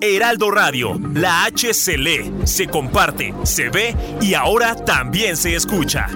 Heraldo 0.00 0.50
Radio, 0.50 1.00
la 1.14 1.44
H 1.44 1.72
se 1.72 1.96
lee, 1.96 2.32
se 2.44 2.66
comparte, 2.66 3.34
se 3.44 3.70
ve 3.70 3.94
y 4.20 4.34
ahora 4.34 4.74
también 4.74 5.36
se 5.36 5.54
escucha. 5.54 6.06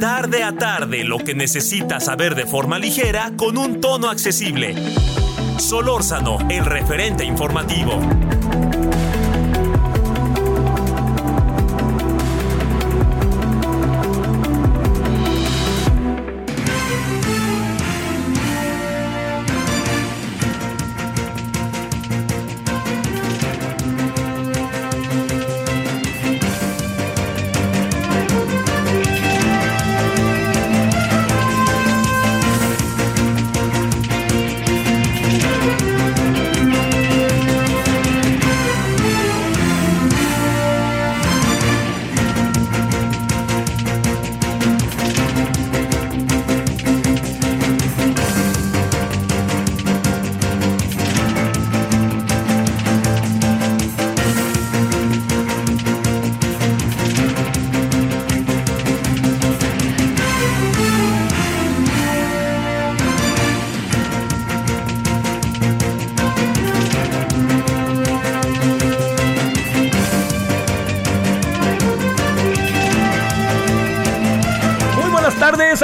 Tarde 0.00 0.42
a 0.42 0.56
tarde, 0.56 1.04
lo 1.04 1.18
que 1.18 1.34
necesitas 1.34 2.04
saber 2.04 2.34
de 2.34 2.46
forma 2.46 2.78
ligera 2.78 3.32
con 3.36 3.56
un 3.56 3.80
tono 3.80 4.10
accesible. 4.10 4.74
Solórzano, 5.58 6.38
el 6.50 6.64
referente 6.64 7.24
informativo. 7.24 8.00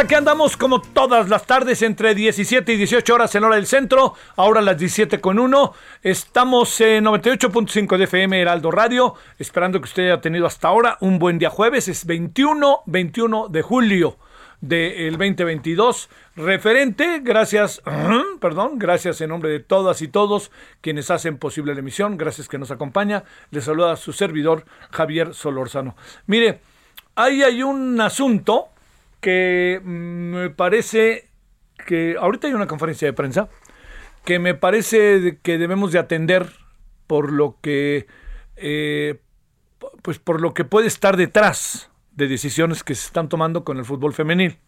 Aquí 0.05 0.15
andamos 0.15 0.59
como 0.59 0.83
todas 0.83 1.31
las 1.31 1.47
tardes 1.47 1.81
entre 1.81 2.15
17 2.15 2.75
y 2.75 2.77
18 2.77 3.15
horas 3.15 3.35
en 3.37 3.45
hora 3.45 3.57
del 3.57 3.67
centro, 3.67 4.13
ahora 4.37 4.61
las 4.61 4.77
17 4.77 5.19
con 5.19 5.39
1. 5.39 5.73
Estamos 6.03 6.79
en 6.83 7.07
98.5 7.07 7.97
de 7.97 8.05
FM 8.05 8.39
Heraldo 8.39 8.71
Radio, 8.71 9.15
esperando 9.39 9.81
que 9.81 9.85
usted 9.85 10.03
haya 10.11 10.21
tenido 10.21 10.47
hasta 10.47 10.69
ahora 10.69 10.99
un 11.01 11.19
buen 11.19 11.39
día 11.39 11.49
jueves, 11.49 11.89
es 11.89 12.05
21, 12.05 12.83
21 12.85 13.49
de 13.49 13.63
julio 13.63 14.19
del 14.61 15.13
2022. 15.13 16.11
Referente, 16.37 17.21
gracias, 17.23 17.81
perdón, 18.41 18.79
gracias 18.79 19.23
en 19.23 19.31
nombre 19.31 19.49
de 19.49 19.61
todas 19.61 20.03
y 20.03 20.09
todos 20.09 20.51
quienes 20.83 21.11
hacen 21.11 21.39
posible 21.39 21.73
la 21.73 21.81
emisión, 21.81 22.19
gracias 22.19 22.47
que 22.47 22.59
nos 22.59 22.71
acompaña. 22.71 23.25
Les 23.51 23.65
saluda 23.65 23.97
su 23.97 24.13
servidor 24.13 24.67
Javier 24.91 25.33
Solórzano. 25.33 25.97
Mire, 26.27 26.61
ahí 27.15 27.43
hay 27.43 27.63
un 27.63 27.99
asunto 28.03 28.69
que 29.25 29.81
me 29.83 30.51
parece 30.51 31.31
que 31.87 32.15
ahorita 32.21 32.47
hay 32.47 32.53
una 32.53 32.67
conferencia 32.67 33.09
de 33.09 33.15
prensa 33.15 33.49
que 34.23 34.39
me 34.39 34.55
parece 34.55 35.39
que 35.43 35.57
debemos 35.57 35.93
de 35.93 35.99
atender 35.99 36.51
por 37.07 37.33
lo 37.33 37.57
que 37.63 38.07
eh, 38.57 39.23
pues 40.03 40.19
por 40.19 40.43
lo 40.43 40.53
que 40.53 40.67
puede 40.67 40.89
estar 40.89 41.17
detrás 41.17 41.91
de 42.13 42.29
decisiones 42.29 42.85
que 42.85 42.95
se 42.95 43.07
están 43.07 43.31
tomando 43.31 43.65
con 43.65 43.79
el 43.79 43.87
fútbol 43.87 44.13
femenil. 44.13 44.59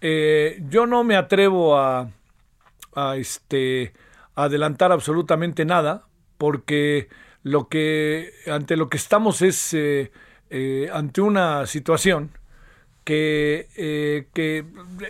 Eh, 0.00 0.58
yo 0.70 0.86
no 0.86 1.04
me 1.04 1.16
atrevo 1.16 1.76
a, 1.76 2.08
a, 2.94 3.16
este, 3.16 3.92
adelantar 4.34 4.90
absolutamente 4.90 5.66
nada 5.66 6.06
porque 6.38 7.10
lo 7.42 7.68
que 7.68 8.32
ante 8.50 8.78
lo 8.78 8.88
que 8.88 8.96
estamos 8.96 9.42
es 9.42 9.74
eh, 9.74 10.10
ante 10.94 11.20
una 11.20 11.66
situación 11.66 12.30
que, 13.06 13.68
eh, 13.76 14.26
que 14.34 14.64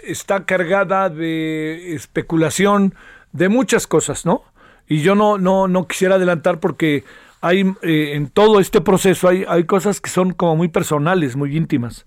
está 0.05 0.45
cargada 0.45 1.09
de 1.09 1.95
especulación 1.95 2.95
de 3.33 3.49
muchas 3.49 3.87
cosas, 3.87 4.27
¿no? 4.27 4.43
Y 4.87 5.01
yo 5.01 5.15
no, 5.15 5.39
no, 5.39 5.67
no 5.67 5.89
quisiera 5.89 6.17
adelantar 6.17 6.61
porque 6.61 7.05
hay 7.41 7.63
eh, 7.81 8.13
en 8.13 8.29
todo 8.29 8.61
este 8.61 8.83
proceso 8.83 9.29
hay, 9.29 9.47
hay 9.49 9.65
cosas 9.65 10.03
que 10.03 10.11
son 10.11 10.35
como 10.35 10.57
muy 10.57 10.69
personales, 10.69 11.37
muy 11.37 11.57
íntimas, 11.57 12.05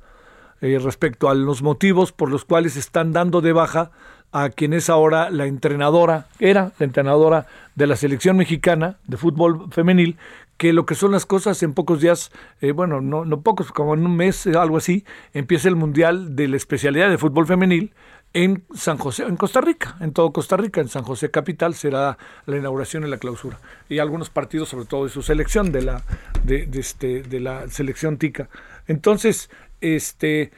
eh, 0.61 0.77
respecto 0.79 1.27
a 1.27 1.33
los 1.33 1.63
motivos 1.63 2.11
por 2.11 2.29
los 2.29 2.45
cuales 2.45 2.77
están 2.77 3.11
dando 3.11 3.41
de 3.41 3.53
baja 3.53 3.89
a 4.31 4.49
quien 4.49 4.73
es 4.73 4.91
ahora 4.91 5.31
la 5.31 5.47
entrenadora, 5.47 6.27
era 6.37 6.71
la 6.77 6.85
entrenadora 6.85 7.47
de 7.73 7.87
la 7.87 7.95
selección 7.95 8.37
mexicana 8.37 8.97
de 9.07 9.17
fútbol 9.17 9.71
femenil, 9.71 10.17
que 10.59 10.73
lo 10.73 10.85
que 10.85 10.93
son 10.93 11.13
las 11.13 11.25
cosas 11.25 11.63
en 11.63 11.73
pocos 11.73 12.01
días, 12.01 12.31
eh, 12.59 12.73
bueno, 12.73 12.99
no, 12.99 13.23
no 13.23 13.41
pocos, 13.41 13.71
como 13.71 13.93
en 13.93 14.05
un 14.05 14.17
mes, 14.17 14.45
eh, 14.45 14.57
algo 14.57 14.75
así, 14.75 15.05
empieza 15.33 15.69
el 15.69 15.77
Mundial 15.77 16.35
de 16.35 16.49
la 16.49 16.57
especialidad 16.57 17.09
de 17.09 17.17
fútbol 17.17 17.47
femenil 17.47 17.93
en 18.33 18.65
San 18.75 18.97
José, 18.97 19.23
en 19.23 19.37
Costa 19.37 19.61
Rica, 19.61 19.95
en 20.01 20.11
todo 20.11 20.33
Costa 20.33 20.57
Rica, 20.57 20.81
en 20.81 20.89
San 20.89 21.03
José 21.03 21.31
Capital 21.31 21.75
será 21.75 22.17
la 22.45 22.57
inauguración 22.57 23.05
y 23.05 23.09
la 23.09 23.17
clausura. 23.17 23.57
Y 23.87 23.99
algunos 23.99 24.29
partidos, 24.29 24.67
sobre 24.67 24.83
todo 24.83 25.05
de 25.05 25.11
su 25.11 25.21
selección, 25.21 25.71
de 25.71 25.81
la, 25.81 26.03
de, 26.43 26.65
de 26.65 26.79
este, 26.81 27.23
de 27.23 27.39
la 27.39 27.69
selección 27.69 28.17
tica. 28.17 28.49
Entonces, 28.85 29.49
este, 29.79 30.51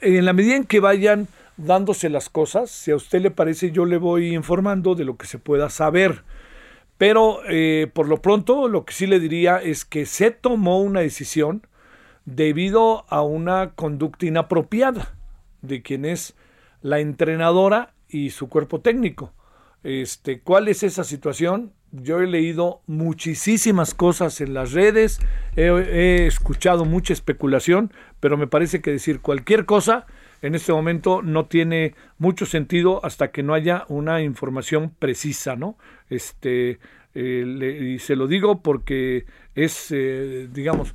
en 0.00 0.24
la 0.24 0.32
medida 0.32 0.56
en 0.56 0.64
que 0.64 0.80
vayan 0.80 1.28
dándose 1.58 2.08
las 2.08 2.30
cosas, 2.30 2.70
si 2.70 2.90
a 2.90 2.96
usted 2.96 3.20
le 3.20 3.30
parece, 3.30 3.70
yo 3.70 3.84
le 3.84 3.98
voy 3.98 4.34
informando 4.34 4.94
de 4.94 5.04
lo 5.04 5.18
que 5.18 5.26
se 5.26 5.38
pueda 5.38 5.68
saber. 5.68 6.24
Pero 7.02 7.40
eh, 7.48 7.90
por 7.92 8.06
lo 8.06 8.22
pronto 8.22 8.68
lo 8.68 8.84
que 8.84 8.94
sí 8.94 9.08
le 9.08 9.18
diría 9.18 9.56
es 9.56 9.84
que 9.84 10.06
se 10.06 10.30
tomó 10.30 10.80
una 10.80 11.00
decisión 11.00 11.66
debido 12.26 13.06
a 13.08 13.22
una 13.22 13.72
conducta 13.74 14.24
inapropiada 14.24 15.12
de 15.62 15.82
quien 15.82 16.04
es 16.04 16.36
la 16.80 17.00
entrenadora 17.00 17.92
y 18.08 18.30
su 18.30 18.48
cuerpo 18.48 18.82
técnico. 18.82 19.32
Este, 19.82 20.42
¿Cuál 20.42 20.68
es 20.68 20.84
esa 20.84 21.02
situación? 21.02 21.72
Yo 21.90 22.20
he 22.20 22.28
leído 22.28 22.82
muchísimas 22.86 23.94
cosas 23.94 24.40
en 24.40 24.54
las 24.54 24.70
redes, 24.70 25.18
he, 25.56 25.64
he 25.64 26.26
escuchado 26.28 26.84
mucha 26.84 27.14
especulación, 27.14 27.92
pero 28.20 28.36
me 28.36 28.46
parece 28.46 28.80
que 28.80 28.92
decir 28.92 29.20
cualquier 29.20 29.66
cosa 29.66 30.06
en 30.42 30.54
este 30.54 30.72
momento 30.72 31.22
no 31.22 31.46
tiene 31.46 31.94
mucho 32.18 32.44
sentido 32.46 33.04
hasta 33.04 33.30
que 33.30 33.42
no 33.42 33.54
haya 33.54 33.84
una 33.88 34.22
información 34.22 34.90
precisa, 34.98 35.56
¿no? 35.56 35.78
Este, 36.10 36.78
eh, 37.14 37.44
le- 37.46 37.92
y 37.92 37.98
se 37.98 38.16
lo 38.16 38.26
digo 38.26 38.60
porque 38.62 39.24
es, 39.54 39.88
eh, 39.90 40.48
digamos, 40.52 40.94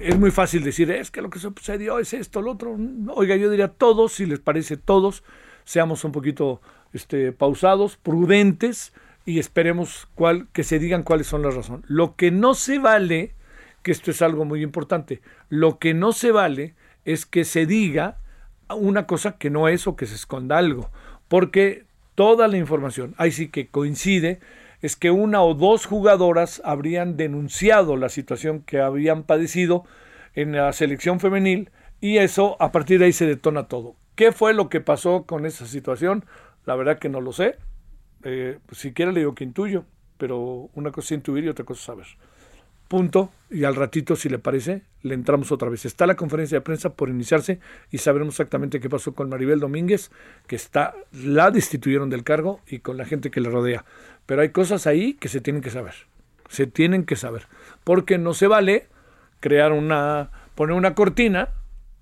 es 0.00 0.18
muy 0.18 0.30
fácil 0.30 0.62
decir, 0.62 0.90
es 0.90 1.10
que 1.10 1.22
lo 1.22 1.30
que 1.30 1.38
sucedió 1.38 1.98
es 1.98 2.12
esto, 2.14 2.40
lo 2.40 2.52
otro. 2.52 2.76
Oiga, 3.14 3.36
yo 3.36 3.50
diría 3.50 3.68
todos, 3.68 4.12
si 4.12 4.26
les 4.26 4.38
parece 4.38 4.76
todos, 4.76 5.24
seamos 5.64 6.04
un 6.04 6.12
poquito 6.12 6.60
este, 6.92 7.32
pausados, 7.32 7.96
prudentes 7.96 8.92
y 9.26 9.38
esperemos 9.38 10.06
cuál, 10.14 10.48
que 10.52 10.62
se 10.64 10.78
digan 10.78 11.02
cuáles 11.02 11.26
son 11.26 11.42
las 11.42 11.54
razones. 11.54 11.84
Lo 11.88 12.14
que 12.14 12.30
no 12.30 12.54
se 12.54 12.78
vale, 12.78 13.34
que 13.82 13.90
esto 13.90 14.10
es 14.10 14.22
algo 14.22 14.44
muy 14.44 14.62
importante, 14.62 15.20
lo 15.48 15.78
que 15.78 15.94
no 15.94 16.12
se 16.12 16.30
vale 16.30 16.74
es 17.06 17.26
que 17.26 17.44
se 17.44 17.66
diga 17.66 18.18
una 18.70 19.06
cosa 19.06 19.38
que 19.38 19.50
no 19.50 19.68
es 19.68 19.86
o 19.86 19.96
que 19.96 20.06
se 20.06 20.14
esconda 20.14 20.58
algo, 20.58 20.90
porque 21.28 21.84
toda 22.14 22.48
la 22.48 22.56
información, 22.56 23.14
ahí 23.18 23.32
sí 23.32 23.48
que 23.48 23.68
coincide, 23.68 24.40
es 24.82 24.96
que 24.96 25.10
una 25.10 25.42
o 25.42 25.54
dos 25.54 25.86
jugadoras 25.86 26.60
habrían 26.64 27.16
denunciado 27.16 27.96
la 27.96 28.08
situación 28.08 28.60
que 28.60 28.80
habían 28.80 29.22
padecido 29.22 29.84
en 30.34 30.52
la 30.52 30.72
selección 30.72 31.20
femenil 31.20 31.70
y 32.00 32.18
eso, 32.18 32.56
a 32.60 32.70
partir 32.70 32.98
de 32.98 33.06
ahí 33.06 33.12
se 33.12 33.26
detona 33.26 33.66
todo. 33.66 33.96
¿Qué 34.14 34.30
fue 34.30 34.52
lo 34.52 34.68
que 34.68 34.80
pasó 34.80 35.24
con 35.24 35.46
esa 35.46 35.66
situación? 35.66 36.26
La 36.66 36.76
verdad 36.76 36.98
que 36.98 37.08
no 37.08 37.20
lo 37.20 37.32
sé. 37.32 37.56
Eh, 38.24 38.58
si 38.72 38.92
quiere 38.92 39.12
le 39.12 39.20
digo 39.20 39.34
que 39.34 39.44
intuyo, 39.44 39.86
pero 40.18 40.68
una 40.74 40.92
cosa 40.92 41.06
es 41.06 41.18
intuir 41.18 41.44
y 41.44 41.48
otra 41.48 41.64
cosa 41.64 41.80
es 41.80 41.86
saber. 41.86 42.06
Punto. 42.88 43.32
Y 43.50 43.64
al 43.64 43.76
ratito, 43.76 44.16
si 44.16 44.28
le 44.28 44.38
parece, 44.38 44.82
le 45.02 45.14
entramos 45.14 45.52
otra 45.52 45.68
vez. 45.68 45.84
Está 45.84 46.06
la 46.06 46.16
conferencia 46.16 46.58
de 46.58 46.62
prensa 46.62 46.90
por 46.94 47.08
iniciarse 47.08 47.60
y 47.90 47.98
sabremos 47.98 48.34
exactamente 48.34 48.80
qué 48.80 48.90
pasó 48.90 49.14
con 49.14 49.28
Maribel 49.28 49.60
Domínguez, 49.60 50.10
que 50.48 50.56
está, 50.56 50.94
la 51.12 51.50
destituyeron 51.52 52.10
del 52.10 52.24
cargo 52.24 52.60
y 52.66 52.80
con 52.80 52.96
la 52.96 53.04
gente 53.04 53.30
que 53.30 53.40
le 53.40 53.50
rodea. 53.50 53.84
Pero 54.26 54.42
hay 54.42 54.48
cosas 54.48 54.86
ahí 54.86 55.14
que 55.14 55.28
se 55.28 55.40
tienen 55.40 55.62
que 55.62 55.70
saber. 55.70 55.94
Se 56.48 56.66
tienen 56.66 57.04
que 57.04 57.16
saber. 57.16 57.46
Porque 57.84 58.18
no 58.18 58.34
se 58.34 58.48
vale 58.48 58.88
crear 59.40 59.72
una, 59.72 60.30
poner 60.54 60.74
una 60.74 60.94
cortina 60.94 61.50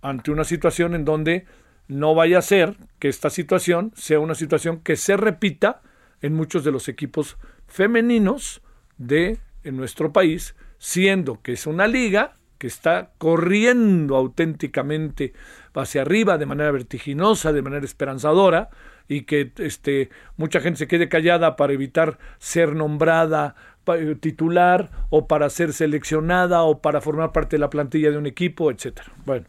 ante 0.00 0.30
una 0.30 0.44
situación 0.44 0.94
en 0.94 1.04
donde 1.04 1.44
no 1.88 2.14
vaya 2.14 2.38
a 2.38 2.42
ser 2.42 2.76
que 2.98 3.08
esta 3.08 3.30
situación 3.30 3.92
sea 3.94 4.20
una 4.20 4.34
situación 4.34 4.80
que 4.80 4.96
se 4.96 5.16
repita 5.16 5.82
en 6.22 6.34
muchos 6.34 6.64
de 6.64 6.72
los 6.72 6.88
equipos 6.88 7.36
femeninos 7.66 8.62
de 8.96 9.38
en 9.64 9.76
nuestro 9.76 10.12
país, 10.12 10.54
siendo 10.82 11.40
que 11.42 11.52
es 11.52 11.68
una 11.68 11.86
liga 11.86 12.32
que 12.58 12.66
está 12.66 13.12
corriendo 13.18 14.16
auténticamente 14.16 15.32
hacia 15.74 16.02
arriba 16.02 16.38
de 16.38 16.46
manera 16.46 16.72
vertiginosa, 16.72 17.52
de 17.52 17.62
manera 17.62 17.84
esperanzadora, 17.84 18.68
y 19.06 19.22
que 19.22 19.52
este, 19.58 20.10
mucha 20.36 20.60
gente 20.60 20.78
se 20.78 20.88
quede 20.88 21.08
callada 21.08 21.54
para 21.54 21.72
evitar 21.72 22.18
ser 22.38 22.74
nombrada 22.74 23.54
eh, 23.86 24.16
titular 24.18 24.90
o 25.08 25.28
para 25.28 25.50
ser 25.50 25.72
seleccionada 25.72 26.62
o 26.64 26.80
para 26.80 27.00
formar 27.00 27.30
parte 27.30 27.54
de 27.54 27.60
la 27.60 27.70
plantilla 27.70 28.10
de 28.10 28.18
un 28.18 28.26
equipo, 28.26 28.68
etcétera. 28.72 29.12
Bueno, 29.24 29.46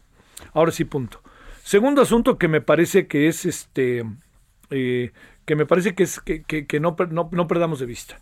ahora 0.52 0.70
sí 0.70 0.84
punto. 0.84 1.20
Segundo 1.64 2.02
asunto 2.02 2.38
que 2.38 2.46
me 2.46 2.60
parece 2.60 3.08
que 3.08 3.26
es 3.26 3.44
este 3.44 4.04
eh, 4.70 5.10
que 5.44 5.56
me 5.56 5.66
parece 5.66 5.96
que 5.96 6.04
es 6.04 6.20
que, 6.20 6.80
no, 6.80 6.96
no, 7.10 7.48
perdamos 7.48 7.80
de 7.80 7.86
vista. 7.86 8.20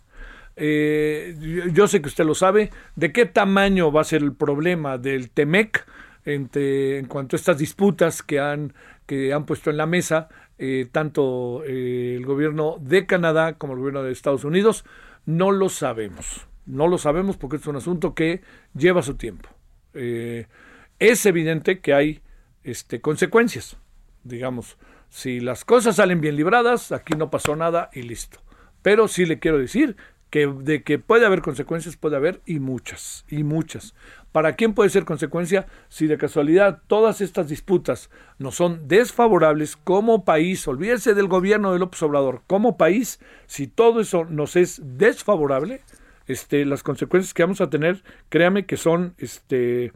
Eh, 0.55 1.35
yo, 1.73 1.87
sé 1.87 2.01
que 2.01 2.07
usted 2.07 2.25
lo 2.25 2.35
sabe, 2.35 2.69
de 2.95 3.11
qué 3.11 3.25
tamaño 3.25 3.91
va 3.91 4.01
a 4.01 4.05
ser 4.05 4.21
el 4.21 4.33
problema 4.33 4.97
del 4.97 5.29
TEMEC 5.29 5.85
en 6.25 7.05
cuanto 7.07 7.35
a 7.35 7.37
estas 7.37 7.57
disputas 7.57 8.23
que 8.23 8.39
han, 8.39 8.73
que 9.05 9.33
han 9.33 9.45
puesto 9.45 9.69
en 9.69 9.77
la 9.77 9.85
mesa 9.85 10.29
eh, 10.57 10.87
tanto 10.91 11.63
eh, 11.65 12.15
el 12.15 12.25
gobierno 12.25 12.77
de 12.79 13.05
Canadá 13.05 13.53
como 13.53 13.73
el 13.73 13.79
gobierno 13.79 14.03
de 14.03 14.11
Estados 14.11 14.45
Unidos, 14.45 14.85
no 15.25 15.51
lo 15.51 15.69
sabemos. 15.69 16.47
No 16.65 16.87
lo 16.87 16.97
sabemos 16.97 17.35
porque 17.35 17.57
es 17.57 17.67
un 17.67 17.75
asunto 17.75 18.13
que 18.13 18.41
lleva 18.73 19.01
su 19.01 19.15
tiempo. 19.15 19.49
es 19.93 21.25
evidente 21.25 21.79
que 21.79 21.93
hay 21.93 22.21
este, 22.63 23.01
consecuencias, 23.01 23.77
digamos. 24.23 24.77
Si 25.09 25.39
las 25.39 25.65
cosas 25.65 25.97
salen 25.97 26.21
bien 26.21 26.37
libradas, 26.37 26.91
aquí 26.91 27.13
no 27.15 27.29
pasó 27.29 27.55
nada 27.55 27.89
y 27.93 28.03
listo. 28.03 28.39
Pero 28.81 29.07
sí 29.07 29.25
le 29.25 29.39
quiero 29.39 29.57
decir 29.57 29.95
que 30.33 30.47
de 30.47 30.81
que 30.81 30.97
puede 30.97 31.27
haber 31.27 31.43
consecuencias, 31.43 31.95
puede 31.95 32.15
haber 32.15 32.41
y 32.47 32.57
muchas, 32.57 33.23
y 33.29 33.43
muchas. 33.43 33.93
¿Para 34.31 34.53
quién 34.53 34.73
puede 34.73 34.89
ser 34.89 35.05
consecuencia 35.05 35.67
si 35.89 36.07
de 36.07 36.17
casualidad 36.17 36.81
todas 36.87 37.21
estas 37.21 37.49
disputas 37.49 38.09
nos 38.39 38.55
son 38.55 38.87
desfavorables 38.87 39.77
como 39.77 40.25
país? 40.25 40.67
Olvídese 40.67 41.13
del 41.13 41.27
gobierno 41.27 41.71
de 41.71 41.77
López 41.77 42.01
Obrador. 42.01 42.41
Como 42.47 42.77
país, 42.77 43.19
si 43.45 43.67
todo 43.67 44.01
eso 44.01 44.25
nos 44.25 44.55
es 44.55 44.81
desfavorable, 44.83 45.81
este, 46.25 46.65
las 46.65 46.81
consecuencias 46.81 47.35
que 47.35 47.43
vamos 47.43 47.61
a 47.61 47.69
tener, 47.69 48.01
créame 48.29 48.65
que 48.65 48.75
son 48.75 49.13
este, 49.19 49.93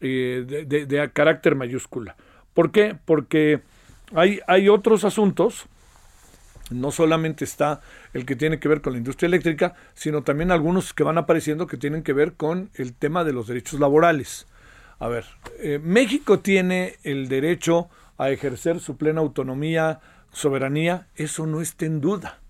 eh, 0.00 0.64
de, 0.66 0.86
de 0.86 1.10
carácter 1.10 1.56
mayúscula. 1.56 2.16
¿Por 2.54 2.72
qué? 2.72 2.96
Porque 3.04 3.60
hay, 4.14 4.40
hay 4.46 4.70
otros 4.70 5.04
asuntos, 5.04 5.66
no 6.74 6.90
solamente 6.90 7.44
está 7.44 7.80
el 8.12 8.26
que 8.26 8.36
tiene 8.36 8.58
que 8.58 8.68
ver 8.68 8.80
con 8.80 8.92
la 8.92 8.98
industria 8.98 9.28
eléctrica, 9.28 9.74
sino 9.94 10.22
también 10.22 10.50
algunos 10.50 10.92
que 10.92 11.04
van 11.04 11.18
apareciendo 11.18 11.66
que 11.66 11.76
tienen 11.76 12.02
que 12.02 12.12
ver 12.12 12.34
con 12.34 12.70
el 12.74 12.94
tema 12.94 13.24
de 13.24 13.32
los 13.32 13.46
derechos 13.46 13.80
laborales. 13.80 14.46
A 14.98 15.08
ver, 15.08 15.24
eh, 15.58 15.80
México 15.82 16.40
tiene 16.40 16.96
el 17.02 17.28
derecho 17.28 17.88
a 18.18 18.30
ejercer 18.30 18.80
su 18.80 18.96
plena 18.96 19.20
autonomía, 19.20 20.00
soberanía, 20.30 21.08
eso 21.16 21.46
no 21.46 21.60
está 21.60 21.86
en 21.86 22.00
duda. 22.00 22.40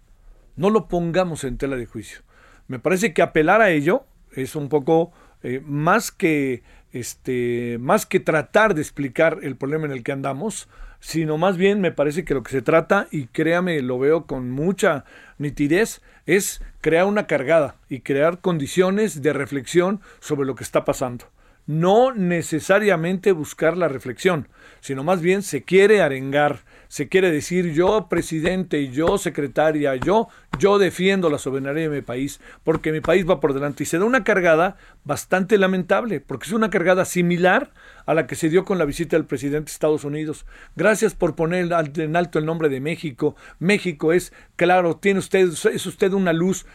No 0.56 0.70
lo 0.70 0.88
pongamos 0.88 1.44
en 1.44 1.58
tela 1.58 1.76
de 1.76 1.86
juicio. 1.86 2.20
Me 2.68 2.78
parece 2.78 3.12
que 3.12 3.22
apelar 3.22 3.60
a 3.60 3.70
ello 3.70 4.04
es 4.32 4.56
un 4.56 4.68
poco 4.68 5.12
eh, 5.42 5.62
más 5.64 6.10
que 6.10 6.62
este, 6.94 7.76
más 7.80 8.06
que 8.06 8.20
tratar 8.20 8.74
de 8.74 8.80
explicar 8.80 9.40
el 9.42 9.56
problema 9.56 9.84
en 9.84 9.90
el 9.90 10.04
que 10.04 10.12
andamos, 10.12 10.68
sino 11.04 11.36
más 11.36 11.58
bien 11.58 11.82
me 11.82 11.92
parece 11.92 12.24
que 12.24 12.32
lo 12.32 12.42
que 12.42 12.50
se 12.50 12.62
trata, 12.62 13.08
y 13.10 13.26
créame, 13.26 13.82
lo 13.82 13.98
veo 13.98 14.24
con 14.24 14.50
mucha 14.50 15.04
nitidez, 15.36 16.00
es 16.24 16.62
crear 16.80 17.04
una 17.04 17.26
cargada 17.26 17.76
y 17.90 18.00
crear 18.00 18.38
condiciones 18.38 19.20
de 19.20 19.34
reflexión 19.34 20.00
sobre 20.20 20.46
lo 20.46 20.54
que 20.54 20.64
está 20.64 20.86
pasando. 20.86 21.26
No 21.66 22.14
necesariamente 22.14 23.32
buscar 23.32 23.76
la 23.76 23.88
reflexión, 23.88 24.48
sino 24.80 25.04
más 25.04 25.20
bien 25.20 25.42
se 25.42 25.62
quiere 25.62 26.00
arengar, 26.00 26.60
se 26.88 27.08
quiere 27.08 27.30
decir 27.30 27.74
yo 27.74 28.08
presidente, 28.08 28.88
yo 28.88 29.18
secretaria, 29.18 29.96
yo, 29.96 30.28
yo 30.58 30.78
defiendo 30.78 31.28
la 31.28 31.36
soberanía 31.38 31.90
de 31.90 31.96
mi 31.96 32.02
país, 32.02 32.40
porque 32.64 32.92
mi 32.92 33.02
país 33.02 33.28
va 33.28 33.40
por 33.40 33.52
delante. 33.52 33.82
Y 33.82 33.86
se 33.86 33.98
da 33.98 34.06
una 34.06 34.24
cargada 34.24 34.78
bastante 35.04 35.58
lamentable, 35.58 36.20
porque 36.20 36.46
es 36.46 36.52
una 36.52 36.70
cargada 36.70 37.04
similar 37.04 37.72
a 38.06 38.14
la 38.14 38.26
que 38.26 38.34
se 38.34 38.48
dio 38.48 38.64
con 38.64 38.78
la 38.78 38.84
visita 38.84 39.16
del 39.16 39.26
presidente 39.26 39.66
de 39.66 39.72
Estados 39.72 40.04
Unidos. 40.04 40.46
Gracias 40.76 41.14
por 41.14 41.34
poner 41.34 41.70
en 41.96 42.16
alto 42.16 42.38
el 42.38 42.46
nombre 42.46 42.68
de 42.68 42.80
México. 42.80 43.36
México 43.58 44.12
es, 44.12 44.32
claro, 44.56 44.96
tiene 44.96 45.20
usted, 45.20 45.48
es 45.48 45.86
usted 45.86 46.12
una 46.12 46.32
luz. 46.32 46.66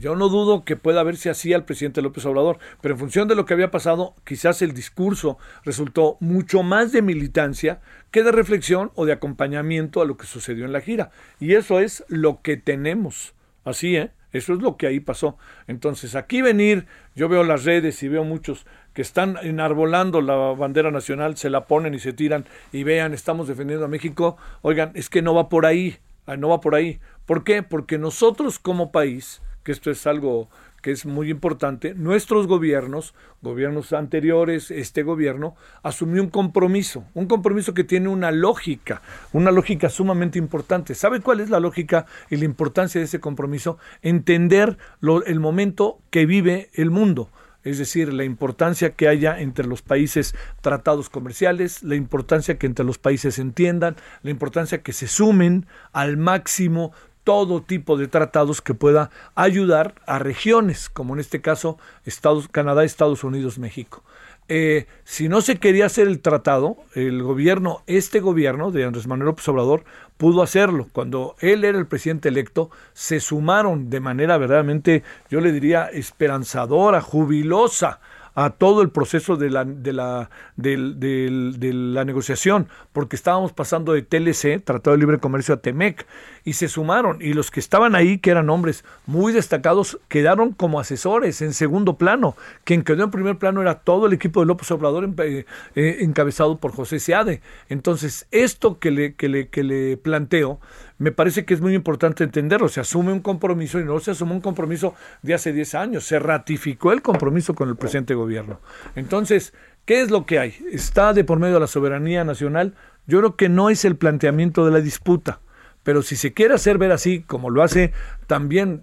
yo 0.00 0.16
no 0.16 0.28
dudo 0.28 0.64
que 0.64 0.76
pueda 0.76 1.02
verse 1.02 1.30
así 1.30 1.52
al 1.52 1.64
presidente 1.64 2.02
López 2.02 2.24
Obrador, 2.26 2.58
pero 2.80 2.94
en 2.94 3.00
función 3.00 3.28
de 3.28 3.34
lo 3.34 3.44
que 3.44 3.54
había 3.54 3.70
pasado, 3.70 4.14
quizás 4.24 4.62
el 4.62 4.74
discurso 4.74 5.38
resultó 5.64 6.16
mucho 6.20 6.62
más 6.62 6.92
de 6.92 7.02
militancia 7.02 7.80
que 8.10 8.22
de 8.22 8.32
reflexión 8.32 8.92
o 8.94 9.06
de 9.06 9.12
acompañamiento 9.12 10.00
a 10.00 10.04
lo 10.04 10.16
que 10.16 10.26
sucedió 10.26 10.64
en 10.64 10.72
la 10.72 10.80
gira. 10.80 11.10
Y 11.40 11.54
eso 11.54 11.80
es 11.80 12.04
lo 12.08 12.42
que 12.42 12.56
tenemos. 12.56 13.34
Así, 13.64 13.96
¿eh? 13.96 14.10
Eso 14.34 14.52
es 14.52 14.60
lo 14.60 14.76
que 14.76 14.88
ahí 14.88 14.98
pasó. 14.98 15.38
Entonces, 15.68 16.16
aquí 16.16 16.42
venir, 16.42 16.86
yo 17.14 17.28
veo 17.28 17.44
las 17.44 17.64
redes 17.64 18.02
y 18.02 18.08
veo 18.08 18.24
muchos 18.24 18.66
que 18.92 19.00
están 19.00 19.38
enarbolando 19.40 20.20
la 20.20 20.34
bandera 20.34 20.90
nacional, 20.90 21.36
se 21.36 21.50
la 21.50 21.66
ponen 21.66 21.94
y 21.94 22.00
se 22.00 22.12
tiran 22.12 22.44
y 22.72 22.82
vean, 22.82 23.14
estamos 23.14 23.46
defendiendo 23.46 23.84
a 23.84 23.88
México. 23.88 24.36
Oigan, 24.62 24.90
es 24.94 25.08
que 25.08 25.22
no 25.22 25.34
va 25.34 25.48
por 25.48 25.66
ahí, 25.66 25.98
ah, 26.26 26.36
no 26.36 26.48
va 26.48 26.60
por 26.60 26.74
ahí. 26.74 26.98
¿Por 27.26 27.44
qué? 27.44 27.62
Porque 27.62 27.96
nosotros 27.96 28.58
como 28.58 28.90
país, 28.90 29.40
que 29.62 29.70
esto 29.70 29.92
es 29.92 30.04
algo 30.04 30.48
que 30.84 30.90
es 30.90 31.06
muy 31.06 31.30
importante, 31.30 31.94
nuestros 31.94 32.46
gobiernos, 32.46 33.14
gobiernos 33.40 33.94
anteriores, 33.94 34.70
este 34.70 35.02
gobierno, 35.02 35.56
asumió 35.82 36.22
un 36.22 36.28
compromiso, 36.28 37.06
un 37.14 37.24
compromiso 37.26 37.72
que 37.72 37.84
tiene 37.84 38.10
una 38.10 38.30
lógica, 38.30 39.00
una 39.32 39.50
lógica 39.50 39.88
sumamente 39.88 40.38
importante. 40.38 40.94
¿Sabe 40.94 41.22
cuál 41.22 41.40
es 41.40 41.48
la 41.48 41.58
lógica 41.58 42.04
y 42.28 42.36
la 42.36 42.44
importancia 42.44 42.98
de 43.00 43.06
ese 43.06 43.18
compromiso? 43.18 43.78
Entender 44.02 44.76
el 45.24 45.40
momento 45.40 46.00
que 46.10 46.26
vive 46.26 46.68
el 46.74 46.90
mundo 46.90 47.30
es 47.62 47.78
decir, 47.78 48.12
la 48.12 48.24
importancia 48.24 48.90
que 48.90 49.08
haya 49.08 49.40
entre 49.40 49.66
los 49.66 49.80
países 49.80 50.34
tratados 50.60 51.08
comerciales, 51.08 51.82
la 51.82 51.94
importancia 51.94 52.58
que 52.58 52.66
entre 52.66 52.84
los 52.84 52.98
países 52.98 53.38
entiendan, 53.38 53.96
la 54.22 54.30
importancia 54.30 54.82
que 54.82 54.92
se 54.92 55.06
sumen 55.06 55.64
al 55.92 56.18
máximo 56.18 56.92
todo 57.24 57.62
tipo 57.62 57.96
de 57.96 58.06
tratados 58.06 58.60
que 58.60 58.74
pueda 58.74 59.10
ayudar 59.34 59.94
a 60.06 60.18
regiones, 60.18 60.88
como 60.88 61.14
en 61.14 61.20
este 61.20 61.40
caso 61.40 61.78
Estados, 62.04 62.48
Canadá, 62.48 62.84
Estados 62.84 63.24
Unidos, 63.24 63.58
México. 63.58 64.04
Eh, 64.48 64.86
si 65.04 65.30
no 65.30 65.40
se 65.40 65.56
quería 65.56 65.86
hacer 65.86 66.06
el 66.06 66.20
tratado, 66.20 66.76
el 66.94 67.22
gobierno, 67.22 67.82
este 67.86 68.20
gobierno 68.20 68.70
de 68.70 68.84
Andrés 68.84 69.06
Manuel 69.06 69.28
López 69.28 69.48
Obrador, 69.48 69.84
pudo 70.18 70.42
hacerlo. 70.42 70.86
Cuando 70.92 71.34
él 71.40 71.64
era 71.64 71.78
el 71.78 71.86
presidente 71.86 72.28
electo, 72.28 72.70
se 72.92 73.20
sumaron 73.20 73.88
de 73.88 74.00
manera 74.00 74.36
verdaderamente, 74.36 75.02
yo 75.30 75.40
le 75.40 75.50
diría, 75.50 75.86
esperanzadora, 75.86 77.00
jubilosa 77.00 78.00
a 78.34 78.50
todo 78.50 78.82
el 78.82 78.90
proceso 78.90 79.36
de 79.36 79.50
la, 79.50 79.64
de 79.64 79.92
la, 79.92 80.30
de, 80.56 81.70
la 81.72 82.04
negociación, 82.04 82.68
porque 82.92 83.16
estábamos 83.16 83.52
pasando 83.52 83.92
de 83.92 84.02
TLC, 84.02 84.62
Tratado 84.64 84.96
de 84.96 85.00
Libre 85.00 85.18
Comercio, 85.18 85.54
a 85.54 85.58
TEMEC, 85.58 86.06
y 86.44 86.54
se 86.54 86.68
sumaron, 86.68 87.18
y 87.20 87.32
los 87.32 87.50
que 87.50 87.60
estaban 87.60 87.94
ahí, 87.94 88.18
que 88.18 88.30
eran 88.30 88.50
hombres 88.50 88.84
muy 89.06 89.32
destacados, 89.32 89.98
quedaron 90.08 90.52
como 90.52 90.80
asesores 90.80 91.40
en 91.42 91.52
segundo 91.52 91.96
plano. 91.96 92.36
Quien 92.64 92.82
quedó 92.82 93.04
en 93.04 93.10
primer 93.10 93.38
plano 93.38 93.62
era 93.62 93.80
todo 93.80 94.06
el 94.06 94.12
equipo 94.12 94.40
de 94.40 94.46
López 94.46 94.70
Obrador 94.70 95.08
eh, 95.18 95.46
eh, 95.74 95.96
encabezado 96.00 96.58
por 96.58 96.72
José 96.72 96.98
Seade. 96.98 97.40
Entonces, 97.68 98.26
esto 98.30 98.78
que 98.78 98.90
le, 98.90 99.14
que 99.14 99.28
le, 99.28 99.48
que 99.48 99.62
le 99.62 99.96
planteo 99.96 100.60
me 101.04 101.12
parece 101.12 101.44
que 101.44 101.52
es 101.52 101.60
muy 101.60 101.74
importante 101.74 102.24
entenderlo. 102.24 102.70
Se 102.70 102.80
asume 102.80 103.12
un 103.12 103.20
compromiso 103.20 103.78
y 103.78 103.84
no 103.84 104.00
se 104.00 104.12
asume 104.12 104.32
un 104.32 104.40
compromiso 104.40 104.94
de 105.20 105.34
hace 105.34 105.52
10 105.52 105.74
años. 105.74 106.04
Se 106.04 106.18
ratificó 106.18 106.92
el 106.92 107.02
compromiso 107.02 107.54
con 107.54 107.68
el 107.68 107.76
presente 107.76 108.14
gobierno. 108.14 108.58
Entonces, 108.96 109.52
¿Qué 109.84 110.00
es 110.00 110.10
lo 110.10 110.24
que 110.24 110.38
hay? 110.38 110.54
¿Está 110.72 111.12
de 111.12 111.24
por 111.24 111.38
medio 111.38 111.54
de 111.54 111.60
la 111.60 111.66
soberanía 111.66 112.24
nacional? 112.24 112.72
Yo 113.06 113.18
creo 113.18 113.36
que 113.36 113.50
no 113.50 113.68
es 113.68 113.84
el 113.84 113.96
planteamiento 113.96 114.64
de 114.64 114.72
la 114.72 114.80
disputa. 114.80 115.40
Pero 115.84 116.02
si 116.02 116.16
se 116.16 116.32
quiere 116.32 116.54
hacer 116.54 116.78
ver 116.78 116.90
así, 116.90 117.20
como 117.20 117.50
lo 117.50 117.62
hace 117.62 117.92
también 118.26 118.82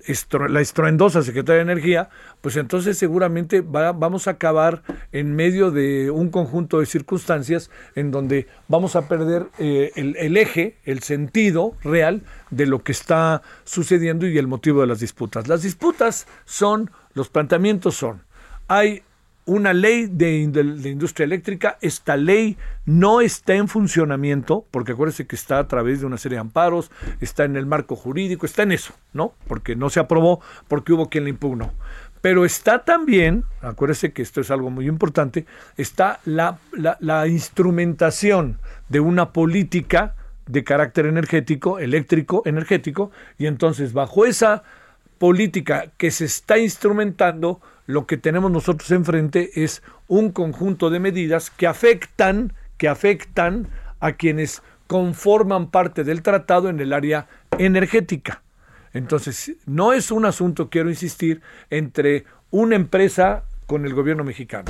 la 0.50 0.62
estruendosa 0.62 1.24
Secretaría 1.24 1.66
de 1.66 1.72
Energía, 1.72 2.10
pues 2.40 2.56
entonces 2.56 2.98
seguramente 2.98 3.62
vamos 3.62 4.28
a 4.28 4.32
acabar 4.32 4.84
en 5.12 5.36
medio 5.36 5.72
de 5.72 6.12
un 6.12 6.30
conjunto 6.30 6.80
de 6.80 6.86
circunstancias 6.86 7.70
en 7.96 8.12
donde 8.12 8.48
vamos 8.68 8.96
a 8.96 9.08
perder 9.08 9.48
eh, 9.58 9.92
el, 9.96 10.16
el, 10.18 10.38
eje, 10.38 10.78
el 10.86 11.02
sentido 11.02 11.76
real 11.84 12.22
de 12.52 12.68
lo 12.68 12.84
que 12.84 12.92
está 12.92 13.42
sucediendo 13.66 14.28
y 14.28 14.38
el 14.38 14.48
motivo 14.48 14.82
de 14.82 14.88
las 14.88 15.00
disputas. 15.00 15.48
Las 15.48 15.64
disputas 15.64 16.28
son, 16.46 16.92
los 17.16 17.30
planteamientos 17.30 17.96
son, 17.96 18.22
hay 18.68 19.04
una 19.46 19.74
ley 19.74 20.08
de, 20.08 20.40
industria 20.40 21.26
eléctrica. 21.26 21.78
Esta 21.82 22.18
ley 22.18 22.58
no 22.86 23.22
está 23.22 23.56
en 23.56 23.68
funcionamiento, 23.68 24.66
porque 24.72 24.94
acuérdense 24.94 25.28
que 25.28 25.36
está 25.36 25.60
a 25.60 25.68
través 25.68 26.00
de 26.00 26.06
una 26.06 26.18
serie 26.18 26.36
de 26.36 26.42
amparos, 26.42 26.92
está 27.20 27.44
en 27.44 27.56
el 27.56 27.66
marco 27.66 27.96
jurídico, 27.96 28.46
está 28.46 28.64
en 28.64 28.72
eso, 28.72 28.94
¿no? 29.14 29.34
Porque 29.48 29.76
no 29.76 29.90
se 29.90 30.00
aprobó, 30.00 30.42
porque 30.68 30.94
hubo 30.94 31.10
quien 31.10 31.24
la 31.26 31.30
impugnó. 31.32 31.74
Pero 32.22 32.46
está 32.46 32.86
también, 32.86 33.46
acuérdese 33.62 34.14
que 34.14 34.22
esto 34.22 34.42
es 34.42 34.52
algo 34.52 34.70
muy 34.70 34.88
importante, 34.88 35.46
está 35.76 36.20
la, 36.26 36.60
la 37.00 37.28
instrumentación 37.28 38.60
de 38.90 39.00
una 39.00 39.32
política 39.34 40.16
de 40.46 40.64
carácter 40.64 41.08
energético, 41.08 41.80
eléctrico, 41.80 42.44
energético, 42.46 43.12
y 43.40 43.48
entonces 43.48 43.94
bajo 43.94 44.26
esa 44.26 44.64
política 45.18 45.92
que 45.98 46.12
se 46.12 46.26
está 46.26 46.58
instrumentando, 46.58 47.62
lo 47.86 48.06
que 48.06 48.18
tenemos 48.18 48.52
nosotros 48.52 48.92
enfrente 48.92 49.64
es 49.64 49.82
un 50.08 50.32
conjunto 50.32 50.90
de 50.90 51.00
medidas 51.00 51.50
que 51.50 51.68
afectan, 51.68 52.54
que 52.78 52.88
afectan 52.88 53.68
a 54.00 54.14
quienes 54.14 54.62
conforman 54.88 55.72
parte 55.72 56.04
del 56.04 56.22
tratado 56.22 56.70
en 56.70 56.80
el 56.80 56.94
área 56.94 57.28
energética. 57.58 58.44
Entonces, 58.94 59.54
no 59.66 59.94
es 59.94 60.12
un 60.12 60.26
asunto, 60.26 60.70
quiero 60.70 60.90
insistir, 60.90 61.42
entre 61.70 62.26
una 62.50 62.76
empresa 62.76 63.46
con 63.68 63.86
el 63.86 63.94
gobierno 63.94 64.24
mexicano. 64.24 64.70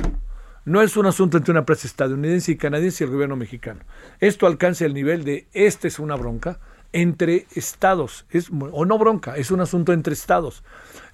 No 0.64 0.80
es 0.80 0.96
un 0.96 1.06
asunto 1.06 1.36
entre 1.36 1.50
una 1.50 1.60
empresa 1.60 1.88
estadounidense 1.88 2.52
y 2.52 2.56
canadiense 2.56 3.02
y 3.02 3.06
el 3.06 3.12
gobierno 3.12 3.34
mexicano. 3.34 3.80
Esto 4.20 4.46
alcanza 4.46 4.84
el 4.84 4.94
nivel 4.94 5.24
de, 5.24 5.48
esta 5.52 5.88
es 5.88 5.98
una 5.98 6.14
bronca, 6.14 6.60
entre 6.92 7.46
estados, 7.54 8.26
es, 8.30 8.50
o 8.50 8.84
no 8.84 8.98
bronca, 8.98 9.36
es 9.36 9.50
un 9.50 9.60
asunto 9.60 9.92
entre 9.92 10.12
estados. 10.12 10.62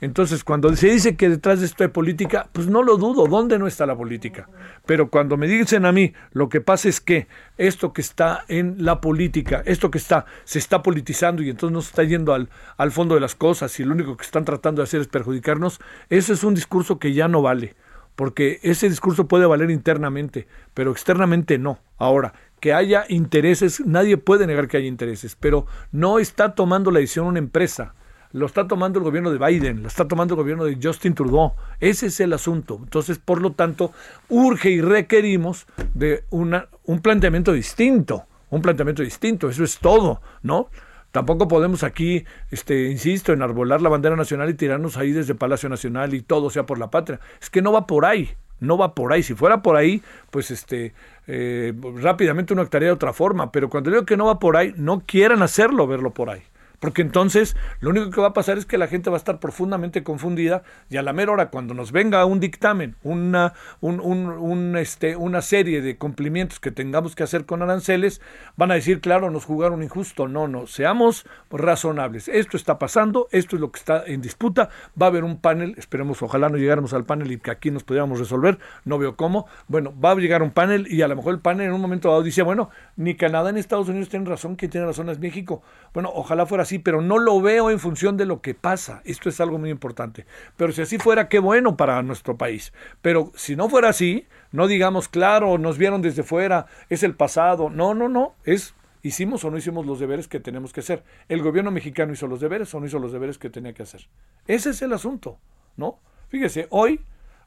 Entonces, 0.01 0.45
cuando 0.45 0.75
se 0.77 0.89
dice 0.89 1.17
que 1.17 1.29
detrás 1.29 1.61
de 1.61 1.67
esto 1.67 1.83
hay 1.83 1.91
política, 1.91 2.49
pues 2.53 2.69
no 2.69 2.83
lo 2.83 2.97
dudo, 2.97 3.27
¿dónde 3.27 3.59
no 3.59 3.67
está 3.67 3.85
la 3.87 3.97
política? 3.97 4.49
Pero 4.87 5.11
cuando 5.11 5.37
me 5.37 5.49
dicen 5.49 5.87
a 5.87 5.93
mí, 5.93 6.13
lo 6.33 6.49
que 6.49 6.61
pasa 6.61 6.89
es 6.89 7.01
que 7.01 7.27
esto 7.57 7.93
que 7.93 8.01
está 8.01 8.45
en 8.49 8.77
la 8.79 9.01
política, 9.01 9.63
esto 9.67 9.91
que 9.91 9.99
está, 9.99 10.27
se 10.45 10.59
está 10.59 10.83
politizando 10.83 11.43
y 11.43 11.51
entonces 11.51 11.73
no 11.73 11.81
se 11.81 11.89
está 11.89 12.05
yendo 12.05 12.33
al, 12.33 12.49
al 12.77 12.93
fondo 12.93 13.15
de 13.15 13.21
las 13.21 13.35
cosas 13.35 13.79
y 13.81 13.85
lo 13.85 13.95
único 13.95 14.17
que 14.17 14.25
están 14.25 14.45
tratando 14.45 14.83
de 14.83 14.85
hacer 14.85 15.01
es 15.01 15.09
perjudicarnos, 15.09 15.81
ese 16.11 16.33
es 16.33 16.45
un 16.45 16.55
discurso 16.55 16.99
que 16.99 17.13
ya 17.13 17.27
no 17.27 17.43
vale, 17.43 17.75
porque 18.19 18.59
ese 18.65 18.89
discurso 18.89 19.29
puede 19.29 19.47
valer 19.47 19.71
internamente, 19.71 20.49
pero 20.75 20.91
externamente 20.91 21.57
no. 21.57 21.79
Ahora, 21.99 22.35
que 22.59 22.73
haya 22.73 23.05
intereses, 23.09 23.81
nadie 23.87 24.17
puede 24.17 24.49
negar 24.49 24.67
que 24.67 24.77
haya 24.77 24.89
intereses, 24.89 25.37
pero 25.39 25.67
no 25.93 26.19
está 26.19 26.57
tomando 26.57 26.91
la 26.91 26.99
decisión 26.99 27.27
una 27.27 27.39
empresa 27.39 27.95
lo 28.33 28.45
está 28.45 28.67
tomando 28.69 28.99
el 28.99 29.05
gobierno 29.05 29.31
de 29.31 29.39
Biden, 29.39 29.83
lo 29.83 29.89
está 29.89 30.07
tomando 30.07 30.35
el 30.35 30.41
gobierno 30.41 30.65
de 30.65 30.79
Justin 30.83 31.15
Trudeau. 31.15 31.55
Ese 31.81 32.07
es 32.07 32.21
el 32.21 32.35
asunto. 32.35 32.79
Entonces, 32.83 33.19
por 33.19 33.41
lo 33.41 33.53
tanto, 33.53 33.93
urge 34.29 34.69
y 34.69 34.83
requerimos 34.83 35.67
de 35.95 36.25
una, 36.29 36.69
un 36.85 37.01
planteamiento 37.01 37.55
distinto, 37.55 38.27
un 38.51 38.61
planteamiento 38.61 39.03
distinto, 39.03 39.49
eso 39.49 39.65
es 39.65 39.79
todo, 39.79 40.21
¿no? 40.43 40.69
Tampoco 41.11 41.49
podemos 41.49 41.83
aquí, 41.85 42.25
este, 42.51 42.91
insisto, 42.91 43.33
enarbolar 43.33 43.81
la 43.81 43.89
bandera 43.89 44.15
nacional 44.15 44.51
y 44.51 44.55
tirarnos 44.55 44.97
ahí 44.97 45.13
desde 45.13 45.35
Palacio 45.35 45.69
Nacional 45.69 46.13
y 46.15 46.21
todo 46.21 46.51
sea 46.51 46.67
por 46.67 46.79
la 46.79 46.91
patria. 46.91 47.21
Es 47.41 47.49
que 47.49 47.63
no 47.63 47.73
va 47.73 47.87
por 47.87 48.05
ahí, 48.05 48.31
no 48.61 48.77
va 48.77 48.95
por 48.95 49.13
ahí. 49.13 49.23
Si 49.23 49.35
fuera 49.35 49.63
por 49.63 49.77
ahí, 49.77 50.03
pues 50.31 50.51
este, 50.51 50.93
eh, 51.27 51.73
rápidamente 51.97 52.53
uno 52.53 52.63
actuaría 52.63 52.89
de 52.89 52.95
otra 52.95 53.13
forma. 53.13 53.53
Pero 53.53 53.71
cuando 53.71 53.91
digo 53.91 54.05
que 54.05 54.17
no 54.17 54.27
va 54.27 54.39
por 54.39 54.57
ahí, 54.57 54.75
no 54.77 55.01
quieran 55.07 55.43
hacerlo, 55.43 55.87
verlo 55.87 56.11
por 56.11 56.29
ahí. 56.29 56.43
Porque 56.81 57.03
entonces 57.03 57.57
lo 57.81 57.91
único 57.91 58.11
que 58.11 58.21
va 58.21 58.29
a 58.29 58.33
pasar 58.33 58.57
es 58.57 58.67
que 58.67 58.79
la 58.79 58.87
gente 58.87 59.11
va 59.11 59.17
a 59.17 59.19
estar 59.19 59.41
profundamente 59.41 60.05
confundida 60.05 60.63
y 60.89 60.97
a 60.97 61.03
la 61.03 61.13
mera 61.13 61.33
hora 61.33 61.51
cuando 61.51 61.75
nos 61.75 61.91
venga 61.91 62.25
un 62.25 62.41
dictamen, 62.41 62.97
una, 63.03 63.55
un, 63.81 64.77
este, 64.77 65.17
una 65.17 65.43
serie 65.43 65.83
de 65.83 65.97
cumplimientos 65.97 66.61
que 66.61 66.71
tengamos 66.71 67.17
que 67.17 67.25
hacer 67.25 67.47
con 67.47 67.63
aranceles, 67.63 68.21
van 68.57 68.71
a 68.71 68.75
decir, 68.75 69.01
claro, 69.01 69.31
nos 69.31 69.45
jugaron 69.45 69.83
injusto. 69.83 70.29
No, 70.29 70.47
no, 70.47 70.67
seamos 70.67 71.27
razonables. 71.51 72.29
Esto 72.29 72.57
está 72.57 72.79
pasando, 72.79 73.29
esto 73.33 73.57
es 73.57 73.61
lo 73.61 73.73
que 73.73 73.79
está 73.79 74.05
en 74.07 74.21
disputa. 74.21 74.71
Va 75.01 75.07
a 75.07 75.09
haber 75.09 75.25
un 75.25 75.41
panel, 75.41 75.75
esperemos, 75.79 76.23
ojalá 76.23 76.49
no 76.49 76.59
llegáramos 76.59 76.93
al 76.93 77.05
panel 77.05 77.33
y 77.33 77.39
que 77.39 77.51
aquí 77.51 77.71
nos 77.71 77.83
pudiéramos 77.85 78.19
resolver, 78.19 78.59
no 78.85 78.99
veo 78.99 79.17
cómo. 79.17 79.47
Bueno, 79.67 79.93
va 79.99 80.13
a 80.13 80.15
llegar 80.15 80.43
un 80.43 80.53
panel 80.53 80.87
y 80.89 81.03
a 81.03 81.09
lo 81.09 81.17
mejor 81.17 81.35
el 81.35 81.41
panel 81.41 81.69
en 81.69 81.73
un 81.73 81.81
momento 81.81 82.09
dado 82.09 82.23
dice, 82.23 82.43
bueno, 82.43 82.71
ni 82.97 83.17
Canadá 83.17 83.51
ni 83.51 83.61
Estados 83.61 83.89
Unidos 83.89 84.09
tienen 84.09 84.27
razón, 84.27 84.57
quien 84.57 84.71
tiene 84.71 84.87
razón 84.87 85.09
es 85.09 85.19
México. 85.19 85.63
Bueno, 85.93 86.11
ojalá 86.15 86.47
fuera 86.47 86.65
así, 86.69 86.79
pero 86.79 87.01
no 87.01 87.19
lo 87.19 87.41
veo 87.41 87.71
en 87.71 87.79
función 87.79 88.19
de 88.19 88.27
lo 88.27 88.43
que 88.43 88.55
pasa. 88.55 89.01
Esto 89.05 89.31
es 89.31 89.41
algo 89.41 89.59
muy 89.59 89.71
importante. 89.71 90.27
Pero 90.57 90.73
si 90.73 90.83
así 90.83 90.99
fuera, 90.99 91.29
qué 91.29 91.39
bueno 91.39 91.77
para 91.77 92.03
nuestro 92.03 92.37
país. 92.37 92.75
Pero 93.01 93.33
si 93.35 93.57
no 93.57 93.71
fuera 93.71 93.89
así, 93.89 94.27
no 94.53 94.67
digamos, 94.67 95.09
claro, 95.09 95.57
nos 95.57 95.79
vieron 95.79 96.03
desde 96.03 96.23
fuera, 96.23 96.67
es 96.91 97.03
el 97.03 97.15
pasado. 97.15 97.71
No, 97.71 97.95
no, 97.95 98.09
no, 98.09 98.35
es 98.45 98.75
hicimos 99.03 99.45
o 99.45 99.51
no 99.51 99.57
hicimos 99.57 99.87
los 99.87 99.99
deberes 99.99 100.29
que 100.29 100.41
tenemos 100.41 100.75
que 100.75 100.81
hacer. 100.81 101.05
El 101.29 101.43
gobierno 101.43 101.71
mexicano 101.71 102.13
hizo 102.13 102.27
los 102.27 102.41
deberes 102.41 102.75
o 102.75 102.81
no 102.81 102.87
hizo 102.87 102.99
los 102.99 103.13
deberes 103.13 103.39
que 103.39 103.49
tenía 103.49 103.73
que 103.73 103.85
hacer. 103.85 104.07
Ese 104.47 104.71
es 104.71 104.83
el 104.83 104.93
asunto, 104.93 105.39
¿no? 105.77 106.01
Fíjese, 106.29 106.67
hoy 106.71 107.01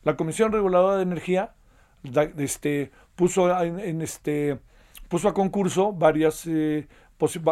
la 0.03 0.15
Comisión 0.17 0.51
Reguladora 0.51 0.97
de 0.97 1.03
Energía 1.03 1.53
este, 2.37 2.91
puso 3.15 3.61
en, 3.61 4.01
este 4.01 4.59
puso 5.07 5.27
a 5.27 5.33
concurso 5.33 5.93
varias 5.93 6.47
eh, 6.47 6.87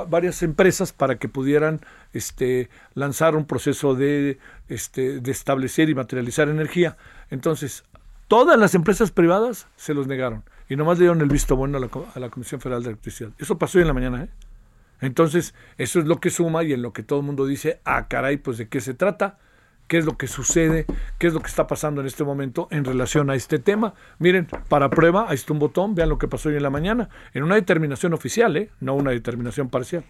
varias 0.10 0.44
empresas 0.44 0.94
para 0.94 1.18
que 1.18 1.30
pudieran 1.30 1.82
este, 2.14 2.70
lanzar 2.94 3.36
un 3.36 3.46
proceso 3.46 3.96
de, 3.96 4.40
este, 4.68 5.20
de 5.20 5.32
establecer 5.32 5.90
y 5.90 5.96
materializar 5.96 6.50
energía. 6.50 6.98
Entonces, 7.30 7.84
todas 8.28 8.58
las 8.60 8.76
empresas 8.76 9.12
privadas 9.12 9.68
se 9.76 9.94
los 9.94 10.08
negaron 10.08 10.44
y 10.70 10.76
nomás 10.76 10.98
le 10.98 11.04
dieron 11.04 11.22
el 11.22 11.30
visto 11.30 11.56
bueno 11.56 11.78
a 11.78 11.82
la, 11.82 11.90
a 12.14 12.20
la 12.20 12.30
Comisión 12.30 12.62
Federal 12.62 12.84
de 12.84 12.90
Electricidad. 12.90 13.32
Eso 13.40 13.58
pasó 13.58 13.78
hoy 13.78 13.84
en 13.84 13.88
la 13.88 13.94
mañana. 13.94 14.24
¿eh? 14.24 14.30
Entonces, 15.02 15.54
eso 15.78 16.00
es 16.00 16.06
lo 16.06 16.20
que 16.20 16.30
suma 16.30 16.64
y 16.64 16.74
en 16.74 16.82
lo 16.82 16.94
que 16.94 17.04
todo 17.04 17.20
el 17.20 17.26
mundo 17.26 17.46
dice, 17.46 17.80
ah, 17.86 18.08
caray, 18.08 18.38
pues 18.38 18.58
de 18.58 18.68
qué 18.68 18.82
se 18.82 18.94
trata 18.94 19.40
qué 19.90 19.98
es 19.98 20.06
lo 20.06 20.16
que 20.18 20.28
sucede, 20.28 20.86
qué 21.18 21.28
es 21.28 21.34
lo 21.34 21.42
que 21.42 21.48
está 21.48 21.68
pasando 21.68 22.00
en 22.00 22.08
este 22.08 22.24
momento 22.24 22.70
en 22.72 22.86
relación 22.86 23.30
a 23.30 23.36
este 23.36 23.60
tema. 23.60 23.96
Miren, 24.20 24.48
para 24.70 24.90
prueba, 24.90 25.26
ahí 25.28 25.36
está 25.36 25.52
un 25.52 25.60
botón, 25.60 25.96
vean 25.96 26.08
lo 26.08 26.18
que 26.18 26.30
pasó 26.30 26.48
hoy 26.48 26.56
en 26.56 26.64
la 26.64 26.70
mañana, 26.70 27.10
en 27.34 27.44
una 27.44 27.56
determinación 27.56 28.14
oficial, 28.14 28.56
¿eh? 28.56 28.70
no 28.80 28.94
una 28.94 29.12
determinación 29.12 29.68
parcial. 29.70 30.06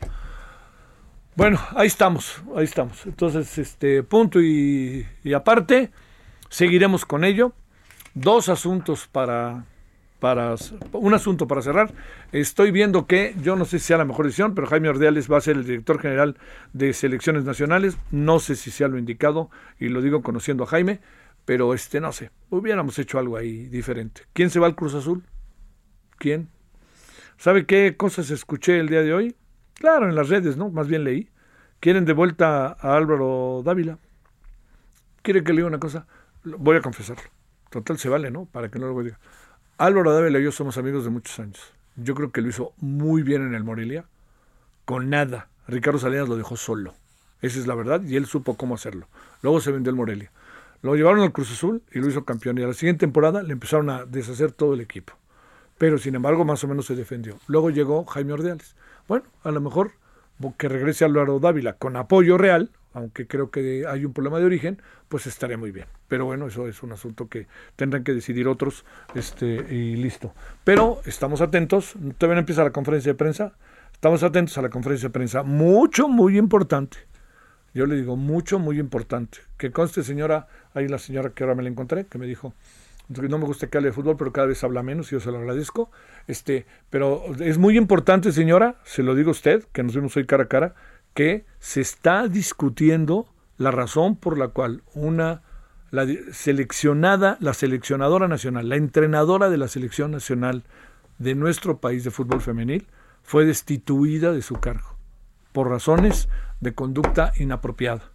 Bueno, 1.36 1.59
ahí 1.75 1.88
estamos, 1.88 2.43
ahí 2.55 2.65
estamos. 2.65 3.05
Entonces, 3.05 3.57
este 3.57 4.03
punto 4.03 4.41
y, 4.41 5.07
y 5.24 5.33
aparte, 5.33 5.91
seguiremos 6.50 7.05
con 7.05 7.24
ello. 7.24 7.53
Dos 8.13 8.50
asuntos 8.50 9.07
para 9.07 9.63
para 10.19 10.55
un 10.91 11.13
asunto 11.13 11.47
para 11.47 11.61
cerrar. 11.61 11.93
Estoy 12.31 12.71
viendo 12.71 13.07
que, 13.07 13.35
yo 13.41 13.55
no 13.55 13.65
sé 13.65 13.79
si 13.79 13.85
sea 13.85 13.97
la 13.97 14.05
mejor 14.05 14.25
decisión, 14.25 14.53
pero 14.53 14.67
Jaime 14.67 14.89
Ordeales 14.89 15.31
va 15.31 15.38
a 15.38 15.41
ser 15.41 15.55
el 15.55 15.65
director 15.65 15.99
general 15.99 16.38
de 16.73 16.93
selecciones 16.93 17.45
nacionales. 17.45 17.97
No 18.11 18.39
sé 18.39 18.55
si 18.55 18.71
sea 18.71 18.88
lo 18.88 18.97
indicado, 18.97 19.49
y 19.79 19.89
lo 19.89 20.01
digo 20.01 20.21
conociendo 20.21 20.63
a 20.63 20.67
Jaime, 20.67 20.99
pero 21.45 21.73
este 21.73 21.99
no 21.99 22.11
sé, 22.11 22.31
hubiéramos 22.49 22.99
hecho 22.99 23.17
algo 23.17 23.38
ahí 23.38 23.67
diferente. 23.67 24.23
¿Quién 24.33 24.49
se 24.49 24.59
va 24.59 24.67
al 24.67 24.75
Cruz 24.75 24.93
Azul? 24.93 25.23
¿Quién? 26.17 26.49
¿Sabe 27.38 27.65
qué 27.65 27.95
cosas 27.95 28.29
escuché 28.31 28.79
el 28.79 28.89
día 28.89 29.01
de 29.01 29.13
hoy? 29.13 29.35
Claro, 29.75 30.09
en 30.09 30.15
las 30.15 30.27
redes, 30.27 30.57
¿no? 30.57 30.69
Más 30.69 30.89
bien 30.89 31.05
leí. 31.05 31.29
Quieren 31.79 32.03
de 32.03 32.11
vuelta 32.11 32.75
a 32.77 32.97
Álvaro 32.97 33.61
Dávila. 33.63 33.97
¿Quiere 35.21 35.43
que 35.43 35.53
le 35.53 35.57
diga 35.57 35.67
una 35.67 35.79
cosa? 35.79 36.05
Voy 36.43 36.75
a 36.75 36.81
confesarlo. 36.81 37.23
Total 37.69 37.97
se 37.97 38.09
vale, 38.09 38.29
¿no? 38.29 38.45
Para 38.45 38.69
que 38.69 38.77
no 38.77 38.88
lo 38.88 39.01
diga. 39.01 39.19
Álvaro 39.79 40.13
Dávila 40.13 40.39
y 40.39 40.43
yo 40.43 40.51
somos 40.51 40.77
amigos 40.77 41.05
de 41.05 41.09
muchos 41.09 41.39
años. 41.39 41.71
Yo 41.95 42.13
creo 42.13 42.33
que 42.33 42.41
lo 42.41 42.50
hizo 42.50 42.74
muy 42.79 43.24
bien 43.24 43.48
en 43.48 43.55
el 43.55 43.63
Morelia, 43.63 44.03
con 44.83 45.09
nada. 45.09 45.48
Ricardo 45.69 45.98
Salinas 46.00 46.27
lo 46.27 46.36
dejó 46.36 46.57
solo. 46.57 46.95
Esa 47.41 47.59
es 47.59 47.65
la 47.65 47.75
verdad 47.75 48.01
y 48.03 48.17
él 48.17 48.25
supo 48.25 48.57
cómo 48.57 48.75
hacerlo. 48.75 49.07
Luego 49.41 49.62
se 49.62 49.71
vendió 49.71 49.89
el 49.89 49.95
Morelia. 49.95 50.33
Lo 50.81 50.95
llevaron 50.95 51.21
al 51.21 51.31
Cruz 51.31 51.50
Azul 51.53 51.81
y 51.93 52.00
lo 52.00 52.09
hizo 52.09 52.25
campeón. 52.25 52.57
Y 52.57 52.63
a 52.63 52.67
la 52.67 52.74
siguiente 52.74 53.05
temporada 53.05 53.41
le 53.41 53.53
empezaron 53.53 53.89
a 53.89 54.03
deshacer 54.03 54.51
todo 54.51 54.74
el 54.74 54.81
equipo. 54.81 55.13
Pero 55.77 55.98
sin 55.98 56.13
embargo, 56.13 56.43
más 56.43 56.62
o 56.65 56.67
menos 56.67 56.86
se 56.86 56.98
defendió. 56.98 57.39
Luego 57.48 57.69
llegó 57.69 58.03
Jaime 58.03 58.33
Ordeales. 58.33 58.75
Bueno, 59.07 59.27
a 59.45 59.51
lo 59.51 59.62
mejor 59.62 59.93
que 60.58 60.69
regrese 60.69 61.05
Álvaro 61.05 61.39
Dávila 61.39 61.74
con 61.74 61.96
apoyo 61.96 62.38
real, 62.38 62.72
aunque 62.93 63.27
creo 63.27 63.51
que 63.51 63.86
hay 63.88 64.05
un 64.05 64.13
problema 64.13 64.39
de 64.39 64.46
origen, 64.46 64.81
pues 65.08 65.27
estaría 65.27 65.58
muy 65.58 65.72
bien. 65.72 65.86
Pero 66.08 66.25
bueno, 66.25 66.48
eso 66.48 66.67
es 66.67 66.81
un 66.81 66.91
asunto 66.91 67.27
que 67.27 67.48
tendrán 67.75 68.03
que 68.03 68.13
decidir 68.13 68.48
otros, 68.48 68.86
este, 69.15 69.48
y 69.48 69.96
listo. 69.96 70.34
Pero 70.63 71.01
estamos 71.05 71.41
atentos, 71.41 71.93
todavía 72.17 72.36
no 72.36 72.39
empieza 72.39 72.63
la 72.63 72.72
conferencia 72.72 73.12
de 73.12 73.17
prensa, 73.17 73.53
estamos 73.91 74.24
atentos 74.24 74.58
a 74.58 74.62
la 74.62 74.69
conferencia 74.69 75.10
de 75.10 75.13
prensa, 75.13 75.43
mucho, 75.43 76.08
muy 76.08 76.38
importante. 76.38 76.98
Yo 77.74 77.86
le 77.86 77.96
digo, 77.96 78.15
mucho, 78.15 78.58
muy 78.58 78.79
importante. 78.79 79.39
Que 79.58 79.72
conste, 79.72 80.03
señora, 80.03 80.48
hay 80.74 80.88
la 80.88 80.98
señora 80.98 81.29
que 81.29 81.43
ahora 81.43 81.55
me 81.55 81.63
la 81.63 81.69
encontré, 81.69 82.05
que 82.05 82.17
me 82.17 82.25
dijo, 82.25 82.53
no 83.10 83.38
me 83.38 83.46
gusta 83.46 83.68
que 83.68 83.78
hable 83.78 83.89
de 83.89 83.94
fútbol, 83.94 84.18
pero 84.18 84.32
cada 84.32 84.48
vez 84.48 84.63
habla 84.63 84.84
menos 84.84 85.12
y 85.12 85.16
yo 85.16 85.20
se 85.20 85.32
lo 85.32 85.39
agradezco. 85.39 85.92
Este, 86.28 86.66
pero 86.89 87.24
es 87.39 87.58
muy 87.58 87.78
importante, 87.78 88.32
señora, 88.32 88.80
se 88.86 89.04
lo 89.04 89.16
digo 89.16 89.30
a 89.30 89.32
usted, 89.32 89.63
que 89.72 89.84
nos 89.84 89.96
vemos 89.96 90.16
hoy 90.16 90.25
cara 90.25 90.44
a 90.44 90.48
cara, 90.48 90.75
que 91.13 91.46
se 91.60 91.82
está 91.82 92.28
discutiendo 92.28 93.28
la 93.58 93.72
razón 93.72 94.16
por 94.16 94.38
la 94.38 94.50
cual 94.50 94.84
una 94.94 95.42
la 95.92 96.06
seleccionada, 96.32 97.38
la 97.39 97.54
seleccionadora 97.54 98.28
nacional, 98.28 98.70
la 98.70 98.75
entrenadora 98.75 99.50
de 99.50 99.58
la 99.58 99.68
selección 99.68 100.12
nacional 100.12 100.63
de 101.18 101.34
nuestro 101.34 101.80
país 101.80 102.04
de 102.04 102.12
fútbol 102.12 102.42
femenil 102.42 102.88
fue 103.24 103.46
destituida 103.46 104.32
de 104.32 104.44
su 104.44 104.56
cargo 104.56 104.98
por 105.51 105.70
razones 105.70 106.30
de 106.60 106.74
conducta 106.74 107.34
inapropiada. 107.38 108.12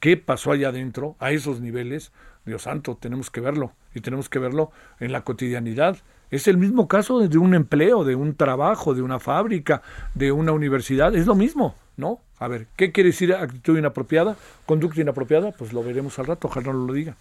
¿Qué 0.00 0.16
pasó 0.16 0.52
allá 0.52 0.68
adentro 0.68 1.16
a 1.18 1.30
esos 1.30 1.60
niveles? 1.60 2.12
Dios 2.44 2.62
santo, 2.62 2.96
tenemos 3.00 3.30
que 3.30 3.40
verlo 3.40 3.72
y 3.94 4.00
tenemos 4.00 4.28
que 4.28 4.38
verlo 4.38 4.70
en 5.00 5.12
la 5.12 5.22
cotidianidad. 5.22 5.96
Es 6.30 6.48
el 6.48 6.56
mismo 6.56 6.88
caso 6.88 7.20
de 7.20 7.38
un 7.38 7.54
empleo, 7.54 8.04
de 8.04 8.14
un 8.14 8.34
trabajo, 8.34 8.94
de 8.94 9.02
una 9.02 9.20
fábrica, 9.20 9.82
de 10.14 10.32
una 10.32 10.52
universidad, 10.52 11.14
es 11.14 11.26
lo 11.26 11.34
mismo, 11.34 11.74
¿no? 11.96 12.20
A 12.38 12.48
ver, 12.48 12.66
¿qué 12.76 12.92
quiere 12.92 13.10
decir 13.10 13.32
actitud 13.32 13.78
inapropiada? 13.78 14.36
Conducta 14.66 15.00
inapropiada, 15.00 15.52
pues 15.52 15.72
lo 15.72 15.82
veremos 15.82 16.18
al 16.18 16.26
rato, 16.26 16.48
ojalá 16.48 16.72
no 16.72 16.86
lo 16.86 16.92
digan. 16.92 17.16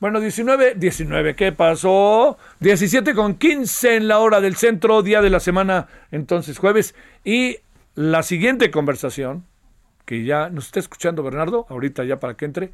Bueno, 0.00 0.20
19, 0.20 0.74
19, 0.74 1.34
¿qué 1.36 1.52
pasó? 1.52 2.36
17 2.60 3.14
con 3.14 3.36
15 3.36 3.96
en 3.96 4.08
la 4.08 4.18
hora 4.18 4.40
del 4.40 4.56
centro, 4.56 5.02
día 5.02 5.22
de 5.22 5.30
la 5.30 5.40
semana, 5.40 5.88
entonces 6.10 6.58
jueves. 6.58 6.94
Y 7.24 7.58
la 7.94 8.22
siguiente 8.22 8.70
conversación, 8.70 9.44
que 10.04 10.24
ya 10.24 10.50
nos 10.50 10.66
está 10.66 10.80
escuchando 10.80 11.22
Bernardo, 11.22 11.66
ahorita 11.70 12.04
ya 12.04 12.20
para 12.20 12.34
que 12.34 12.44
entre. 12.44 12.72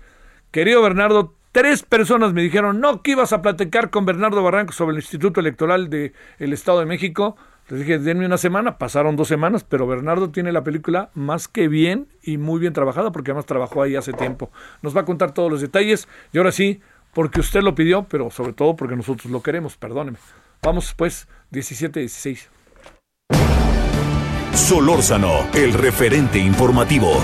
Querido 0.51 0.83
Bernardo, 0.83 1.35
tres 1.53 1.83
personas 1.83 2.33
me 2.33 2.43
dijeron, 2.43 2.81
no, 2.81 3.03
que 3.03 3.13
ibas 3.13 3.33
a 3.33 3.43
platicar 3.43 3.91
con 3.91 4.05
Bernardo 4.05 4.43
Barranco 4.43 4.73
sobre 4.73 4.93
el 4.93 5.03
Instituto 5.03 5.41
Electoral 5.41 5.91
del 5.91 6.13
Estado 6.39 6.81
de 6.81 6.87
México. 6.87 7.37
Les 7.69 7.81
dije, 7.81 7.99
denme 7.99 8.27
una 8.27 8.39
semana, 8.39 8.77
pasaron 8.77 9.17
dos 9.17 9.29
semanas, 9.29 9.65
pero 9.65 9.87
Bernardo 9.87 10.31
tiene 10.31 10.53
la 10.53 10.65
película 10.65 11.11
más 11.15 11.47
que 11.47 11.69
bien 11.69 12.09
y 12.23 12.37
muy 12.37 12.59
bien 12.59 12.73
trabajada, 12.73 13.13
porque 13.13 13.31
además 13.31 13.47
trabajó 13.47 13.83
ahí 13.83 13.95
hace 13.95 14.13
tiempo. 14.13 14.51
Nos 14.83 14.97
va 14.97 15.03
a 15.03 15.05
contar 15.05 15.33
todos 15.33 15.51
los 15.51 15.61
detalles, 15.61 16.09
y 16.33 16.39
ahora 16.39 16.53
sí, 16.53 16.81
porque 17.15 17.41
usted 17.41 17.63
lo 17.63 17.75
pidió, 17.75 18.05
pero 18.05 18.31
sobre 18.31 18.53
todo 18.53 18.75
porque 18.75 18.97
nosotros 18.97 19.31
lo 19.31 19.43
queremos, 19.43 19.77
perdóneme. 19.77 20.19
Vamos 20.63 20.93
pues, 20.97 21.29
17-16. 21.53 22.49
Solórzano, 24.55 25.49
el 25.55 25.73
referente 25.73 26.39
informativo. 26.39 27.23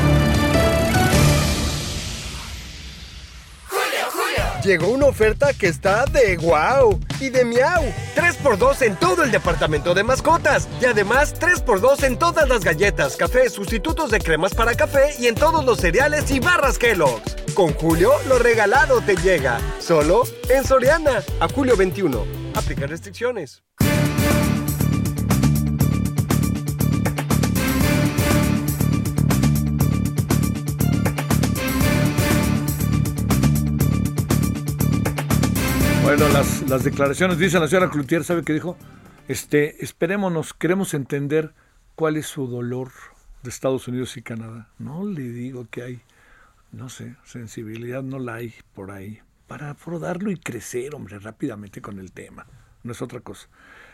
Llegó 4.64 4.88
una 4.88 5.06
oferta 5.06 5.52
que 5.52 5.68
está 5.68 6.04
de 6.06 6.36
wow 6.36 6.98
y 7.20 7.28
de 7.30 7.44
miau. 7.44 7.84
3x2 8.16 8.82
en 8.82 8.96
todo 8.96 9.22
el 9.22 9.30
departamento 9.30 9.94
de 9.94 10.02
mascotas. 10.02 10.68
Y 10.80 10.86
además 10.86 11.34
3x2 11.40 12.02
en 12.02 12.18
todas 12.18 12.48
las 12.48 12.64
galletas, 12.64 13.16
café, 13.16 13.48
sustitutos 13.50 14.10
de 14.10 14.18
cremas 14.18 14.54
para 14.54 14.74
café 14.74 15.14
y 15.18 15.28
en 15.28 15.36
todos 15.36 15.64
los 15.64 15.78
cereales 15.78 16.30
y 16.32 16.40
barras 16.40 16.76
Kellogg's. 16.76 17.36
Con 17.54 17.72
Julio, 17.74 18.12
lo 18.26 18.38
regalado 18.38 19.00
te 19.00 19.16
llega. 19.16 19.60
Solo 19.78 20.24
en 20.48 20.64
Soriana. 20.64 21.22
A 21.40 21.48
julio 21.48 21.76
21. 21.76 22.24
Aplica 22.54 22.86
restricciones. 22.86 23.62
Bueno, 36.08 36.26
las, 36.30 36.62
las 36.70 36.84
declaraciones, 36.84 37.36
dice 37.38 37.60
la 37.60 37.68
señora 37.68 37.90
Cloutier, 37.90 38.24
¿sabe 38.24 38.42
qué 38.42 38.54
dijo? 38.54 38.78
Este, 39.28 39.84
esperémonos, 39.84 40.54
queremos 40.54 40.94
entender 40.94 41.52
cuál 41.96 42.16
es 42.16 42.26
su 42.26 42.46
dolor 42.46 42.88
de 43.42 43.50
Estados 43.50 43.88
Unidos 43.88 44.16
y 44.16 44.22
Canadá. 44.22 44.70
No 44.78 45.04
le 45.04 45.24
digo 45.24 45.66
que 45.70 45.82
hay, 45.82 46.00
no 46.72 46.88
sé, 46.88 47.14
sensibilidad 47.24 48.02
no 48.02 48.18
la 48.18 48.36
hay 48.36 48.54
por 48.74 48.90
ahí. 48.90 49.20
Para 49.48 49.68
aprodarlo 49.68 50.30
y 50.30 50.38
crecer, 50.38 50.94
hombre, 50.94 51.18
rápidamente 51.18 51.82
con 51.82 51.98
el 51.98 52.10
tema. 52.10 52.46
No 52.84 52.92
es 52.92 53.02
otra 53.02 53.20
cosa. 53.20 53.46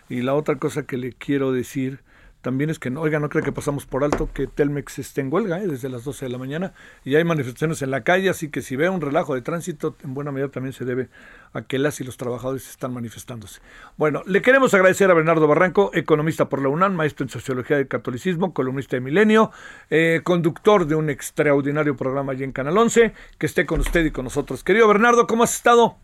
Y 0.09 0.23
la 0.23 0.35
otra 0.35 0.55
cosa 0.55 0.85
que 0.85 0.97
le 0.97 1.15
quiero 1.15 1.51
decir 1.51 1.99
también 2.45 2.69
es 2.69 2.79
que, 2.79 2.91
no, 2.91 3.01
oiga, 3.01 3.19
no 3.21 3.31
creo 3.31 3.43
que 3.43 3.53
pasamos 3.53 3.87
por 3.87 4.05
alto 4.05 4.29
que 4.35 4.47
Telmex 4.47 4.99
esté 4.99 5.23
en 5.23 5.33
huelga 5.33 5.63
¿eh? 5.63 5.67
desde 5.67 5.89
las 5.89 6.05
12 6.05 6.27
de 6.27 6.31
la 6.31 6.37
mañana 6.37 6.75
y 7.03 7.15
hay 7.15 7.25
manifestaciones 7.25 7.81
en 7.81 7.91
la 7.91 8.05
calle, 8.05 8.29
así 8.29 8.51
que 8.51 8.61
si 8.61 8.77
ve 8.77 8.91
un 8.91 9.01
relajo 9.01 9.35
de 9.35 9.41
tránsito, 9.41 9.97
en 10.05 10.13
buena 10.13 10.31
medida 10.31 10.51
también 10.51 10.75
se 10.75 10.85
debe 10.85 11.09
a 11.55 11.63
que 11.63 11.79
las 11.79 12.03
y 12.03 12.05
los 12.05 12.19
trabajadores 12.19 12.69
están 12.69 12.93
manifestándose. 12.93 13.63
Bueno, 13.97 14.23
le 14.27 14.43
queremos 14.43 14.75
agradecer 14.75 15.11
a 15.11 15.15
Bernardo 15.15 15.49
Barranco, 15.49 15.91
economista 15.95 16.51
por 16.51 16.61
la 16.61 16.69
UNAM, 16.69 16.95
maestro 16.95 17.25
en 17.25 17.31
Sociología 17.31 17.79
del 17.79 17.89
Catolicismo, 17.89 18.53
columnista 18.53 18.97
de 18.97 19.01
Milenio, 19.01 19.51
eh, 19.89 20.21
conductor 20.23 20.87
de 20.87 20.97
un 20.97 21.09
extraordinario 21.09 21.97
programa 21.97 22.33
allí 22.33 22.45
en 22.45 22.53
Canal 22.53 22.77
11, 22.77 23.15
que 23.39 23.47
esté 23.47 23.65
con 23.65 23.81
usted 23.81 24.05
y 24.05 24.11
con 24.11 24.25
nosotros. 24.25 24.63
Querido 24.63 24.87
Bernardo, 24.87 25.27
¿cómo 25.27 25.45
has 25.45 25.55
estado? 25.55 26.04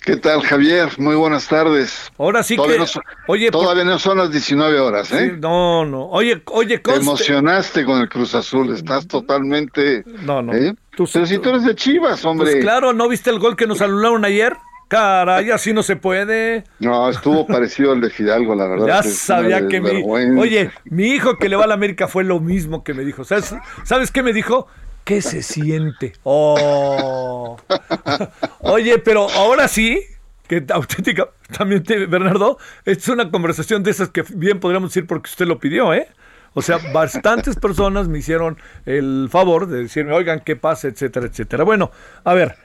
¿Qué 0.00 0.16
tal, 0.16 0.42
Javier? 0.42 0.90
Muy 0.98 1.16
buenas 1.16 1.48
tardes. 1.48 2.10
Ahora 2.18 2.42
sí 2.42 2.56
todavía 2.56 2.76
que... 2.76 2.80
No 2.80 2.86
son, 2.86 3.02
oye, 3.26 3.50
todavía 3.50 3.84
no 3.84 3.98
son 3.98 4.18
las 4.18 4.30
19 4.30 4.80
horas, 4.80 5.12
¿eh? 5.12 5.30
Sí, 5.32 5.38
no, 5.40 5.84
no. 5.84 6.06
Oye, 6.06 6.42
oye, 6.46 6.80
conste... 6.80 7.00
Te 7.00 7.06
emocionaste 7.06 7.84
con 7.84 8.00
el 8.00 8.08
Cruz 8.08 8.34
Azul, 8.34 8.72
estás 8.72 9.06
totalmente... 9.06 10.04
No, 10.22 10.40
no. 10.40 10.54
¿eh? 10.54 10.74
Tú, 10.96 11.06
Pero 11.12 11.26
si 11.26 11.38
tú 11.38 11.50
eres 11.50 11.64
de 11.64 11.74
Chivas, 11.74 12.24
hombre. 12.24 12.52
Pues 12.52 12.64
claro, 12.64 12.92
¿no 12.92 13.08
viste 13.08 13.30
el 13.30 13.38
gol 13.38 13.56
que 13.56 13.66
nos 13.66 13.82
anularon 13.82 14.24
ayer? 14.24 14.56
Caray, 14.88 15.50
así 15.50 15.74
no 15.74 15.82
se 15.82 15.96
puede. 15.96 16.64
No, 16.78 17.10
estuvo 17.10 17.46
parecido 17.46 17.92
al 17.92 18.00
de 18.00 18.08
Fidalgo, 18.08 18.54
la 18.54 18.66
verdad. 18.66 18.86
Ya 18.86 19.02
sabía 19.02 19.68
que 19.68 19.82
mi... 19.82 20.02
Oye, 20.06 20.70
mi 20.84 21.08
hijo 21.08 21.36
que 21.36 21.50
le 21.50 21.56
va 21.56 21.64
a 21.64 21.66
la 21.66 21.74
América 21.74 22.08
fue 22.08 22.24
lo 22.24 22.40
mismo 22.40 22.82
que 22.82 22.94
me 22.94 23.04
dijo. 23.04 23.24
¿Sabes, 23.24 23.54
¿sabes 23.84 24.10
qué 24.10 24.22
me 24.22 24.32
dijo? 24.32 24.66
¿Qué 25.08 25.22
se 25.22 25.42
siente? 25.42 26.12
Oh. 26.22 27.56
Oye, 28.60 28.98
pero 28.98 29.26
ahora 29.30 29.66
sí, 29.66 30.02
que 30.46 30.62
auténtica, 30.68 31.30
también 31.56 31.82
te, 31.82 32.04
Bernardo, 32.04 32.58
es 32.84 33.08
una 33.08 33.30
conversación 33.30 33.82
de 33.82 33.90
esas 33.90 34.10
que 34.10 34.22
bien 34.34 34.60
podríamos 34.60 34.90
decir 34.90 35.06
porque 35.06 35.30
usted 35.30 35.46
lo 35.46 35.58
pidió, 35.58 35.94
¿eh? 35.94 36.08
O 36.52 36.60
sea, 36.60 36.76
bastantes 36.92 37.56
personas 37.56 38.06
me 38.06 38.18
hicieron 38.18 38.58
el 38.84 39.28
favor 39.30 39.66
de 39.66 39.84
decirme, 39.84 40.12
oigan, 40.12 40.40
¿qué 40.40 40.56
pasa? 40.56 40.88
Etcétera, 40.88 41.24
etcétera. 41.24 41.64
Bueno, 41.64 41.90
a 42.24 42.34
ver, 42.34 42.56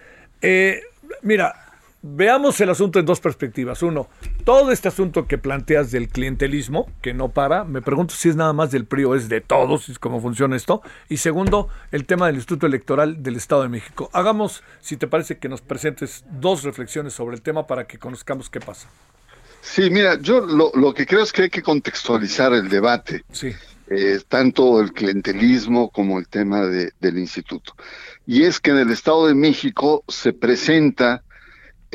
eh, 0.42 0.82
mira, 1.22 1.63
veamos 2.04 2.60
el 2.62 2.70
asunto 2.70 3.00
en 3.00 3.06
dos 3.06 3.20
perspectivas. 3.20 3.82
Uno, 3.82 4.08
todo 4.44 4.72
este 4.72 4.90
asunto 4.90 5.26
que 5.26 5.38
planteas 5.40 5.90
del 5.90 6.10
clientelismo, 6.10 6.92
que 7.02 7.14
no 7.14 7.30
para, 7.30 7.64
me 7.64 7.82
pregunto 7.82 8.14
si 8.14 8.30
es 8.30 8.36
nada 8.36 8.54
más 8.54 8.70
del 8.72 8.86
PRI 8.86 9.06
o 9.06 9.16
es 9.16 9.30
de 9.30 9.42
todos, 9.42 9.90
es 9.90 9.98
cómo 9.98 10.22
funciona 10.22 10.56
esto. 10.56 10.82
Y 11.10 11.18
segundo, 11.18 11.70
el 11.92 12.06
tema 12.06 12.28
del 12.28 12.36
Instituto 12.36 12.68
Electoral 12.68 13.24
del 13.24 13.38
Estado 13.38 13.64
de 13.64 13.70
México. 13.70 14.10
Hagamos, 14.14 14.64
si 14.82 14.98
te 14.98 15.08
parece, 15.08 15.40
que 15.40 15.50
nos 15.50 15.62
presentes 15.62 16.26
dos 16.30 16.64
reflexiones 16.64 17.14
sobre 17.14 17.36
el 17.36 17.42
tema 17.42 17.66
para 17.66 17.88
que 17.88 17.98
conozcamos 17.98 18.50
qué 18.50 18.60
pasa. 18.60 18.90
Sí, 19.62 19.90
mira, 19.90 20.20
yo 20.20 20.42
lo, 20.42 20.72
lo 20.76 20.94
que 20.94 21.06
creo 21.06 21.24
es 21.24 21.32
que 21.32 21.44
hay 21.44 21.50
que 21.50 21.62
contextualizar 21.62 22.54
el 22.54 22.68
debate. 22.68 23.24
Sí. 23.32 23.54
Eh, 23.90 24.20
tanto 24.28 24.82
el 24.82 24.92
clientelismo 24.92 25.90
como 25.90 26.20
el 26.20 26.28
tema 26.28 26.62
de, 26.66 26.92
del 27.00 27.18
instituto. 27.18 27.74
Y 28.26 28.44
es 28.44 28.60
que 28.60 28.72
en 28.72 28.78
el 28.78 28.92
Estado 28.92 29.28
de 29.28 29.36
México 29.36 30.04
se 30.08 30.34
presenta 30.34 31.24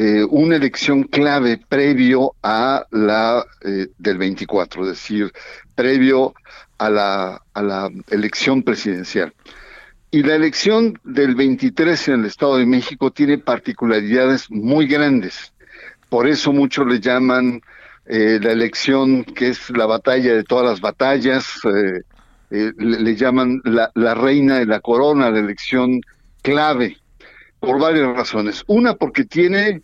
eh, 0.00 0.22
una 0.30 0.54
elección 0.54 1.02
clave 1.02 1.60
previo 1.68 2.36
a 2.40 2.86
la 2.92 3.44
eh, 3.62 3.88
del 3.98 4.16
24, 4.16 4.82
es 4.84 4.88
decir, 4.90 5.32
previo 5.74 6.34
a 6.78 6.88
la, 6.88 7.42
a 7.52 7.62
la 7.62 7.90
elección 8.08 8.62
presidencial. 8.62 9.34
Y 10.12 10.22
la 10.22 10.36
elección 10.36 11.00
del 11.02 11.34
23 11.34 12.08
en 12.08 12.20
el 12.20 12.26
Estado 12.26 12.58
de 12.58 12.66
México 12.66 13.10
tiene 13.10 13.38
particularidades 13.38 14.48
muy 14.52 14.86
grandes. 14.86 15.52
Por 16.08 16.28
eso 16.28 16.52
muchos 16.52 16.86
le 16.86 17.00
llaman 17.00 17.60
eh, 18.06 18.38
la 18.40 18.52
elección 18.52 19.24
que 19.24 19.48
es 19.48 19.68
la 19.70 19.86
batalla 19.86 20.32
de 20.32 20.44
todas 20.44 20.64
las 20.64 20.80
batallas, 20.80 21.44
le, 21.64 22.72
le, 22.78 23.16
llaman 23.16 23.60
la, 23.64 23.90
la 23.96 24.14
reina 24.14 24.60
de 24.60 24.66
la 24.66 24.78
corona, 24.78 25.28
la 25.28 25.40
elección 25.40 26.00
clave, 26.40 26.98
por 27.58 27.80
varias 27.80 28.14
razones. 28.16 28.62
Una, 28.68 28.94
porque 28.94 29.24
tiene 29.24 29.82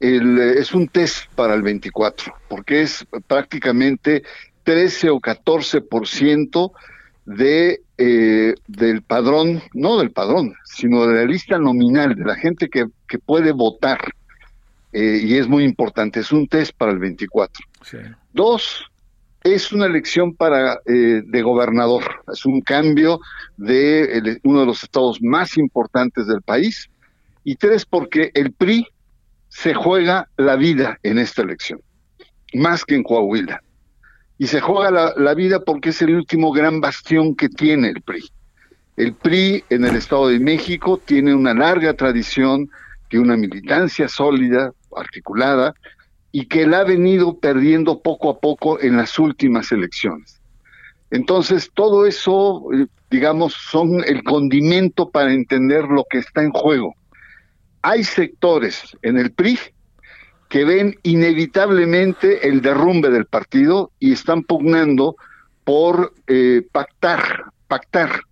el, 0.00 0.38
es 0.38 0.72
un 0.72 0.88
test 0.88 1.26
para 1.34 1.54
el 1.54 1.62
24, 1.62 2.34
porque 2.48 2.82
es 2.82 3.06
prácticamente 3.26 4.22
13 4.64 5.10
o 5.10 5.20
14% 5.20 6.72
de 7.26 7.82
eh, 7.98 8.54
del 8.66 9.02
padrón, 9.02 9.62
no 9.74 9.98
del 9.98 10.10
padrón, 10.10 10.54
sino 10.64 11.06
de 11.06 11.16
la 11.16 11.24
lista 11.26 11.58
nominal, 11.58 12.14
de 12.14 12.24
la 12.24 12.34
gente 12.34 12.70
que, 12.70 12.86
que 13.06 13.18
puede 13.18 13.52
votar. 13.52 14.00
Eh, 14.92 15.20
y 15.22 15.36
es 15.36 15.46
muy 15.46 15.64
importante, 15.64 16.20
es 16.20 16.32
un 16.32 16.48
test 16.48 16.72
para 16.76 16.92
el 16.92 16.98
24. 16.98 17.62
Dos, 18.32 18.90
es 19.44 19.70
una 19.70 19.84
elección 19.84 20.34
para 20.34 20.80
eh, 20.86 21.22
de 21.24 21.42
gobernador, 21.42 22.24
es 22.32 22.46
un 22.46 22.62
cambio 22.62 23.20
de 23.56 24.40
uno 24.44 24.60
de 24.60 24.66
los 24.66 24.82
estados 24.82 25.20
más 25.20 25.58
importantes 25.58 26.26
del 26.26 26.40
país. 26.40 26.88
Y 27.44 27.56
tres, 27.56 27.84
porque 27.84 28.30
el 28.34 28.52
PRI 28.52 28.86
se 29.50 29.74
juega 29.74 30.28
la 30.36 30.56
vida 30.56 30.98
en 31.02 31.18
esta 31.18 31.42
elección, 31.42 31.80
más 32.54 32.84
que 32.84 32.94
en 32.94 33.02
Coahuila. 33.02 33.60
Y 34.38 34.46
se 34.46 34.60
juega 34.60 35.12
la, 35.14 35.34
vida 35.34 35.60
porque 35.60 35.90
es 35.90 36.00
el 36.00 36.14
último 36.14 36.50
gran 36.50 36.80
bastión 36.80 37.36
que 37.36 37.50
tiene 37.50 37.88
el 37.88 38.00
PRI. 38.00 38.30
El 38.96 39.12
PRI 39.12 39.64
en 39.68 39.84
el 39.84 39.96
Estado 39.96 40.28
de 40.28 40.40
México 40.40 40.98
tiene 41.04 41.34
una 41.34 41.52
larga 41.52 41.92
tradición, 41.92 42.70
tiene 43.08 43.26
una 43.26 43.36
militancia 43.36 44.08
sólida, 44.08 44.72
articulada, 44.96 45.74
y 46.32 46.46
que 46.46 46.66
la 46.66 46.80
ha 46.80 46.84
venido 46.84 47.38
perdiendo 47.38 48.00
poco 48.00 48.30
a 48.30 48.38
poco 48.38 48.80
en 48.80 48.96
las 48.96 49.18
últimas 49.18 49.72
elecciones. 49.72 50.40
Entonces, 51.10 51.70
todo 51.74 52.06
eso, 52.06 52.72
eh, 52.72 52.86
digamos, 53.10 53.52
son 53.52 54.04
el 54.04 54.22
condimento 54.22 55.10
para 55.10 55.32
entender 55.32 55.84
lo 55.84 56.06
que 56.08 56.18
está 56.18 56.42
en 56.42 56.52
juego. 56.52 56.94
Hay 57.82 58.04
sectores 58.04 58.96
en 59.02 59.18
el 59.18 59.32
PRI 59.32 59.58
que 60.48 60.64
ven 60.64 60.96
inevitablemente 61.04 62.48
el 62.48 62.60
derrumbe 62.60 63.08
del 63.10 63.24
partido 63.24 63.92
y 64.00 64.12
están 64.12 64.42
pugnando 64.42 65.16
por 65.64 66.12
eh, 66.26 66.66
pactar, 66.72 67.44
pactar 67.68 68.22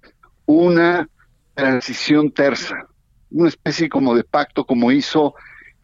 una 0.44 1.08
transición 1.54 2.32
tersa, 2.32 2.88
una 3.30 3.48
especie 3.48 3.88
como 3.88 4.14
de 4.14 4.24
pacto 4.24 4.64
como 4.64 4.90
hizo 4.90 5.34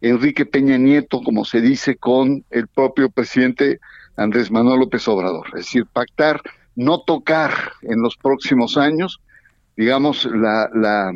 Enrique 0.01 0.45
Peña 0.45 0.77
Nieto, 0.77 1.23
como 1.23 1.45
se 1.45 1.61
dice, 1.61 1.97
con 1.97 2.45
el 2.51 2.67
propio 2.69 3.11
presidente 3.11 3.79
Andrés 4.17 4.51
Manuel 4.51 4.81
López 4.81 5.07
Obrador. 5.09 5.47
Es 5.49 5.67
decir, 5.67 5.87
pactar, 5.87 6.43
no 6.75 7.01
tocar 7.01 7.73
en 7.83 8.03
los 8.03 8.17
próximos 8.17 8.77
años, 8.77 9.21
digamos, 9.77 10.27
la, 10.27 10.69
la, 10.75 11.13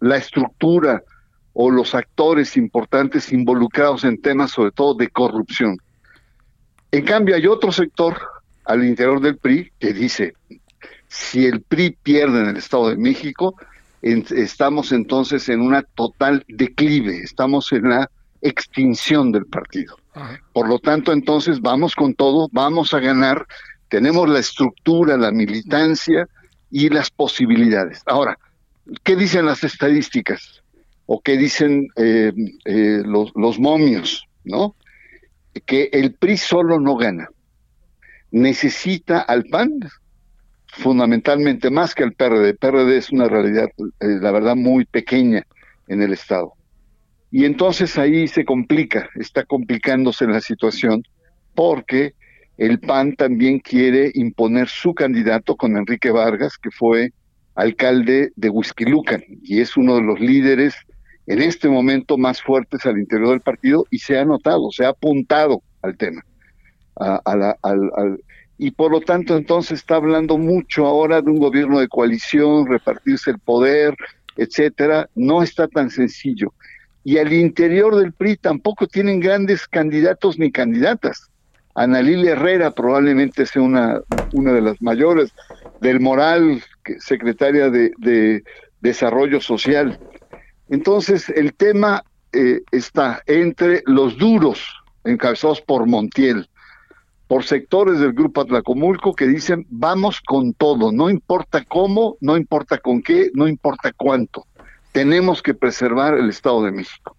la 0.00 0.16
estructura 0.16 1.02
o 1.58 1.70
los 1.70 1.94
actores 1.94 2.58
importantes 2.58 3.32
involucrados 3.32 4.04
en 4.04 4.20
temas 4.20 4.50
sobre 4.50 4.72
todo 4.72 4.92
de 4.92 5.08
corrupción. 5.08 5.78
En 6.92 7.02
cambio, 7.02 7.34
hay 7.34 7.46
otro 7.46 7.72
sector 7.72 8.14
al 8.66 8.84
interior 8.84 9.22
del 9.22 9.38
PRI 9.38 9.72
que 9.78 9.94
dice, 9.94 10.34
si 11.08 11.46
el 11.46 11.62
PRI 11.62 11.96
pierde 12.02 12.40
en 12.40 12.48
el 12.48 12.56
Estado 12.58 12.90
de 12.90 12.98
México, 12.98 13.56
estamos 14.02 14.92
entonces 14.92 15.48
en 15.48 15.62
una 15.62 15.82
total 15.82 16.44
declive, 16.46 17.22
estamos 17.22 17.72
en 17.72 17.88
la 17.88 18.10
extinción 18.42 19.32
del 19.32 19.46
partido. 19.46 19.96
Por 20.52 20.68
lo 20.68 20.78
tanto, 20.78 21.10
entonces 21.10 21.62
vamos 21.62 21.94
con 21.94 22.12
todo, 22.12 22.48
vamos 22.52 22.92
a 22.92 23.00
ganar, 23.00 23.46
tenemos 23.88 24.28
la 24.28 24.40
estructura, 24.40 25.16
la 25.16 25.30
militancia 25.30 26.28
y 26.70 26.90
las 26.90 27.10
posibilidades. 27.10 28.02
Ahora, 28.04 28.38
¿qué 29.04 29.16
dicen 29.16 29.46
las 29.46 29.64
estadísticas? 29.64 30.62
¿O 31.06 31.20
qué 31.20 31.36
dicen 31.36 31.88
eh, 31.96 32.32
eh, 32.64 33.02
los, 33.04 33.32
los 33.34 33.58
momios? 33.58 34.26
¿No? 34.44 34.74
Que 35.64 35.88
el 35.92 36.14
PRI 36.14 36.36
solo 36.36 36.78
no 36.80 36.96
gana. 36.96 37.28
Necesita 38.30 39.20
al 39.20 39.44
PAN 39.44 39.80
fundamentalmente 40.66 41.70
más 41.70 41.94
que 41.94 42.02
al 42.02 42.12
PRD. 42.12 42.50
El 42.50 42.56
PRD 42.56 42.96
es 42.96 43.10
una 43.10 43.28
realidad, 43.28 43.68
eh, 43.78 44.18
la 44.20 44.30
verdad, 44.30 44.56
muy 44.56 44.84
pequeña 44.84 45.46
en 45.88 46.02
el 46.02 46.12
Estado. 46.12 46.52
Y 47.30 47.44
entonces 47.44 47.98
ahí 47.98 48.28
se 48.28 48.44
complica, 48.44 49.08
está 49.14 49.44
complicándose 49.44 50.26
la 50.26 50.40
situación, 50.40 51.02
porque 51.54 52.14
el 52.58 52.78
PAN 52.80 53.16
también 53.16 53.58
quiere 53.58 54.10
imponer 54.14 54.68
su 54.68 54.94
candidato 54.94 55.56
con 55.56 55.76
Enrique 55.76 56.10
Vargas, 56.10 56.56
que 56.58 56.70
fue 56.70 57.12
alcalde 57.54 58.32
de 58.36 58.50
Huizquilucan 58.50 59.24
y 59.42 59.60
es 59.60 59.76
uno 59.76 59.96
de 59.96 60.02
los 60.02 60.20
líderes 60.20 60.74
en 61.26 61.42
este 61.42 61.68
momento 61.68 62.16
más 62.16 62.42
fuertes 62.42 62.84
al 62.86 62.98
interior 62.98 63.30
del 63.30 63.40
partido 63.40 63.84
y 63.90 63.98
se 63.98 64.18
ha 64.18 64.24
notado, 64.24 64.70
se 64.70 64.84
ha 64.84 64.90
apuntado 64.90 65.62
al 65.82 65.96
tema. 65.96 66.24
al, 66.96 68.20
y 68.58 68.70
por 68.70 68.90
lo 68.90 69.00
tanto 69.00 69.36
entonces 69.36 69.80
está 69.80 69.96
hablando 69.96 70.38
mucho 70.38 70.86
ahora 70.86 71.20
de 71.20 71.30
un 71.30 71.38
gobierno 71.38 71.78
de 71.78 71.88
coalición, 71.88 72.66
repartirse 72.66 73.30
el 73.30 73.38
poder, 73.38 73.94
etcétera. 74.36 75.08
No 75.14 75.42
está 75.42 75.68
tan 75.68 75.90
sencillo 75.90 76.52
y 77.06 77.18
al 77.18 77.32
interior 77.32 77.94
del 77.94 78.12
PRI 78.12 78.36
tampoco 78.36 78.88
tienen 78.88 79.20
grandes 79.20 79.68
candidatos 79.68 80.40
ni 80.40 80.50
candidatas. 80.50 81.30
Ana 81.76 82.00
Herrera 82.00 82.72
probablemente 82.72 83.46
sea 83.46 83.62
una, 83.62 84.00
una 84.32 84.52
de 84.52 84.60
las 84.60 84.82
mayores, 84.82 85.32
del 85.80 86.00
Moral, 86.00 86.64
secretaria 86.98 87.70
de, 87.70 88.42
Desarrollo 88.80 89.40
Social. 89.40 90.00
Entonces, 90.68 91.28
el 91.28 91.54
tema 91.54 92.04
eh, 92.32 92.62
está 92.70 93.22
entre 93.26 93.82
los 93.86 94.18
duros, 94.18 94.62
encabezados 95.04 95.60
por 95.60 95.86
Montiel, 95.86 96.48
por 97.28 97.44
sectores 97.44 97.98
del 97.98 98.12
Grupo 98.12 98.40
Atlacomulco 98.40 99.14
que 99.14 99.26
dicen, 99.26 99.66
vamos 99.68 100.20
con 100.20 100.52
todo, 100.54 100.92
no 100.92 101.10
importa 101.10 101.64
cómo, 101.64 102.16
no 102.20 102.36
importa 102.36 102.78
con 102.78 103.02
qué, 103.02 103.30
no 103.34 103.48
importa 103.48 103.92
cuánto 103.92 104.46
tenemos 104.96 105.42
que 105.42 105.52
preservar 105.52 106.14
el 106.14 106.30
Estado 106.30 106.64
de 106.64 106.72
México. 106.72 107.18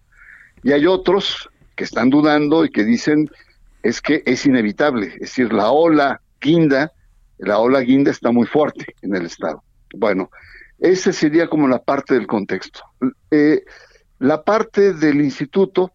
Y 0.64 0.72
hay 0.72 0.86
otros 0.86 1.48
que 1.76 1.84
están 1.84 2.10
dudando 2.10 2.64
y 2.64 2.70
que 2.70 2.82
dicen 2.82 3.30
es 3.84 4.00
que 4.00 4.24
es 4.26 4.46
inevitable, 4.46 5.06
es 5.06 5.20
decir, 5.20 5.52
la 5.52 5.70
ola 5.70 6.20
guinda, 6.40 6.90
la 7.38 7.60
ola 7.60 7.78
guinda 7.78 8.10
está 8.10 8.32
muy 8.32 8.48
fuerte 8.48 8.96
en 9.02 9.14
el 9.14 9.26
Estado. 9.26 9.62
Bueno, 9.94 10.28
esa 10.80 11.12
sería 11.12 11.46
como 11.46 11.68
la 11.68 11.78
parte 11.78 12.14
del 12.14 12.26
contexto. 12.26 12.80
Eh, 13.30 13.62
la 14.18 14.42
parte 14.42 14.92
del 14.94 15.20
instituto 15.20 15.92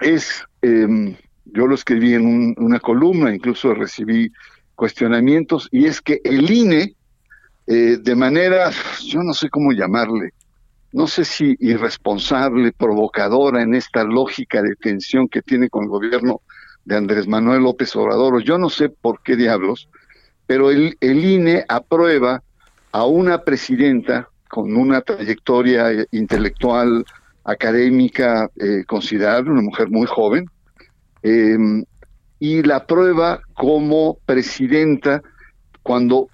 es, 0.00 0.44
em, 0.62 1.16
yo 1.44 1.66
lo 1.66 1.74
escribí 1.74 2.14
en 2.14 2.54
una 2.58 2.80
columna, 2.80 3.34
incluso 3.34 3.74
recibí 3.74 4.32
cuestionamientos, 4.74 5.68
y 5.70 5.86
es 5.86 6.00
que 6.00 6.20
el 6.24 6.50
INE, 6.50 6.94
eh, 7.66 7.98
de 8.00 8.16
manera, 8.16 8.70
yo 9.04 9.22
no 9.22 9.34
sé 9.34 9.50
cómo 9.50 9.72
llamarle, 9.72 10.32
no 10.92 11.06
sé 11.06 11.24
si 11.24 11.56
irresponsable, 11.60 12.72
provocadora 12.72 13.62
en 13.62 13.74
esta 13.74 14.02
lógica 14.04 14.62
de 14.62 14.74
tensión 14.76 15.28
que 15.28 15.42
tiene 15.42 15.68
con 15.68 15.84
el 15.84 15.90
gobierno 15.90 16.40
de 16.84 16.96
Andrés 16.96 17.28
Manuel 17.28 17.62
López 17.62 17.94
Obrador, 17.94 18.42
yo 18.42 18.58
no 18.58 18.70
sé 18.70 18.88
por 18.88 19.22
qué 19.22 19.36
diablos, 19.36 19.88
pero 20.46 20.70
el, 20.70 20.96
el 21.00 21.24
INE 21.24 21.64
aprueba 21.68 22.42
a 22.90 23.04
una 23.04 23.44
presidenta 23.44 24.28
con 24.50 24.76
una 24.76 25.00
trayectoria 25.00 26.04
intelectual, 26.10 27.04
académica 27.44 28.50
eh, 28.56 28.82
considerable, 28.84 29.52
una 29.52 29.62
mujer 29.62 29.88
muy 29.88 30.06
joven, 30.06 30.50
em, 31.22 31.84
y 32.40 32.62
la 32.64 32.76
aprueba 32.76 33.40
como 33.54 34.18
presidenta 34.26 35.22
cuando 35.84 36.28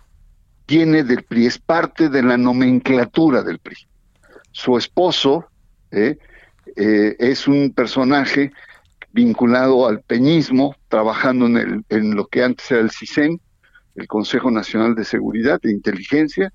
tiene 0.65 1.05
del 1.05 1.25
PRI, 1.25 1.47
es 1.47 1.59
parte 1.59 2.09
de 2.09 2.23
la 2.23 2.39
nomenclatura 2.39 3.43
del 3.43 3.59
PRI. 3.59 3.77
Su 4.51 4.79
esposo 4.79 5.45
eh, 5.91 6.17
eh, 6.75 7.17
es 7.19 7.47
un 7.47 7.71
personaje 7.75 8.51
vinculado 9.13 9.87
al 9.87 10.01
peñismo, 10.01 10.75
trabajando 10.89 11.47
en, 11.47 11.57
el, 11.59 11.85
en 11.91 12.15
lo 12.17 12.27
que 12.29 12.43
antes 12.43 12.71
era 12.71 12.81
el 12.81 12.91
CISEN, 12.91 13.39
el 13.95 14.07
Consejo 14.07 14.51
Nacional 14.51 14.95
de 14.95 15.05
Seguridad 15.05 15.61
e 15.65 15.71
Inteligencia, 15.71 16.51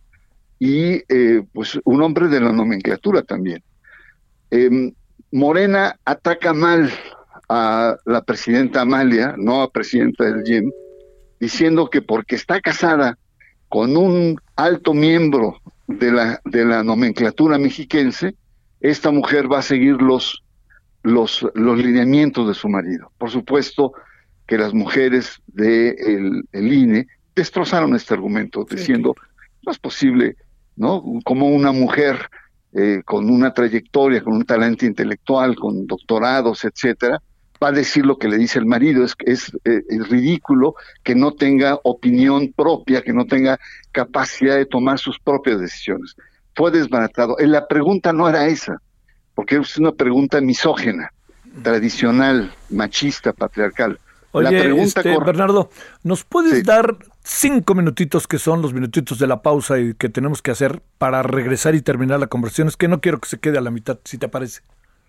y 0.61 1.01
eh, 1.09 1.41
pues 1.53 1.79
un 1.85 2.03
hombre 2.03 2.27
de 2.27 2.39
la 2.39 2.51
nomenclatura 2.51 3.23
también. 3.23 3.63
Em, 4.51 4.93
Morena 5.31 5.99
ataca 6.05 6.53
mal 6.53 6.91
a 7.49 7.97
la 8.05 8.21
presidenta 8.21 8.81
Amalia, 8.81 9.33
no 9.39 9.63
a 9.63 9.71
presidenta 9.71 10.23
del 10.25 10.43
GIEM, 10.43 10.71
diciendo 11.39 11.89
que 11.89 12.03
porque 12.03 12.35
está 12.35 12.61
casada 12.61 13.17
con 13.69 13.97
un 13.97 14.39
alto 14.55 14.93
miembro 14.93 15.59
de 15.87 16.11
la, 16.11 16.39
de 16.45 16.63
la 16.63 16.83
nomenclatura 16.83 17.57
mexiquense, 17.57 18.35
esta 18.81 19.09
mujer 19.09 19.51
va 19.51 19.59
a 19.59 19.63
seguir 19.63 19.99
los, 19.99 20.43
los, 21.01 21.43
los 21.55 21.77
lineamientos 21.79 22.47
de 22.47 22.53
su 22.53 22.69
marido. 22.69 23.11
Por 23.17 23.31
supuesto 23.31 23.93
que 24.45 24.59
las 24.59 24.75
mujeres 24.75 25.41
del 25.47 26.43
de 26.45 26.59
el 26.59 26.71
INE 26.71 27.07
destrozaron 27.33 27.95
este 27.95 28.13
argumento 28.13 28.63
diciendo, 28.69 29.15
no 29.65 29.71
es 29.71 29.79
posible, 29.79 30.35
¿no? 30.81 31.03
Como 31.23 31.47
una 31.47 31.71
mujer 31.71 32.17
eh, 32.73 33.03
con 33.05 33.29
una 33.29 33.53
trayectoria, 33.53 34.23
con 34.23 34.33
un 34.33 34.45
talento 34.45 34.85
intelectual, 34.85 35.55
con 35.55 35.85
doctorados, 35.85 36.65
etcétera, 36.65 37.21
va 37.63 37.67
a 37.67 37.71
decir 37.71 38.03
lo 38.03 38.17
que 38.17 38.27
le 38.27 38.37
dice 38.37 38.57
el 38.57 38.65
marido, 38.65 39.05
es, 39.05 39.13
es, 39.19 39.53
eh, 39.63 39.83
es 39.87 40.09
ridículo 40.09 40.73
que 41.03 41.13
no 41.13 41.33
tenga 41.33 41.79
opinión 41.83 42.51
propia, 42.53 43.03
que 43.03 43.13
no 43.13 43.25
tenga 43.25 43.59
capacidad 43.91 44.55
de 44.55 44.65
tomar 44.65 44.97
sus 44.97 45.19
propias 45.19 45.59
decisiones. 45.59 46.15
Fue 46.55 46.71
desbaratado. 46.71 47.37
Eh, 47.37 47.45
La 47.45 47.67
pregunta 47.67 48.11
no 48.11 48.27
era 48.27 48.47
esa, 48.47 48.81
porque 49.35 49.57
es 49.57 49.77
una 49.77 49.91
pregunta 49.91 50.41
misógena, 50.41 51.11
tradicional, 51.61 52.51
machista, 52.71 53.33
patriarcal. 53.33 53.99
Oye, 54.31 54.81
este, 54.81 55.17
Bernardo, 55.19 55.69
¿nos 56.03 56.23
puedes 56.23 56.53
Sí. 56.59 56.61
dar 56.63 56.97
cinco 57.23 57.75
minutitos 57.75 58.27
que 58.27 58.39
son 58.39 58.61
los 58.61 58.73
minutitos 58.73 59.19
de 59.19 59.27
la 59.27 59.41
pausa 59.41 59.79
y 59.79 59.93
que 59.93 60.09
tenemos 60.09 60.41
que 60.41 60.51
hacer 60.51 60.81
para 60.97 61.21
regresar 61.23 61.75
y 61.75 61.81
terminar 61.81 62.19
la 62.19 62.27
conversación? 62.27 62.67
Es 62.67 62.77
que 62.77 62.87
no 62.87 63.01
quiero 63.01 63.19
que 63.19 63.27
se 63.29 63.39
quede 63.39 63.57
a 63.57 63.61
la 63.61 63.71
mitad, 63.71 63.99
si 64.05 64.17
te 64.17 64.27
parece. 64.27 64.61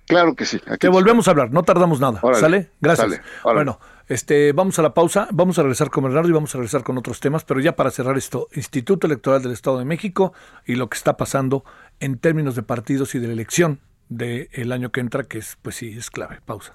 Claro 0.09 0.35
que 0.35 0.45
sí. 0.45 0.61
aquí 0.67 0.79
Te 0.79 0.89
volvemos 0.89 1.29
a 1.29 1.31
hablar, 1.31 1.53
no 1.53 1.63
tardamos 1.63 2.01
nada. 2.01 2.19
Órale, 2.23 2.41
¿Sale? 2.41 2.71
Gracias. 2.81 3.09
sale. 3.09 3.55
Bueno, 3.55 3.79
este, 4.09 4.53
vamos 4.53 4.77
a 4.81 4.83
la 4.83 4.93
pausa, 4.95 5.29
vamos 5.31 5.59
a 5.59 5.63
regresar 5.63 5.91
con 5.91 6.03
Bernardo 6.03 6.29
y 6.29 6.33
vamos 6.33 6.53
a 6.55 6.59
regresar 6.59 6.83
con 6.83 6.99
otros 6.99 7.21
temas, 7.21 7.45
pero 7.45 7.61
ya 7.61 7.77
para 7.77 7.91
cerrar 7.93 8.19
esto, 8.19 8.49
Instituto 8.55 9.07
Electoral 9.07 9.43
del 9.43 9.53
Estado 9.53 9.79
de 9.79 9.85
México 9.85 10.33
y 10.67 10.75
lo 10.75 10.91
que 10.91 10.97
está 10.99 11.17
pasando 11.17 11.65
en 12.01 12.19
términos 12.19 12.57
de 12.57 12.65
partidos 12.65 13.15
y 13.15 13.21
de 13.21 13.29
la 13.29 13.33
elección 13.35 13.79
del 14.09 14.73
año 14.73 14.91
que 14.91 15.01
entra, 15.01 15.23
que 15.23 15.39
es, 15.39 15.57
pues 15.63 15.77
sí, 15.77 15.95
es 15.97 16.11
clave. 16.11 16.41
Pausa. 16.45 16.75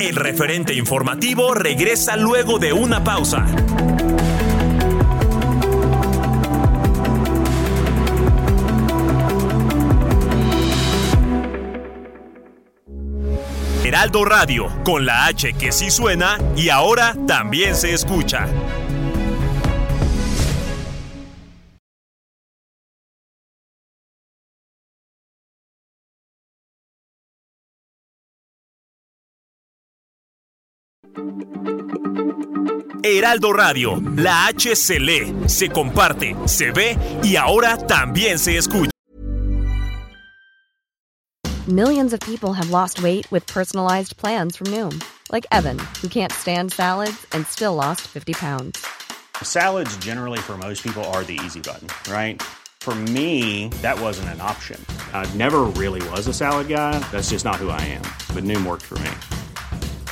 El 0.00 0.16
referente 0.16 0.74
informativo 0.74 1.54
regresa 1.54 2.16
luego 2.16 2.58
de 2.58 2.72
una 2.72 3.04
pausa. 3.04 3.46
Heraldo 13.84 14.24
Radio, 14.24 14.66
con 14.84 15.06
la 15.06 15.26
H 15.26 15.52
que 15.52 15.70
sí 15.70 15.90
suena 15.90 16.38
y 16.56 16.70
ahora 16.70 17.14
también 17.26 17.76
se 17.76 17.92
escucha. 17.92 18.48
Heraldo 33.04 33.52
Radio, 33.52 33.96
la 34.16 34.46
H 34.46 34.76
se 34.76 34.98
lee, 34.98 35.34
se 35.46 35.68
comparte, 35.68 36.36
se 36.46 36.70
ve 36.70 36.96
y 37.22 37.36
ahora 37.36 37.76
también 37.76 38.38
se 38.38 38.56
escucha. 38.56 38.90
Millions 41.68 42.12
of 42.12 42.20
people 42.20 42.52
have 42.52 42.70
lost 42.70 43.02
weight 43.02 43.30
with 43.30 43.46
personalized 43.46 44.16
plans 44.16 44.56
from 44.56 44.66
Noom, 44.68 45.00
like 45.30 45.46
Evan, 45.52 45.78
who 46.00 46.08
can't 46.08 46.32
stand 46.32 46.72
salads 46.72 47.24
and 47.32 47.46
still 47.46 47.74
lost 47.74 48.00
50 48.02 48.32
pounds. 48.32 48.84
Salads, 49.42 49.96
generally, 49.98 50.38
for 50.38 50.58
most 50.58 50.82
people, 50.82 51.04
are 51.14 51.22
the 51.22 51.38
easy 51.44 51.60
button, 51.60 51.88
right? 52.12 52.42
For 52.80 52.94
me, 52.94 53.68
that 53.80 54.00
wasn't 54.00 54.30
an 54.30 54.40
option. 54.40 54.84
I 55.12 55.24
never 55.34 55.60
really 55.76 56.02
was 56.10 56.26
a 56.26 56.34
salad 56.34 56.66
guy. 56.66 56.98
That's 57.12 57.30
just 57.30 57.44
not 57.44 57.56
who 57.56 57.68
I 57.70 57.80
am. 57.80 58.02
But 58.34 58.42
Noom 58.42 58.66
worked 58.66 58.82
for 58.82 58.98
me. 58.98 59.10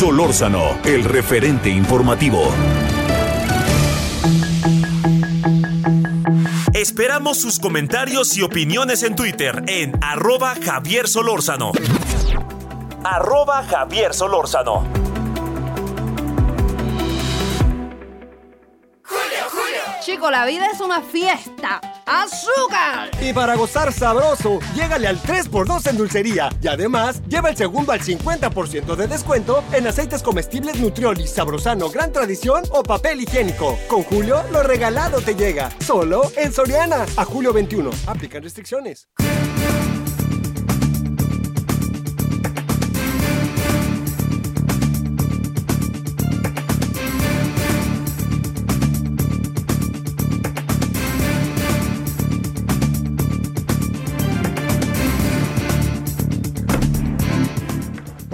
Solórzano, 0.00 0.78
el 0.86 1.04
referente 1.04 1.68
informativo. 1.68 2.40
Esperamos 6.72 7.38
sus 7.38 7.58
comentarios 7.58 8.34
y 8.38 8.40
opiniones 8.40 9.02
en 9.02 9.14
Twitter 9.14 9.62
en 9.66 9.92
arroba 10.02 10.54
Javier 10.64 11.06
Solórzano. 11.06 11.72
Javier 13.64 14.14
Solórzano. 14.14 14.99
La 20.28 20.44
vida 20.46 20.66
es 20.72 20.80
una 20.80 21.00
fiesta. 21.00 21.80
¡Azúcar! 22.06 23.10
Y 23.20 23.32
para 23.32 23.56
gozar 23.56 23.92
sabroso, 23.92 24.60
llégale 24.76 25.08
al 25.08 25.20
3x2 25.20 25.88
en 25.88 25.96
dulcería. 25.96 26.50
Y 26.62 26.68
además, 26.68 27.20
lleva 27.26 27.48
el 27.48 27.56
segundo 27.56 27.90
al 27.90 28.00
50% 28.00 28.94
de 28.94 29.08
descuento 29.08 29.64
en 29.72 29.86
aceites 29.88 30.22
comestibles 30.22 30.78
Nutrioli, 30.78 31.26
Sabrosano, 31.26 31.90
Gran 31.90 32.12
Tradición 32.12 32.62
o 32.70 32.84
papel 32.84 33.22
higiénico. 33.22 33.76
Con 33.88 34.04
Julio, 34.04 34.44
lo 34.52 34.62
regalado 34.62 35.20
te 35.20 35.34
llega. 35.34 35.70
Solo 35.80 36.30
en 36.36 36.52
Soriana. 36.52 37.06
A 37.16 37.24
julio 37.24 37.52
21. 37.52 37.90
Aplican 38.06 38.42
restricciones. 38.42 39.08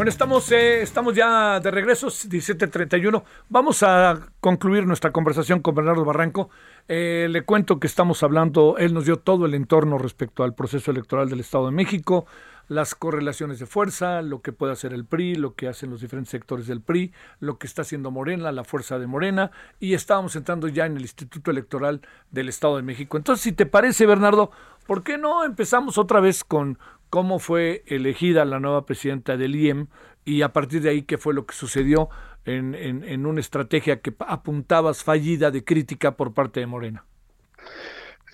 Estamos, 0.09 0.53
eh, 0.53 0.83
estamos 0.83 1.17
ya 1.17 1.59
de 1.59 1.71
regreso, 1.71 2.07
17.31. 2.07 3.25
Vamos 3.49 3.83
a 3.83 4.29
concluir 4.41 4.87
nuestra 4.87 5.11
conversación 5.11 5.61
con 5.61 5.75
Bernardo 5.75 6.05
Barranco. 6.05 6.49
Eh, 6.87 7.27
le 7.29 7.43
cuento 7.43 7.81
que 7.81 7.89
estamos 7.89 8.23
hablando, 8.23 8.77
él 8.79 8.95
nos 8.95 9.05
dio 9.05 9.17
todo 9.17 9.47
el 9.47 9.55
entorno 9.55 9.99
respecto 9.99 10.45
al 10.45 10.55
proceso 10.55 10.93
electoral 10.93 11.29
del 11.29 11.41
Estado 11.41 11.67
de 11.67 11.73
México, 11.73 12.27
las 12.69 12.95
correlaciones 12.95 13.59
de 13.59 13.67
fuerza, 13.67 14.23
lo 14.23 14.43
que 14.43 14.53
puede 14.53 14.73
hacer 14.73 14.93
el 14.93 15.05
PRI, 15.05 15.37
lo 15.37 15.55
que 15.55 15.69
hacen 15.69 15.91
los 15.91 16.01
diferentes 16.01 16.31
sectores 16.31 16.67
del 16.67 16.81
PRI, 16.81 17.13
lo 17.41 17.59
que 17.59 17.67
está 17.67 17.83
haciendo 17.83 18.11
Morena, 18.11 18.51
la 18.53 18.65
fuerza 18.65 18.99
de 18.99 19.07
Morena, 19.07 19.51
y 19.79 19.95
estábamos 19.95 20.35
entrando 20.37 20.69
ya 20.69 20.87
en 20.87 20.97
el 20.97 21.03
Instituto 21.03 21.51
Electoral 21.51 22.01
del 22.31 22.49
Estado 22.49 22.77
de 22.77 22.83
México. 22.83 23.17
Entonces, 23.17 23.43
si 23.43 23.53
te 23.53 23.67
parece, 23.67 24.07
Bernardo, 24.07 24.51
¿por 24.87 25.03
qué 25.03 25.19
no 25.19 25.45
empezamos 25.45 25.99
otra 25.99 26.21
vez 26.21 26.45
con 26.45 26.79
cómo 27.11 27.39
fue 27.39 27.85
elegida 27.87 28.45
la 28.45 28.59
nueva 28.59 28.85
presidenta 28.85 29.37
del 29.37 29.55
IEM 29.55 29.87
y 30.25 30.43
a 30.43 30.53
partir 30.53 30.83
de 30.83 30.91
ahí 30.91 31.03
qué 31.03 31.19
fue 31.19 31.35
lo 31.35 31.47
que 31.47 31.55
sucedió 31.55 32.09
en, 32.45 32.75
en, 32.75 33.05
en 33.05 33.27
una 33.27 33.41
estrategia 33.41 34.01
que 34.01 34.15
apuntabas 34.19 35.05
fallida 35.05 35.51
de 35.51 35.65
crítica 35.65 36.17
por 36.17 36.35
parte 36.35 36.61
de 36.61 36.67
Morena? 36.67 37.05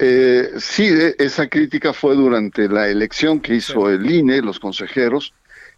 Eh, 0.04 0.54
sí, 0.58 0.88
eh, 0.88 1.14
esa 1.20 1.48
crítica 1.48 1.92
fue 1.92 2.16
durante 2.16 2.68
la 2.68 2.88
elección 2.88 3.38
que 3.38 3.54
hizo 3.54 3.88
el 3.88 4.10
INE, 4.10 4.42
los 4.42 4.58
consejeros, 4.58 5.32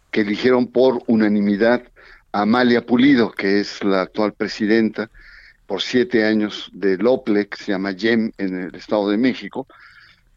que 0.09 0.21
eligieron 0.21 0.65
por 0.65 1.03
unanimidad 1.05 1.83
a 2.31 2.41
Amalia 2.41 2.83
Pulido, 2.83 3.31
que 3.31 3.59
es 3.59 3.83
la 3.83 4.01
actual 4.01 4.33
presidenta 4.33 5.11
por 5.67 5.83
siete 5.83 6.25
años 6.25 6.71
del 6.73 7.05
OPLE, 7.05 7.47
que 7.47 7.57
se 7.57 7.71
llama 7.73 7.91
YEM 7.91 8.31
en 8.39 8.63
el 8.63 8.73
Estado 8.73 9.09
de 9.11 9.17
México, 9.17 9.67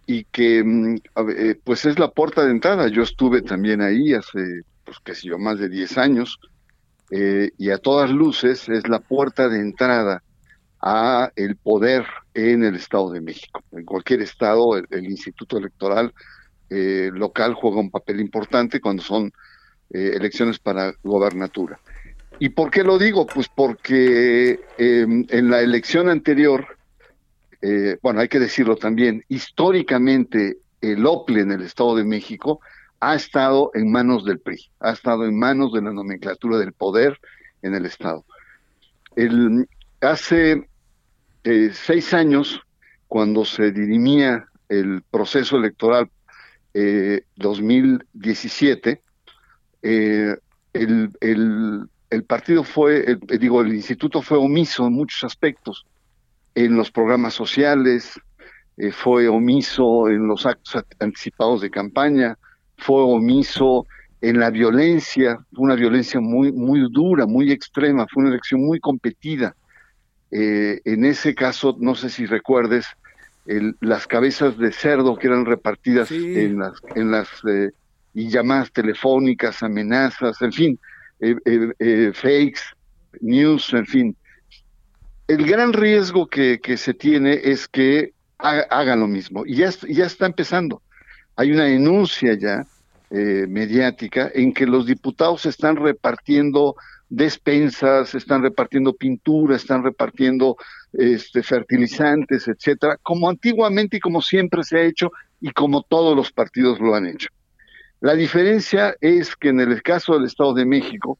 y 0.05 0.25
que 0.25 0.63
mm, 0.63 0.97
eh, 1.35 1.55
pues 1.65 1.87
es 1.87 1.99
la 1.99 2.11
puerta 2.11 2.45
de 2.45 2.51
entrada. 2.51 2.89
Yo 2.89 3.03
estuve 3.03 3.41
también 3.41 3.81
ahí 3.81 4.13
hace, 4.13 4.65
pues 4.85 4.99
qué 5.03 5.15
sé 5.15 5.29
yo, 5.29 5.39
más 5.39 5.59
de 5.59 5.71
10 5.71 5.97
años, 5.97 6.39
eh, 7.11 7.53
y 7.57 7.71
a 7.71 7.79
todas 7.79 8.11
luces 8.11 8.69
es 8.69 8.87
la 8.87 8.99
puerta 8.99 9.49
de 9.49 9.61
entrada 9.61 10.23
a 10.81 11.33
el 11.37 11.57
poder 11.57 12.07
en 12.35 12.65
el 12.65 12.77
Estado 12.77 13.11
de 13.11 13.21
México. 13.21 13.63
En 13.73 13.85
cualquier 13.85 14.23
estado, 14.23 14.77
el, 14.77 15.05
Instituto 15.05 15.59
Electoral 15.59 16.13
eh, 16.71 17.11
local 17.13 17.55
juega 17.55 17.81
un 17.81 17.91
papel 17.91 18.21
importante 18.21 18.81
cuando 18.81 19.03
son 19.03 19.33
eh, 19.91 20.13
elecciones 20.15 20.59
para 20.59 20.93
gobernatura. 21.03 21.81
¿Y 22.39 22.51
por 22.51 22.71
qué 22.71 22.85
lo 22.85 22.99
digo? 22.99 23.27
Pues 23.27 23.49
porque 23.49 24.61
eh, 24.79 25.07
en 25.29 25.51
la 25.51 25.61
elección 25.61 26.09
anterior, 26.09 26.67
eh, 27.61 27.99
bueno, 28.01 28.21
hay 28.21 28.29
que 28.29 28.39
decirlo 28.39 28.77
también, 28.77 29.25
históricamente 29.29 30.59
el 30.81 31.05
OPLE 31.05 31.41
en 31.41 31.53
el 31.53 31.63
Estado 31.63 31.97
de 31.97 32.05
México 32.05 32.61
ha 33.01 33.17
estado 33.17 33.71
en 33.75 33.91
manos 33.91 34.25
del 34.25 34.39
PRI, 34.39 34.71
ha 34.81 34.93
estado 34.93 35.25
en 35.25 35.37
manos 35.37 35.73
de 35.73 35.83
la 35.83 35.93
nomenclatura 35.93 36.59
del 36.59 36.73
poder 36.73 37.19
en 37.63 37.75
el 37.75 37.87
Estado. 37.87 38.25
El, 39.17 39.69
hace 40.01 40.68
eh, 41.49 41.71
seis 41.73 42.13
años, 42.13 42.61
cuando 43.07 43.45
se 43.45 43.73
dirimía 43.73 44.47
el 44.69 45.03
proceso 45.11 45.57
electoral 45.57 46.11
eh, 46.75 47.23
2017, 47.37 49.01
eh, 49.83 50.37
el, 50.73 51.11
el, 51.21 51.89
el, 52.11 52.25
partido 52.25 52.65
fue, 52.65 53.19
digo, 53.41 53.63
el 53.63 53.73
instituto 53.73 54.21
fue 54.21 54.37
omiso 54.37 54.87
en 54.87 54.93
muchos 54.93 55.25
aspectos, 55.25 55.87
en 56.55 56.77
los 56.77 56.91
programas 56.91 57.35
sociales, 57.35 58.21
eh, 58.77 58.93
fue 58.93 59.27
omiso 59.27 60.09
en 60.09 60.29
los 60.29 60.47
actos 60.47 60.85
anticipados 61.01 61.63
de 61.63 61.71
campaña, 61.71 62.39
fue 62.77 63.03
omiso 63.03 63.87
en 64.21 64.39
la 64.39 64.51
violencia, 64.51 65.39
una 65.57 65.75
violencia 65.75 66.21
muy, 66.21 66.53
muy 66.53 66.87
dura, 66.93 67.27
muy 67.27 67.51
extrema, 67.51 68.07
fue 68.07 68.23
una 68.23 68.31
elección 68.31 68.61
muy 68.61 68.79
competida. 68.79 69.57
Eh, 70.31 70.81
en 70.85 71.05
ese 71.05 71.35
caso, 71.35 71.77
no 71.79 71.95
sé 71.95 72.11
si 72.11 72.27
recuerdes, 72.27 72.87
las 73.81 74.07
cabezas 74.07 74.59
de 74.59 74.73
cerdo 74.73 75.17
que 75.17 75.27
eran 75.27 75.47
repartidas 75.47 76.11
en 76.11 76.59
las, 76.59 76.75
en 76.95 77.11
las 77.11 77.29
eh, 77.49 77.71
y 78.13 78.29
llamadas 78.29 78.71
telefónicas, 78.73 79.63
amenazas, 79.63 80.43
en 80.43 80.53
fin, 80.53 80.79
eh, 81.21 82.13
fakes, 82.13 82.61
news, 83.21 83.73
en 83.73 83.87
fin. 83.87 84.17
El 85.29 85.47
gran 85.47 85.73
riesgo 85.73 86.27
que, 86.27 86.61
que 86.61 86.77
se 86.77 86.93
tiene 86.93 87.41
es 87.43 87.69
que 87.69 88.13
hagan 88.39 89.01
lo 89.01 89.09
mismo. 89.09 89.45
Y 89.47 89.57
ya, 89.57 89.71
ya 89.89 90.07
está 90.07 90.27
empezando. 90.27 90.83
Hay 91.37 91.53
una 91.53 91.65
denuncia 91.65 92.35
ya 92.35 92.67
eh, 93.11 93.47
mediática 93.49 94.31
en 94.35 94.53
que 94.53 94.67
los 94.67 94.87
diputados 94.87 95.47
están 95.47 95.77
repartiendo 95.77 96.77
despensas, 97.09 98.15
están 98.15 98.43
repartiendo 98.43 98.95
pintura, 98.95 99.57
están 99.57 99.83
repartiendo 99.83 100.57
este, 100.93 101.43
fertilizantes, 101.43 102.49
etcétera, 102.49 102.99
como 103.03 103.29
antiguamente 103.29 103.97
y 103.97 104.01
como 104.01 104.21
siempre 104.21 104.63
se 104.63 104.79
ha 104.79 104.83
hecho 104.83 105.11
y 105.41 105.51
como 105.51 105.83
todos 105.83 106.17
los 106.17 106.33
partidos 106.33 106.81
lo 106.81 106.95
han 106.95 107.07
hecho. 107.07 107.29
La 108.01 108.15
diferencia 108.15 108.95
es 109.01 109.35
que 109.37 109.49
en 109.49 109.61
el 109.61 109.83
caso 109.83 110.15
del 110.15 110.25
Estado 110.25 110.55
de 110.55 110.65
México 110.65 111.19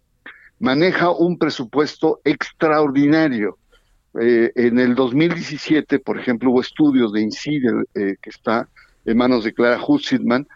maneja 0.61 1.11
un 1.11 1.39
presupuesto 1.39 2.21
extraordinario. 2.25 3.59
Eh, 4.21 4.53
en 4.55 4.79
el 4.79 4.95
2017, 4.95 5.99
por 5.99 6.19
ejemplo, 6.19 6.51
hubo 6.51 6.61
estudios 6.61 7.13
de 7.13 7.21
INCIDE 7.23 7.85
eh, 7.95 8.17
que 8.21 8.31
está 8.31 8.69
en 9.05 9.17
manos 9.17 9.45
de 9.45 9.53
Clara 9.53 9.81
Hutzitman, 9.85 10.47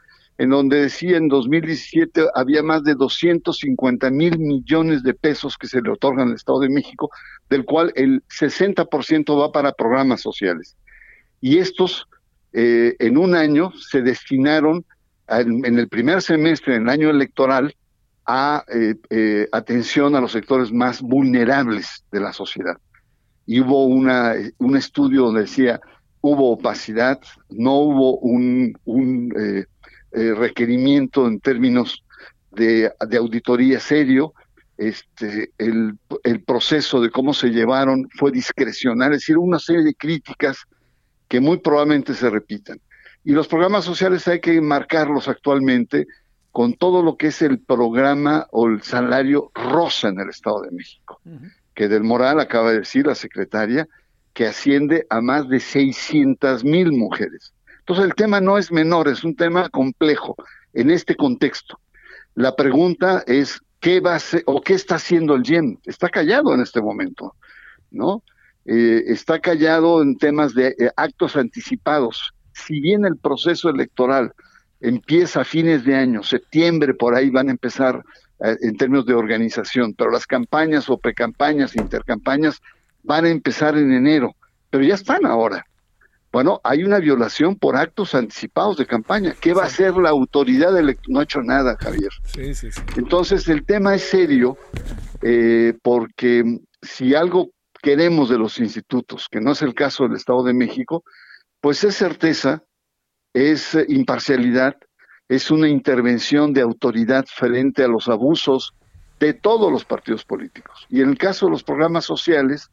en 0.43 0.51
donde 0.51 0.81
decía 0.81 1.19
en 1.19 1.29
2017 1.29 2.27
había 2.35 2.65
más 2.65 2.83
de 2.83 2.97
250 2.97 4.11
mil 4.11 4.41
millones 4.41 5.05
de 5.05 5.15
pesos 5.15 5.57
que 5.57 5.69
se 5.69 5.81
le 5.81 5.89
otorgan 5.89 6.31
al 6.31 6.35
Estado 6.35 6.59
de 6.59 6.69
México, 6.69 7.11
del 7.49 7.65
cual 7.65 7.93
el 7.95 8.25
60% 8.25 9.41
va 9.41 9.53
para 9.53 9.71
programas 9.71 10.21
sociales. 10.21 10.77
Y 11.41 11.59
estos 11.59 12.09
eh, 12.53 12.97
en 12.99 13.19
un 13.19 13.37
año 13.37 13.71
se 13.79 14.03
destinaron 14.03 14.85
en 15.29 15.79
el 15.79 15.89
primer 15.89 16.21
semestre, 16.21 16.75
en 16.75 16.83
el 16.83 16.89
año 16.89 17.11
electoral, 17.11 17.77
a 18.27 18.65
eh, 18.67 18.97
eh, 19.11 19.49
atención 19.53 20.17
a 20.17 20.21
los 20.21 20.33
sectores 20.33 20.73
más 20.73 21.03
vulnerables 21.03 22.05
de 22.11 22.19
la 22.19 22.33
sociedad. 22.33 22.79
Y 23.47 23.61
hubo 23.61 23.85
una, 23.87 24.35
un 24.59 24.77
estudio 24.77 25.27
donde 25.27 25.43
decía, 25.43 25.81
hubo 26.21 26.51
opacidad, 26.51 27.21
no 27.49 27.77
hubo 27.77 28.19
un, 28.19 28.77
un 28.85 29.33
eh, 30.15 30.35
requerimiento 30.35 31.27
en 31.27 31.41
términos 31.41 32.05
de, 32.51 32.93
auditoría 33.19 33.81
serio, 33.81 34.35
este, 34.77 35.53
el, 35.59 35.99
el, 36.25 36.43
proceso 36.43 37.01
de 37.01 37.11
cómo 37.11 37.35
se 37.35 37.49
llevaron 37.49 38.09
fue 38.19 38.31
discrecional, 38.31 39.13
es 39.13 39.21
decir, 39.21 39.39
una 39.39 39.59
serie 39.59 39.83
de 39.83 39.95
críticas 39.95 40.65
que 41.29 41.41
muy 41.41 41.59
probablemente 41.59 42.15
se 42.15 42.29
repitan. 42.29 42.81
Y 43.25 43.33
los 43.33 43.49
programas 43.49 43.85
sociales 43.85 44.27
hay 44.29 44.41
que 44.41 44.61
marcarlos 44.61 45.29
actualmente 45.29 46.07
con 46.51 46.75
todo 46.75 47.03
lo 47.03 47.17
que 47.17 47.29
es 47.29 47.41
el 47.41 47.59
programa 47.61 48.47
o 48.51 48.69
el 48.69 48.83
salario 48.83 49.51
rosa 49.55 50.09
en 50.09 50.21
el 50.21 50.29
Estado 50.29 50.61
de 50.63 50.71
México, 50.73 51.21
que 51.75 51.89
del 51.89 52.05
Moral 52.05 52.39
acaba 52.41 52.73
de 52.73 52.81
decir 52.81 53.07
la 53.07 53.15
secretaria, 53.15 53.89
que 54.35 54.47
asciende 54.47 55.07
a 55.09 55.23
más 55.23 55.49
de 55.49 55.61
600 55.61 56.65
mil 56.65 56.93
mujeres. 56.93 57.55
Entonces 57.83 58.05
el 58.05 58.15
tema 58.15 58.41
no 58.41 58.59
es 58.59 58.71
menor, 58.71 59.09
es 59.09 59.25
un 59.25 59.35
tema 59.35 59.69
complejo 59.69 60.37
en 60.73 60.91
este 60.91 61.17
contexto. 61.17 61.81
La 62.35 62.55
pregunta 62.55 63.25
es, 63.27 63.61
¿qué 63.81 63.99
va 63.99 64.15
a 64.15 64.21
ser, 64.21 64.45
o 64.47 64.61
qué 64.61 64.75
está 64.75 64.95
haciendo 64.95 65.35
el 65.35 65.43
GEM? 65.43 65.79
Está 65.85 66.09
callado 66.09 66.55
en 66.55 66.61
este 66.61 66.81
momento, 66.81 67.35
¿no? 67.91 68.23
Eh, 68.65 69.03
está 69.09 69.41
callado 69.41 70.01
en 70.01 70.17
temas 70.17 70.55
de 70.55 70.69
eh, 70.69 70.91
actos 70.97 71.35
anticipados. 71.37 72.33
Si 72.55 72.81
bien 72.81 73.05
el 73.05 73.17
proceso 73.17 73.69
electoral 73.69 74.33
empieza 74.81 75.41
a 75.41 75.45
fines 75.45 75.85
de 75.85 75.97
año, 75.97 76.23
septiembre, 76.23 76.95
por 76.95 77.17
ahí 77.17 77.31
van 77.31 77.49
a 77.49 77.53
empezar 77.53 78.05
eh, 78.45 78.57
en 78.61 78.77
términos 78.77 79.07
de 79.07 79.15
organización, 79.15 79.95
pero 79.95 80.13
las 80.13 80.29
campañas 80.29 80.89
o 80.89 80.99
precampañas, 80.99 81.75
intercampañas, 81.75 82.61
van 83.03 83.25
a 83.25 83.31
empezar 83.31 83.77
en 83.77 83.93
enero, 83.93 84.37
pero 84.71 84.85
ya 84.85 84.95
están 84.95 85.27
ahora. 85.27 85.67
Bueno, 86.33 86.61
hay 86.65 86.83
una 86.83 86.99
violación 86.99 87.57
por 87.57 87.77
actos 87.77 88.15
anticipados 88.15 88.79
de 88.79 88.87
campaña. 88.87 89.35
¿Qué 89.39 89.53
va 89.53 89.65
a 89.65 89.67
hacer 89.67 89.95
la 89.97 90.09
autoridad 90.09 90.77
electoral? 90.77 91.13
No 91.13 91.21
ha 91.21 91.25
hecho 91.25 91.43
nada, 91.43 91.77
Javier. 91.79 92.11
Sí, 92.25 92.55
sí, 92.55 92.73
sí. 92.73 92.81
Entonces, 92.97 93.47
el 93.49 93.67
tema 93.67 93.95
es 93.95 94.03
serio 94.03 94.57
eh, 95.21 95.75
porque 95.83 96.61
si 96.81 97.15
algo 97.15 97.51
queremos 97.83 98.31
de 98.31 98.39
los 98.39 98.59
institutos, 98.61 99.29
que 99.31 99.41
no 99.41 99.53
es 99.53 99.61
el 99.61 99.75
caso 99.75 100.05
del 100.05 100.17
Estado 100.17 100.43
de 100.43 100.55
México, 100.55 101.05
pues 101.61 101.85
es 101.85 101.97
certeza, 101.97 102.63
es 103.35 103.77
imparcialidad, 103.89 104.77
es 105.29 105.51
una 105.51 105.69
intervención 105.69 106.55
de 106.55 106.63
autoridad 106.63 107.27
frente 107.27 107.85
a 107.85 107.89
los 107.89 108.09
abusos 108.09 108.75
de 109.21 109.35
todos 109.35 109.71
los 109.71 109.85
partidos 109.85 110.25
políticos. 110.25 110.87
Y 110.89 111.03
en 111.03 111.11
el 111.11 111.19
caso 111.19 111.47
de 111.47 111.53
los 111.53 111.63
programas 111.63 112.05
sociales, 112.05 112.71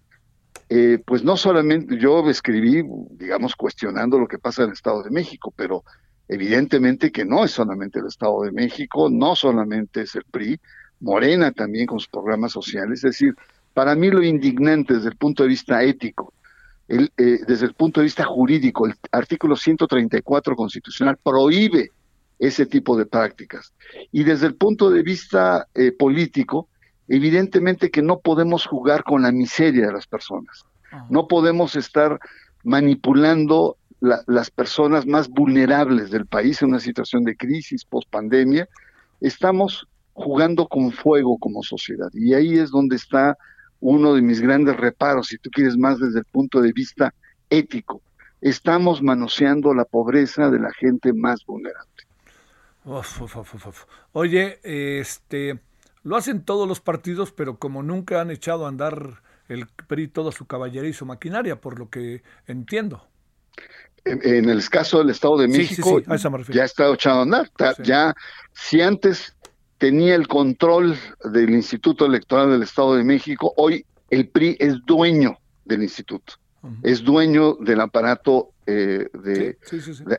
eh, 0.69 0.99
pues 1.03 1.23
no 1.23 1.35
solamente 1.35 1.97
yo 1.97 2.29
escribí, 2.29 2.83
digamos, 3.11 3.55
cuestionando 3.55 4.19
lo 4.19 4.27
que 4.27 4.37
pasa 4.37 4.61
en 4.61 4.69
el 4.69 4.73
Estado 4.73 5.01
de 5.01 5.09
México, 5.09 5.51
pero 5.55 5.83
evidentemente 6.27 7.11
que 7.11 7.25
no 7.25 7.43
es 7.43 7.51
solamente 7.51 7.99
el 7.99 8.05
Estado 8.05 8.43
de 8.43 8.51
México, 8.51 9.09
no 9.09 9.35
solamente 9.35 10.01
es 10.01 10.15
el 10.15 10.23
PRI, 10.29 10.59
Morena 10.99 11.51
también 11.51 11.87
con 11.87 11.99
sus 11.99 12.09
programas 12.09 12.51
sociales, 12.51 12.99
es 12.99 13.11
decir, 13.11 13.35
para 13.73 13.95
mí 13.95 14.11
lo 14.11 14.21
indignante 14.21 14.93
desde 14.93 15.09
el 15.09 15.15
punto 15.15 15.43
de 15.43 15.49
vista 15.49 15.81
ético, 15.81 16.33
el, 16.87 17.11
eh, 17.17 17.39
desde 17.47 17.65
el 17.65 17.73
punto 17.73 17.99
de 17.99 18.05
vista 18.05 18.25
jurídico, 18.25 18.85
el 18.85 18.93
artículo 19.11 19.55
134 19.55 20.55
constitucional 20.55 21.17
prohíbe 21.23 21.91
ese 22.37 22.65
tipo 22.65 22.97
de 22.97 23.05
prácticas. 23.05 23.73
Y 24.11 24.23
desde 24.23 24.47
el 24.47 24.55
punto 24.55 24.89
de 24.89 25.03
vista 25.03 25.67
eh, 25.73 25.91
político, 25.91 26.69
evidentemente 27.09 27.91
que 27.91 28.01
no 28.01 28.19
podemos 28.19 28.65
jugar 28.65 29.03
con 29.03 29.23
la 29.23 29.31
miseria 29.31 29.87
de 29.87 29.93
las 29.93 30.07
personas. 30.07 30.65
Ah. 30.91 31.05
No 31.09 31.27
podemos 31.27 31.75
estar 31.75 32.19
manipulando 32.63 33.77
las 33.99 34.49
personas 34.49 35.05
más 35.05 35.27
vulnerables 35.27 36.09
del 36.09 36.25
país 36.25 36.61
en 36.61 36.69
una 36.69 36.79
situación 36.79 37.25
de 37.25 37.35
crisis, 37.35 37.83
post 37.83 38.09
pandemia. 38.09 38.67
Estamos 39.19 39.87
jugando 40.13 40.67
con 40.67 40.91
fuego 40.91 41.37
como 41.37 41.63
sociedad. 41.63 42.09
Y 42.13 42.33
ahí 42.33 42.57
es 42.57 42.69
donde 42.69 42.95
está 42.95 43.37
uno 43.81 44.13
de 44.13 44.21
mis 44.21 44.41
grandes 44.41 44.77
reparos, 44.77 45.27
si 45.27 45.37
tú 45.37 45.49
quieres 45.49 45.77
más 45.77 45.99
desde 45.99 46.19
el 46.19 46.25
punto 46.25 46.61
de 46.61 46.71
vista 46.71 47.13
ético. 47.49 48.01
Estamos 48.41 49.01
manoseando 49.01 49.73
la 49.73 49.85
pobreza 49.85 50.49
de 50.49 50.59
la 50.59 50.71
gente 50.71 51.11
más 51.11 51.45
vulnerable. 51.45 51.89
Oye, 54.13 54.59
este, 54.63 55.59
lo 56.03 56.15
hacen 56.15 56.43
todos 56.43 56.67
los 56.67 56.79
partidos, 56.79 57.31
pero 57.31 57.57
como 57.57 57.83
nunca 57.83 58.21
han 58.21 58.31
echado 58.31 58.65
a 58.65 58.69
andar 58.69 59.21
el 59.47 59.67
PRI 59.87 60.07
toda 60.07 60.31
su 60.31 60.45
caballería 60.45 60.89
y 60.89 60.93
su 60.93 61.05
maquinaria, 61.05 61.59
por 61.59 61.79
lo 61.79 61.89
que 61.89 62.23
entiendo. 62.47 63.05
En, 64.05 64.49
el 64.49 64.67
caso 64.69 64.99
del 64.99 65.09
Estado 65.09 65.39
de 65.39 65.47
México, 65.47 66.01
ya 66.49 66.63
está 66.63 66.91
echado 66.91 67.19
a 67.19 67.21
andar. 67.23 67.51
Ya, 67.83 68.15
si 68.53 68.81
antes 68.81 69.35
tenía 69.77 70.15
el 70.15 70.27
control 70.27 70.97
del 71.25 71.49
Instituto 71.49 72.05
Electoral 72.05 72.51
del 72.51 72.63
Estado 72.63 72.95
de 72.95 73.03
México, 73.03 73.53
hoy 73.57 73.85
el 74.09 74.29
PRI 74.29 74.55
es 74.59 74.77
dueño 74.85 75.37
del 75.65 75.83
instituto, 75.83 76.33
es 76.83 77.03
dueño 77.03 77.55
del 77.55 77.81
aparato 77.81 78.51
eh, 78.65 79.07
de, 79.13 79.57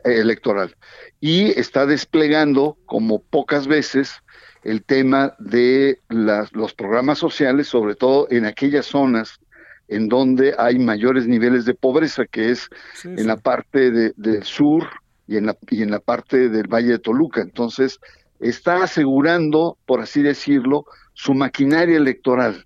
electoral. 0.03 0.75
Y 1.19 1.57
está 1.59 1.85
desplegando 1.85 2.77
como 2.85 3.21
pocas 3.21 3.67
veces 3.67 4.21
el 4.63 4.83
tema 4.83 5.35
de 5.39 5.99
los 6.09 6.73
programas 6.73 7.17
sociales, 7.17 7.67
sobre 7.67 7.95
todo 7.95 8.27
en 8.29 8.45
aquellas 8.45 8.85
zonas 8.85 9.39
en 9.87 10.07
donde 10.07 10.55
hay 10.57 10.79
mayores 10.79 11.27
niveles 11.27 11.65
de 11.65 11.73
pobreza, 11.73 12.25
que 12.25 12.51
es 12.51 12.69
en 13.03 13.27
la 13.27 13.35
parte 13.35 13.91
del 13.91 14.43
sur 14.43 14.87
y 15.27 15.35
en 15.35 15.47
la, 15.47 15.57
y 15.69 15.83
en 15.83 15.91
la 15.91 15.99
parte 15.99 16.47
del 16.47 16.67
Valle 16.67 16.91
de 16.93 16.99
Toluca. 16.99 17.41
Entonces, 17.41 17.99
está 18.39 18.83
asegurando, 18.83 19.77
por 19.85 19.99
así 19.99 20.21
decirlo, 20.21 20.85
su 21.13 21.33
maquinaria 21.33 21.97
electoral. 21.97 22.65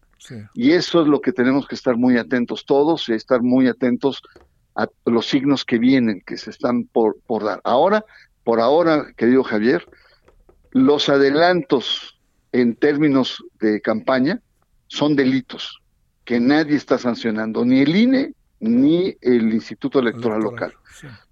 Y 0.54 0.72
eso 0.72 1.02
es 1.02 1.08
lo 1.08 1.22
que 1.22 1.32
tenemos 1.32 1.68
que 1.68 1.76
estar 1.76 1.98
muy 1.98 2.18
atentos 2.18 2.66
todos 2.66 3.10
y 3.10 3.14
estar 3.14 3.42
muy 3.42 3.68
atentos 3.68 4.22
a 4.76 4.88
los 5.06 5.28
signos 5.28 5.66
que 5.66 5.78
vienen, 5.78 6.22
que 6.26 6.38
se 6.38 6.50
están 6.50 6.86
por, 6.86 7.18
por 7.26 7.44
dar. 7.44 7.62
Ahora, 7.64 8.06
por 8.44 8.60
ahora, 8.60 9.08
querido 9.16 9.44
Javier, 9.44 9.88
los 10.76 11.08
adelantos 11.08 12.20
en 12.52 12.76
términos 12.76 13.42
de 13.62 13.80
campaña 13.80 14.42
son 14.88 15.16
delitos 15.16 15.82
que 16.26 16.42
nadie 16.42 16.76
está 16.76 16.98
sancionando, 16.98 17.64
ni 17.64 17.80
el 17.80 17.96
INE 17.96 18.34
ni 18.60 19.16
el 19.22 19.54
Instituto 19.54 20.00
Electoral, 20.00 20.42
Local. 20.42 20.74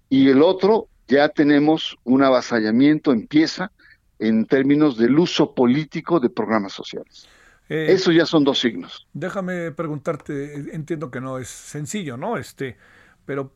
Y 0.08 0.30
el 0.30 0.40
otro, 0.40 0.88
ya 1.08 1.28
tenemos 1.28 1.98
un 2.04 2.22
avasallamiento, 2.22 3.12
empieza 3.12 3.70
en 4.18 4.46
términos 4.46 4.96
del 4.96 5.18
uso 5.18 5.54
político 5.54 6.20
de 6.20 6.30
programas 6.30 6.72
sociales. 6.72 7.28
Eh, 7.68 7.88
Eso 7.90 8.12
ya 8.12 8.24
son 8.24 8.44
dos 8.44 8.60
signos. 8.60 9.06
Déjame 9.12 9.72
preguntarte, 9.72 10.54
entiendo 10.74 11.10
que 11.10 11.20
no 11.20 11.36
es 11.36 11.48
sencillo, 11.48 12.16
¿no? 12.16 12.38
Este, 12.38 12.78
pero 13.26 13.52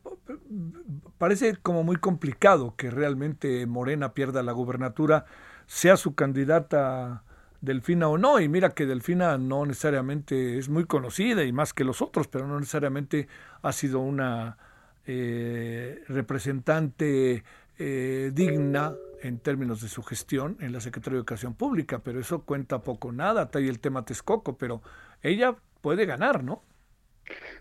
parece 1.17 1.55
como 1.55 1.83
muy 1.83 1.95
complicado 1.95 2.75
que 2.77 2.91
realmente 2.91 3.65
Morena 3.65 4.13
pierda 4.13 4.43
la 4.43 4.51
gubernatura, 4.51 5.25
sea 5.69 5.97
su 5.97 6.15
candidata 6.15 7.23
Delfina 7.61 8.07
o 8.07 8.17
no, 8.17 8.39
y 8.39 8.49
mira 8.49 8.71
que 8.71 8.87
Delfina 8.87 9.37
no 9.37 9.67
necesariamente 9.67 10.57
es 10.57 10.67
muy 10.67 10.85
conocida 10.85 11.43
y 11.43 11.51
más 11.51 11.73
que 11.73 11.83
los 11.83 12.01
otros, 12.01 12.27
pero 12.27 12.47
no 12.47 12.59
necesariamente 12.59 13.27
ha 13.61 13.71
sido 13.71 13.99
una 13.99 14.57
eh, 15.05 16.01
representante 16.07 17.43
eh, 17.77 18.31
digna 18.33 18.93
en 19.21 19.37
términos 19.37 19.81
de 19.81 19.89
su 19.89 20.01
gestión 20.01 20.57
en 20.59 20.71
la 20.73 20.79
Secretaría 20.79 21.17
de 21.17 21.19
Educación 21.19 21.53
Pública, 21.53 21.99
pero 21.99 22.19
eso 22.19 22.41
cuenta 22.41 22.81
poco 22.81 23.11
nada, 23.11 23.43
está 23.43 23.59
ahí 23.59 23.67
el 23.67 23.79
tema 23.79 24.03
Texcoco, 24.03 24.57
pero 24.57 24.81
ella 25.21 25.55
puede 25.81 26.07
ganar, 26.07 26.43
¿no? 26.43 26.63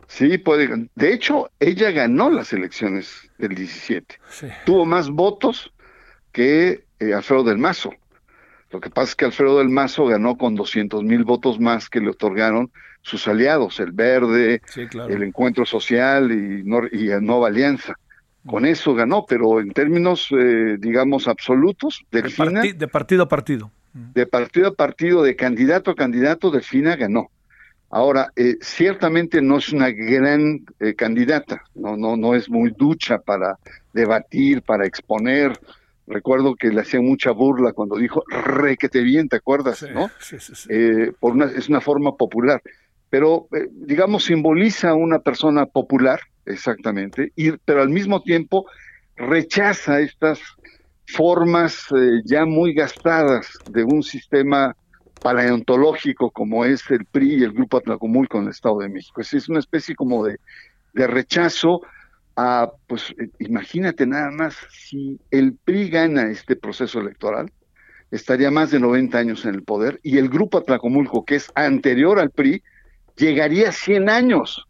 Sí, 0.07 0.39
puede. 0.39 0.89
De 0.95 1.13
hecho, 1.13 1.51
ella 1.61 1.91
ganó 1.91 2.31
las 2.31 2.55
elecciones 2.55 3.31
del 3.37 3.55
17. 3.55 4.19
Tuvo 4.65 4.87
más 4.87 5.11
votos 5.11 5.75
que 6.33 6.88
eh, 6.99 7.15
Alfredo 7.15 7.45
del 7.45 7.59
Mazo. 7.59 7.93
Lo 8.71 8.81
que 8.81 8.91
pasa 8.91 9.11
es 9.11 9.17
que 9.17 9.25
Alfredo 9.25 9.59
del 9.59 9.69
Mazo 9.69 10.07
ganó 10.07 10.37
con 10.37 10.55
200 10.55 11.03
mil 11.03 11.25
votos 11.25 11.59
más 11.59 11.89
que 11.89 12.01
le 12.01 12.11
otorgaron 12.11 12.71
sus 13.03 13.27
aliados, 13.27 13.81
el 13.81 13.93
Verde, 13.93 14.61
el 14.77 15.23
Encuentro 15.23 15.65
Social 15.65 16.31
y, 16.31 16.61
y 16.93 17.21
Nueva 17.21 17.49
Alianza. 17.49 17.95
Con 18.47 18.67
eso 18.67 18.95
ganó, 18.95 19.25
pero 19.27 19.61
en 19.61 19.73
términos, 19.73 20.29
eh, 20.31 20.77
digamos, 20.79 21.29
absolutos, 21.29 22.05
Delfina... 22.11 22.63
De, 22.63 22.73
de 22.73 22.89
partido 22.89 23.23
a 23.23 23.29
partido. 23.29 23.71
De 23.93 24.27
partido 24.27 24.69
a 24.69 24.75
partido, 24.75 25.23
de 25.23 25.35
candidato 25.37 25.91
a 25.91 25.95
candidato, 25.95 26.51
Delfina 26.51 26.97
ganó. 26.97 27.31
Ahora, 27.91 28.31
eh, 28.37 28.57
ciertamente 28.61 29.41
no 29.41 29.59
es 29.59 29.71
una 29.71 29.91
gran 29.91 30.65
eh, 30.79 30.95
candidata, 30.95 31.63
no, 31.75 31.97
no, 31.97 32.17
no 32.17 32.35
es 32.35 32.51
muy 32.51 32.71
ducha 32.77 33.19
para 33.19 33.59
debatir, 33.95 34.61
para 34.63 34.87
exponer, 34.87 35.59
Recuerdo 36.09 36.55
que 36.55 36.69
le 36.69 36.81
hacía 36.81 37.01
mucha 37.01 37.33
burla 37.33 37.73
cuando 37.73 37.97
dijo 37.97 38.25
re 38.29 38.77
que 38.77 38.89
te 38.89 39.03
bien, 39.03 39.29
¿te 39.29 39.37
acuerdas? 39.37 39.85
¿no? 39.93 40.11
Sí, 40.19 40.37
sí, 40.39 40.53
eh, 40.71 41.13
por 41.21 41.33
una, 41.33 41.47
es 41.47 41.69
una 41.69 41.81
forma 41.81 42.17
popular, 42.17 42.63
pero 43.11 43.47
eh, 43.55 43.69
digamos 43.71 44.25
simboliza 44.25 44.91
a 44.91 44.95
una 44.95 45.19
persona 45.19 45.67
popular, 45.67 46.21
exactamente, 46.47 47.33
y, 47.37 47.53
pero 47.59 47.83
al 47.83 47.91
mismo 47.91 48.23
tiempo 48.23 48.67
rechaza 49.17 50.01
estas 50.01 50.41
formas 51.07 51.87
eh, 51.95 52.23
ya 52.25 52.45
muy 52.45 52.73
gastadas 52.75 53.47
de 53.65 53.85
un 53.85 54.03
sistema 54.03 54.75
paleontológico 55.21 56.31
como 56.31 56.65
es 56.65 56.91
el 56.91 57.05
PRI 57.07 57.41
y 57.41 57.43
el 57.45 57.53
Grupo 57.53 57.79
Atlacomulco 57.79 58.39
en 58.39 58.45
el 58.45 58.51
Estado 58.51 58.79
de 58.79 58.89
México. 58.89 59.21
Es, 59.21 59.35
es 59.35 59.49
una 59.49 59.59
especie 59.59 59.95
como 59.95 60.25
de, 60.25 60.39
de 60.95 61.07
rechazo 61.07 61.83
pues 62.87 63.15
eh, 63.19 63.31
imagínate 63.41 64.07
nada 64.07 64.31
más, 64.31 64.57
si 64.71 65.19
el 65.31 65.55
PRI 65.55 65.89
gana 65.89 66.31
este 66.31 66.55
proceso 66.55 67.01
electoral, 67.01 67.51
estaría 68.11 68.51
más 68.51 68.71
de 68.71 68.81
90 68.81 69.19
años 69.19 69.45
en 69.45 69.55
el 69.55 69.63
poder 69.63 69.99
y 70.03 70.19
el 70.19 70.29
grupo 70.29 70.59
Atlacomulco, 70.59 71.25
que 71.25 71.37
es 71.37 71.51
anterior 71.55 72.19
al 72.19 72.31
PRI, 72.31 72.63
llegaría 73.17 73.71
a 73.71 73.73
100 73.73 74.09
años 74.09 74.65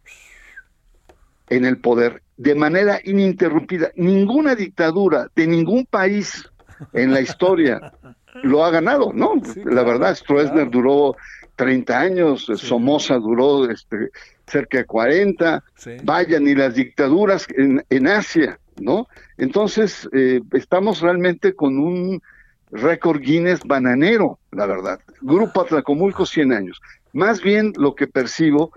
en 1.50 1.64
el 1.64 1.78
poder 1.78 2.22
de 2.36 2.54
manera 2.54 3.00
ininterrumpida. 3.04 3.90
Ninguna 3.96 4.54
dictadura 4.54 5.28
de 5.34 5.46
ningún 5.46 5.84
país 5.84 6.50
en 6.94 7.12
la 7.12 7.20
historia 7.20 7.92
lo 8.42 8.64
ha 8.64 8.70
ganado, 8.70 9.12
¿no? 9.12 9.34
la 9.64 9.82
verdad, 9.82 10.14
Stroessner 10.14 10.70
duró 10.70 11.16
30 11.58 12.00
años, 12.00 12.46
Somoza 12.54 13.16
duró 13.16 13.68
este, 13.68 14.10
cerca 14.46 14.78
de 14.78 14.84
40, 14.84 15.64
vayan, 16.04 16.46
y 16.46 16.54
las 16.54 16.76
dictaduras 16.76 17.48
en, 17.56 17.84
en 17.90 18.06
Asia, 18.06 18.60
¿no? 18.80 19.08
Entonces, 19.36 20.08
eh, 20.12 20.40
estamos 20.52 21.00
realmente 21.00 21.54
con 21.54 21.78
un 21.78 22.22
récord 22.70 23.20
Guinness 23.20 23.60
bananero, 23.64 24.38
la 24.52 24.66
verdad. 24.66 25.00
Grupo 25.20 25.62
Atlacomulco, 25.62 26.24
100 26.24 26.52
años. 26.52 26.80
Más 27.12 27.42
bien 27.42 27.72
lo 27.76 27.96
que 27.96 28.06
percibo, 28.06 28.70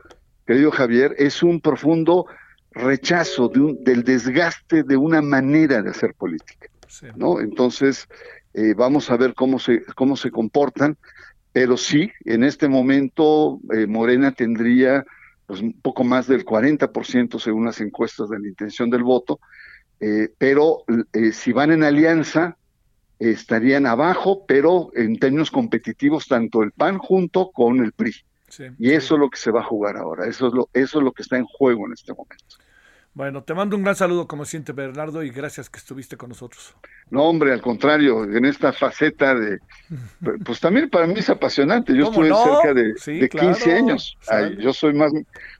querido 0.47 0.71
Javier, 0.71 1.13
es 1.19 1.43
un 1.43 1.61
profundo 1.61 2.25
rechazo 2.71 3.47
de 3.47 3.59
un, 3.59 3.83
del 3.83 4.03
desgaste 4.03 4.81
de 4.81 4.97
una 4.97 5.21
manera 5.21 5.83
de 5.83 5.91
hacer 5.91 6.15
política, 6.15 6.67
¿no? 7.15 7.39
Entonces, 7.41 8.07
eh, 8.55 8.73
vamos 8.75 9.11
a 9.11 9.17
ver 9.17 9.35
cómo 9.35 9.59
se, 9.59 9.83
cómo 9.93 10.17
se 10.17 10.31
comportan. 10.31 10.97
Pero 11.53 11.77
sí, 11.77 12.11
en 12.25 12.43
este 12.43 12.67
momento 12.67 13.59
eh, 13.73 13.85
Morena 13.85 14.31
tendría 14.31 15.05
pues, 15.45 15.61
un 15.61 15.73
poco 15.73 16.03
más 16.03 16.27
del 16.27 16.45
40% 16.45 17.39
según 17.39 17.65
las 17.65 17.81
encuestas 17.81 18.29
de 18.29 18.39
la 18.39 18.47
intención 18.47 18.89
del 18.89 19.03
voto, 19.03 19.39
eh, 19.99 20.29
pero 20.37 20.83
eh, 21.13 21.31
si 21.31 21.51
van 21.51 21.71
en 21.71 21.83
alianza 21.83 22.57
estarían 23.19 23.85
abajo, 23.85 24.45
pero 24.47 24.89
en 24.95 25.19
términos 25.19 25.51
competitivos 25.51 26.27
tanto 26.27 26.63
el 26.63 26.71
PAN 26.71 26.97
junto 26.97 27.51
con 27.51 27.79
el 27.83 27.91
PRI. 27.91 28.15
y 28.79 28.91
eso 28.91 29.15
es 29.15 29.19
lo 29.19 29.29
que 29.29 29.37
se 29.37 29.51
va 29.51 29.59
a 29.59 29.65
jugar 29.65 29.97
ahora, 29.97 30.27
eso 30.27 30.47
es 30.47 30.53
lo, 30.53 30.69
eso 30.73 30.97
es 30.97 31.03
lo 31.03 31.11
que 31.11 31.21
está 31.21 31.37
en 31.37 31.45
juego 31.45 31.85
en 31.85 31.93
este 31.93 32.13
momento. 32.13 32.55
Bueno, 33.13 33.43
te 33.43 33.53
mando 33.53 33.75
un 33.75 33.83
gran 33.83 33.95
saludo 33.95 34.25
como 34.25 34.45
siente 34.45 34.71
Bernardo 34.71 35.21
y 35.21 35.31
gracias 35.31 35.69
que 35.69 35.77
estuviste 35.77 36.15
con 36.15 36.29
nosotros. 36.29 36.75
No, 37.09 37.23
hombre, 37.23 37.51
al 37.51 37.61
contrario, 37.61 38.23
en 38.23 38.45
esta 38.45 38.71
faceta 38.71 39.35
de, 39.35 39.59
pues 40.45 40.61
también 40.61 40.89
para 40.89 41.07
mí 41.07 41.15
es 41.17 41.29
apasionante. 41.29 41.93
Yo 41.93 42.05
estuve 42.05 42.29
cerca 42.33 42.73
de, 42.73 43.29
15 43.29 43.73
años. 43.73 44.17
yo 44.59 44.71
soy 44.71 44.93
más, 44.93 45.11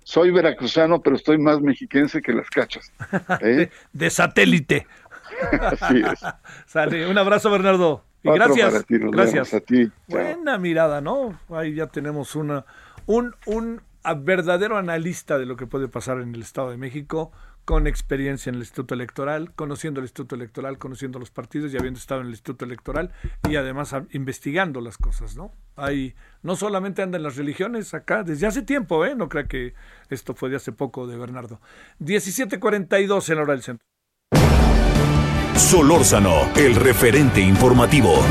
soy 0.04 0.32
veracruzano, 0.32 1.02
pero 1.02 1.18
estoy 1.18 1.38
más 1.38 1.60
mexiquense 1.60 2.22
que 2.22 2.32
las 2.32 2.49
cachas. 2.49 2.89
¿eh? 3.41 3.70
de, 3.91 4.10
satélite. 4.10 4.88
Así 5.62 6.02
es. 6.02 6.22
Sale, 6.68 7.10
un 7.10 7.18
abrazo, 7.18 7.52
Bernardo. 7.52 8.06
Y 8.24 8.32
gracias. 8.32 8.86
gracias. 8.88 9.54
A 9.54 9.60
ti. 9.60 9.91
Buena 10.08 10.58
mirada, 10.58 11.02
¿no? 11.02 11.38
Ahí 11.49 11.74
ya 11.74 11.88
tenemos 11.88 12.36
una, 12.36 12.66
un, 13.08 13.36
un 13.45 13.82
verdadero 14.16 14.78
analista 14.78 15.38
de 15.38 15.45
lo 15.45 15.56
que 15.56 15.68
puede 15.68 15.88
pasar 15.88 16.20
en 16.20 16.36
el 16.36 16.41
Estado 16.41 16.72
de 16.72 16.78
México, 16.78 17.32
con 17.66 17.86
experiencia 17.86 18.49
en 18.49 18.56
el 18.56 18.62
Instituto 18.62 18.95
Electoral, 18.95 19.54
conociendo 19.54 19.99
el 19.99 20.06
Instituto 20.06 20.36
Electoral, 20.36 20.80
conociendo 20.80 21.20
los 21.20 21.30
partidos 21.30 21.72
y 21.72 21.78
habiendo 21.78 21.99
estado 21.99 22.22
en 22.22 22.28
el 22.28 22.34
Instituto 22.34 22.66
Electoral 22.66 23.12
y 23.47 23.56
además 23.56 23.95
investigando 24.12 24.82
las 24.82 24.97
cosas, 24.97 25.36
¿no? 25.36 25.54
No 26.41 26.56
solamente 26.56 27.04
andan 27.04 27.24
las 27.24 27.36
religiones 27.36 27.93
acá, 27.93 28.24
desde 28.24 28.47
hace 28.47 28.64
tiempo, 28.64 29.06
¿eh? 29.06 29.16
No 29.16 29.30
crea 29.30 29.45
que 29.45 29.76
esto 30.10 30.34
fue 30.34 30.49
de 30.49 30.56
hace 30.56 30.72
poco 30.72 31.06
de 31.06 31.18
Bernardo. 31.18 31.62
17.42 31.99 33.30
en 33.30 33.36
la 33.36 33.41
hora 33.43 33.54
del 33.54 33.62
centro. 33.62 33.86
Solórzano, 35.56 36.52
el 36.56 36.76
referente 36.76 37.41
informativo. 37.41 38.24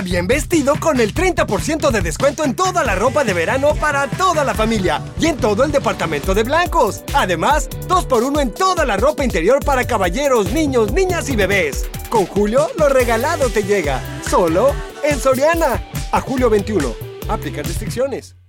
Bien 0.00 0.26
vestido 0.26 0.74
con 0.80 1.00
el 1.00 1.12
30% 1.12 1.90
de 1.90 2.00
descuento 2.00 2.44
en 2.44 2.56
toda 2.56 2.82
la 2.82 2.94
ropa 2.94 3.24
de 3.24 3.34
verano 3.34 3.74
para 3.74 4.08
toda 4.08 4.42
la 4.42 4.54
familia 4.54 5.02
y 5.20 5.26
en 5.26 5.36
todo 5.36 5.64
el 5.64 5.70
departamento 5.70 6.34
de 6.34 6.42
blancos. 6.42 7.04
Además, 7.14 7.68
2x1 7.88 8.40
en 8.40 8.54
toda 8.54 8.86
la 8.86 8.96
ropa 8.96 9.22
interior 9.22 9.62
para 9.64 9.86
caballeros, 9.86 10.50
niños, 10.50 10.92
niñas 10.92 11.28
y 11.28 11.36
bebés. 11.36 11.88
Con 12.08 12.26
Julio, 12.26 12.68
lo 12.78 12.88
regalado 12.88 13.50
te 13.50 13.62
llega. 13.62 14.00
Solo 14.28 14.72
en 15.04 15.20
Soriana. 15.20 15.86
A 16.10 16.20
julio 16.20 16.50
21. 16.50 16.94
Aplica 17.28 17.62
restricciones. 17.62 18.41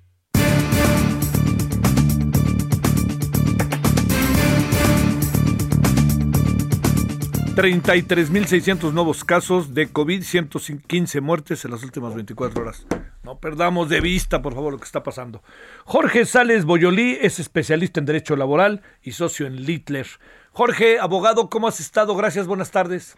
33.600 7.56 8.94
nuevos 8.94 9.24
casos 9.24 9.76
de 9.76 9.92
COVID, 9.92 10.24
115 10.24 11.22
muertes 11.22 11.64
en 11.66 11.70
las 11.70 11.84
últimas 11.84 12.16
24 12.16 12.64
horas. 12.64 12.88
No 13.24 13.38
perdamos 13.38 13.90
de 13.90 14.02
vista, 14.02 14.42
por 14.42 14.56
favor, 14.56 14.74
lo 14.74 14.80
que 14.80 14.86
está 14.86 15.04
pasando. 15.04 15.44
Jorge 15.86 16.26
Sales 16.26 16.66
Boyolí 16.66 17.16
es 17.22 17.40
especialista 17.40 18.00
en 18.00 18.08
Derecho 18.08 18.36
Laboral 18.36 18.82
y 19.04 19.12
socio 19.12 19.46
en 19.46 19.68
Littler. 19.68 20.08
Jorge, 20.52 21.00
abogado, 21.00 21.48
¿cómo 21.52 21.68
has 21.68 21.80
estado? 21.80 22.16
Gracias, 22.16 22.48
buenas 22.48 22.72
tardes. 22.72 23.16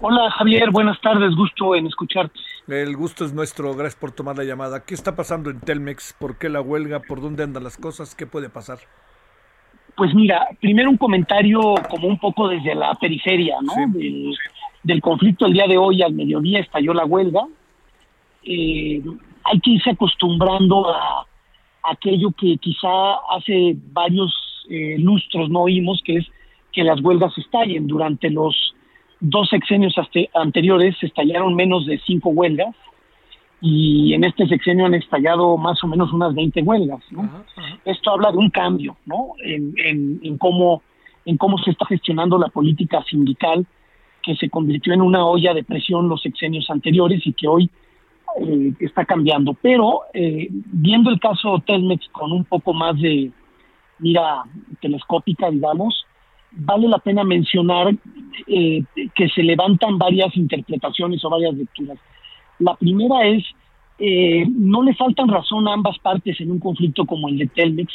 Hola 0.00 0.30
Javier, 0.32 0.70
buenas 0.70 1.00
tardes, 1.00 1.34
gusto 1.34 1.74
en 1.74 1.86
escucharte. 1.86 2.38
El 2.66 2.94
gusto 2.96 3.24
es 3.24 3.32
nuestro, 3.32 3.74
gracias 3.74 3.98
por 3.98 4.12
tomar 4.12 4.36
la 4.36 4.44
llamada. 4.44 4.84
¿Qué 4.84 4.92
está 4.92 5.16
pasando 5.16 5.48
en 5.48 5.60
Telmex? 5.60 6.14
¿Por 6.18 6.36
qué 6.36 6.50
la 6.50 6.60
huelga? 6.60 7.00
¿Por 7.00 7.22
dónde 7.22 7.44
andan 7.44 7.64
las 7.64 7.78
cosas? 7.78 8.14
¿Qué 8.14 8.26
puede 8.26 8.50
pasar? 8.50 8.78
Pues 9.98 10.14
mira, 10.14 10.46
primero 10.60 10.88
un 10.88 10.96
comentario 10.96 11.74
como 11.90 12.06
un 12.06 12.18
poco 12.18 12.46
desde 12.46 12.72
la 12.76 12.94
periferia, 12.94 13.56
¿no? 13.60 13.74
Del, 13.92 14.32
del 14.84 15.00
conflicto 15.00 15.44
el 15.46 15.54
día 15.54 15.66
de 15.66 15.76
hoy 15.76 16.02
al 16.02 16.14
mediodía 16.14 16.60
estalló 16.60 16.94
la 16.94 17.04
huelga. 17.04 17.40
Eh, 18.44 19.02
hay 19.42 19.60
que 19.60 19.70
irse 19.70 19.90
acostumbrando 19.90 20.88
a, 20.88 21.26
aquello 21.82 22.30
que 22.30 22.58
quizá 22.58 23.14
hace 23.30 23.76
varios 23.92 24.32
eh, 24.70 24.96
lustros 25.00 25.50
no 25.50 25.62
oímos, 25.62 26.00
que 26.04 26.18
es 26.18 26.26
que 26.72 26.84
las 26.84 27.00
huelgas 27.00 27.36
estallen. 27.36 27.88
Durante 27.88 28.30
los 28.30 28.74
dos 29.18 29.48
sexenios 29.48 29.96
anteriores 30.34 30.96
se 31.00 31.06
estallaron 31.06 31.56
menos 31.56 31.86
de 31.86 31.98
cinco 32.06 32.28
huelgas 32.30 32.72
y 33.60 34.14
en 34.14 34.24
este 34.24 34.46
sexenio 34.46 34.86
han 34.86 34.94
estallado 34.94 35.56
más 35.56 35.82
o 35.82 35.88
menos 35.88 36.12
unas 36.12 36.34
20 36.34 36.62
huelgas. 36.62 37.00
¿no? 37.10 37.44
Esto 37.84 38.12
habla 38.12 38.30
de 38.30 38.38
un 38.38 38.50
cambio 38.50 38.96
¿no? 39.04 39.32
en, 39.42 39.74
en, 40.22 40.38
cómo, 40.38 40.82
en 41.24 41.36
cómo 41.36 41.58
se 41.58 41.72
está 41.72 41.86
gestionando 41.86 42.38
la 42.38 42.48
política 42.48 43.02
sindical 43.04 43.66
que 44.22 44.36
se 44.36 44.48
convirtió 44.48 44.92
en 44.92 45.02
una 45.02 45.24
olla 45.26 45.54
de 45.54 45.64
presión 45.64 46.08
los 46.08 46.22
sexenios 46.22 46.70
anteriores 46.70 47.26
y 47.26 47.32
que 47.32 47.48
hoy 47.48 47.70
eh, 48.40 48.72
está 48.80 49.04
cambiando. 49.04 49.54
Pero 49.54 50.02
eh, 50.14 50.48
viendo 50.50 51.10
el 51.10 51.18
caso 51.18 51.62
Telmex 51.66 52.08
con 52.10 52.32
un 52.32 52.44
poco 52.44 52.72
más 52.72 53.00
de 53.00 53.32
mira 53.98 54.44
telescópica, 54.80 55.50
digamos, 55.50 56.06
vale 56.52 56.88
la 56.88 56.98
pena 56.98 57.24
mencionar 57.24 57.94
eh, 58.46 58.84
que 59.14 59.28
se 59.28 59.42
levantan 59.42 59.98
varias 59.98 60.36
interpretaciones 60.36 61.24
o 61.24 61.30
varias 61.30 61.54
lecturas. 61.54 61.98
La 62.58 62.74
primera 62.74 63.26
es, 63.26 63.44
eh, 63.98 64.46
no 64.48 64.82
le 64.82 64.94
faltan 64.94 65.28
razón 65.28 65.68
a 65.68 65.74
ambas 65.74 65.98
partes 65.98 66.40
en 66.40 66.50
un 66.50 66.58
conflicto 66.58 67.04
como 67.06 67.28
el 67.28 67.38
de 67.38 67.46
Telmex, 67.46 67.92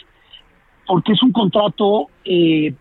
porque 0.85 1.13
es 1.13 1.23
un 1.23 1.31
contrato 1.31 2.07
eh, 2.25 2.73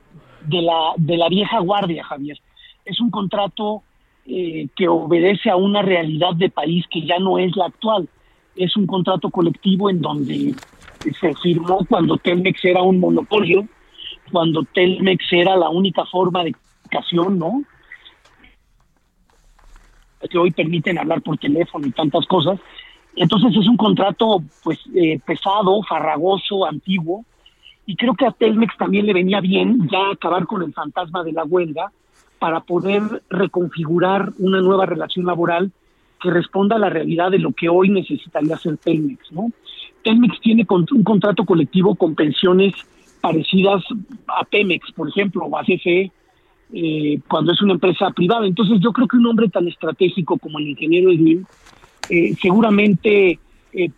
de, 0.47 0.63
la, 0.63 0.93
de 0.97 1.17
la 1.17 1.29
vieja 1.29 1.61
guardia, 1.61 2.05
Javier. 2.05 2.39
Es 2.85 3.01
un 3.01 3.11
contrato 3.11 3.83
que 4.25 4.87
obedece 4.87 5.51
a 5.51 5.57
una 5.57 5.83
realidad 5.83 6.37
de 6.37 6.49
país 6.49 6.87
que 6.89 7.03
ya 7.03 7.19
no 7.19 7.39
es 7.39 7.57
la 7.57 7.67
actual. 7.67 8.09
Es 8.55 8.77
un 8.77 8.87
contrato 8.87 9.31
colectivo 9.31 9.91
en 9.91 10.01
donde 10.01 10.55
se 11.21 11.35
firmó 11.43 11.85
cuando 11.89 12.17
Telmex 12.17 12.65
era 12.65 12.83
un 12.83 13.01
monopolio, 13.01 13.67
cuando 14.31 14.63
Telmex 14.63 15.25
era 15.33 15.57
la 15.57 15.69
única 15.69 16.05
forma 16.07 16.45
de 16.45 16.53
comunicación, 16.53 17.39
¿no? 17.39 17.65
Que 20.31 20.39
hoy 20.39 20.51
permiten 20.51 20.99
hablar 20.99 21.23
por 21.23 21.39
teléfono 21.39 21.87
y 21.87 21.91
tantas 21.91 22.27
cosas. 22.27 22.59
Entonces 23.17 23.57
es 23.57 23.69
un 23.69 23.77
contrato 23.77 24.43
pues 24.63 24.79
eh, 24.95 25.19
pesado, 25.25 25.83
farragoso, 25.83 26.65
antiguo, 26.65 27.25
y 27.85 27.97
creo 27.97 28.15
que 28.15 28.27
a 28.27 28.31
Telmex 28.31 28.77
también 28.79 29.07
le 29.07 29.13
venía 29.13 29.41
bien 29.41 29.89
ya 29.91 30.11
acabar 30.13 30.47
con 30.47 30.63
el 30.63 30.73
fantasma 30.73 31.25
de 31.25 31.33
la 31.33 31.45
huelga 31.45 31.91
para 32.39 32.61
poder 32.61 33.23
reconfigurar 33.29 34.33
una 34.39 34.61
nueva 34.61 34.87
relación 34.87 35.27
laboral 35.27 35.71
que 36.21 36.31
responda 36.31 36.77
a 36.77 36.79
la 36.79 36.89
realidad 36.89 37.31
de 37.31 37.39
lo 37.39 37.53
que 37.53 37.69
hoy 37.69 37.89
necesitaría 37.91 38.55
hacer 38.55 38.79
Telmex, 38.79 39.33
¿no? 39.33 39.51
Telmex 40.05 40.41
tiene 40.41 40.67
un 40.69 41.05
contrato 41.05 41.45
colectivo 41.45 41.95
con 41.95 42.15
pensiones 42.15 42.75
parecidas 43.21 43.83
a 44.27 44.45
Pemex, 44.45 44.93
por 44.93 45.09
ejemplo, 45.09 45.45
o 45.45 45.57
a 45.57 45.63
CFE, 45.63 46.11
eh, 46.73 47.21
cuando 47.29 47.53
es 47.53 47.61
una 47.63 47.75
empresa 47.75 48.11
privada. 48.11 48.47
Entonces 48.47 48.81
yo 48.81 48.93
creo 48.93 49.07
que 49.07 49.17
un 49.17 49.27
hombre 49.27 49.49
tan 49.49 49.69
estratégico 49.69 50.39
como 50.39 50.59
el 50.59 50.69
ingeniero 50.69 51.11
Edwin 51.11 51.47
eh, 52.09 52.35
seguramente 52.41 53.39
eh, 53.73 53.91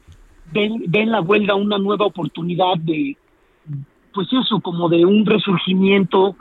ven, 0.52 0.82
ven 0.88 1.10
la 1.10 1.20
huelga 1.20 1.54
una 1.54 1.78
nueva 1.78 2.06
oportunidad 2.06 2.76
de, 2.78 3.16
pues 4.12 4.28
eso, 4.32 4.60
como 4.60 4.88
de 4.88 5.04
un 5.04 5.24
resurgimiento, 5.24 6.36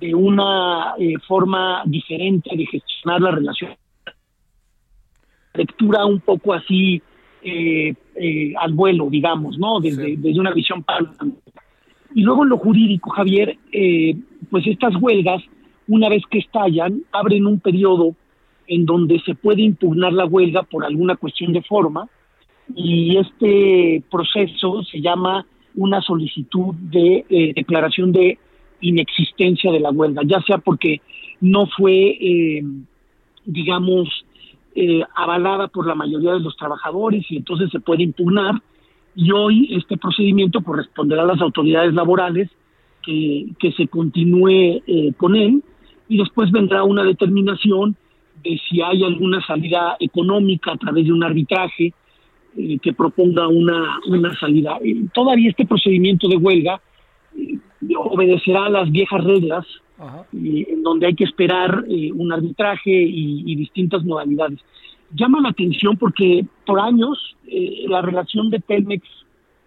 de 0.00 0.14
una 0.14 0.94
forma 1.26 1.82
diferente 1.86 2.56
de 2.56 2.66
gestionar 2.66 3.20
la 3.20 3.30
relación. 3.32 3.72
Lectura 5.54 6.04
un 6.04 6.20
poco 6.20 6.54
así 6.54 7.02
al 8.60 8.74
vuelo, 8.74 9.08
digamos, 9.10 9.58
¿no? 9.58 9.80
Desde, 9.80 10.16
desde 10.16 10.38
una 10.38 10.52
visión. 10.52 10.84
Y 12.14 12.22
luego 12.22 12.42
en 12.42 12.50
lo 12.50 12.58
jurídico, 12.58 13.10
Javier, 13.10 13.58
eh, 13.72 14.16
pues 14.50 14.66
estas 14.66 14.94
huelgas, 14.96 15.42
una 15.88 16.08
vez 16.08 16.22
que 16.30 16.38
estallan, 16.38 17.02
abren 17.12 17.46
un 17.46 17.60
periodo 17.60 18.14
en 18.66 18.84
donde 18.84 19.20
se 19.20 19.34
puede 19.34 19.62
impugnar 19.62 20.12
la 20.12 20.26
huelga 20.26 20.62
por 20.62 20.84
alguna 20.84 21.16
cuestión 21.16 21.52
de 21.52 21.62
forma 21.62 22.08
y 22.74 23.16
este 23.16 24.02
proceso 24.10 24.82
se 24.84 25.00
llama 25.00 25.46
una 25.74 26.02
solicitud 26.02 26.74
de 26.74 27.24
eh, 27.30 27.52
declaración 27.54 28.12
de 28.12 28.38
inexistencia 28.80 29.72
de 29.72 29.80
la 29.80 29.90
huelga, 29.90 30.22
ya 30.24 30.40
sea 30.42 30.58
porque 30.58 31.00
no 31.40 31.66
fue, 31.66 31.94
eh, 32.20 32.62
digamos, 33.44 34.08
avalada 35.16 35.66
por 35.66 35.88
la 35.88 35.96
mayoría 35.96 36.34
de 36.34 36.40
los 36.40 36.56
trabajadores 36.56 37.24
y 37.30 37.38
entonces 37.38 37.68
se 37.70 37.80
puede 37.80 38.04
impugnar, 38.04 38.62
y 39.18 39.32
hoy 39.32 39.68
este 39.74 39.96
procedimiento 39.96 40.60
corresponderá 40.62 41.22
a 41.22 41.26
las 41.26 41.40
autoridades 41.40 41.92
laborales 41.92 42.48
que, 43.02 43.48
que 43.58 43.72
se 43.72 43.88
continúe 43.88 44.80
eh, 44.86 45.12
con 45.16 45.34
él 45.34 45.64
y 46.08 46.18
después 46.18 46.50
vendrá 46.50 46.84
una 46.84 47.04
determinación 47.04 47.96
de 48.42 48.60
si 48.68 48.80
hay 48.80 49.02
alguna 49.02 49.44
salida 49.46 49.96
económica 50.00 50.72
a 50.72 50.76
través 50.76 51.06
de 51.06 51.12
un 51.12 51.24
arbitraje 51.24 51.92
eh, 52.56 52.78
que 52.80 52.92
proponga 52.92 53.48
una, 53.48 53.98
una 54.06 54.34
salida. 54.38 54.78
Eh, 54.82 55.06
todavía 55.12 55.50
este 55.50 55.66
procedimiento 55.66 56.28
de 56.28 56.36
huelga 56.36 56.80
obedecerá 57.96 58.66
a 58.66 58.70
las 58.70 58.90
viejas 58.90 59.22
reglas 59.22 59.66
en 60.32 60.82
donde 60.82 61.06
hay 61.06 61.14
que 61.14 61.24
esperar 61.24 61.84
un 62.14 62.32
arbitraje 62.32 62.90
y, 62.90 63.42
y 63.46 63.56
distintas 63.56 64.04
modalidades 64.04 64.60
llama 65.14 65.40
la 65.40 65.50
atención 65.50 65.96
porque 65.96 66.44
por 66.66 66.80
años 66.80 67.36
eh, 67.46 67.84
la 67.88 68.02
relación 68.02 68.50
de 68.50 68.60
Telmex 68.60 69.02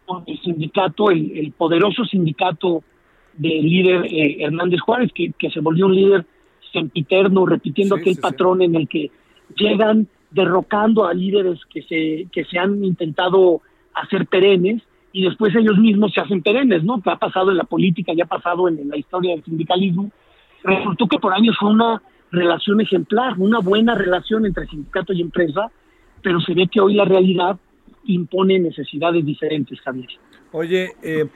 con 0.05 0.23
el 0.27 0.39
sindicato, 0.41 1.09
el, 1.09 1.53
poderoso 1.57 2.05
sindicato 2.05 2.83
del 3.33 3.63
líder 3.63 4.05
eh, 4.05 4.43
Hernández 4.43 4.81
Juárez, 4.81 5.11
que, 5.13 5.33
se 5.49 5.59
volvió 5.59 5.85
un 5.85 5.95
líder 5.95 6.25
sempiterno, 6.71 7.45
repitiendo 7.45 7.95
aquel 7.95 8.17
patrón 8.17 8.61
en 8.61 8.75
el 8.75 8.87
que 8.87 9.11
llegan 9.55 10.07
derrocando 10.31 11.05
a 11.05 11.13
líderes 11.13 11.59
que 11.65 11.81
se, 11.83 12.27
que 12.31 12.45
se 12.45 12.57
han 12.57 12.83
intentado 12.83 13.61
hacer 13.93 14.27
perennes 14.27 14.81
y 15.13 15.25
después 15.25 15.53
ellos 15.55 15.77
mismos 15.77 16.13
se 16.13 16.21
hacen 16.21 16.41
perennes, 16.41 16.83
¿no? 16.83 17.01
Que 17.01 17.09
ha 17.09 17.17
pasado 17.17 17.51
en 17.51 17.57
la 17.57 17.65
política 17.65 18.13
y 18.15 18.21
ha 18.21 18.25
pasado 18.25 18.67
en 18.69 18.89
la 18.89 18.97
historia 18.97 19.35
del 19.35 19.43
sindicalismo. 19.43 20.09
Resultó 20.63 21.07
que 21.07 21.19
por 21.19 21.33
años 21.33 21.57
fue 21.59 21.69
una 21.69 22.01
relación 22.31 22.79
ejemplar, 22.79 23.33
una 23.37 23.59
buena 23.59 23.93
relación 23.95 24.45
entre 24.45 24.67
sindicato 24.67 25.11
y 25.11 25.21
empresa, 25.21 25.69
pero 26.21 26.39
se 26.39 26.53
ve 26.53 26.67
que 26.67 26.79
hoy 26.79 26.93
la 26.93 27.03
realidad 27.03 27.57
impone 28.05 28.57
necesidades 28.59 29.25
diferentes, 29.25 29.79
Javier. 29.81 30.09
Oye, 30.53 30.91
eh, 31.03 31.27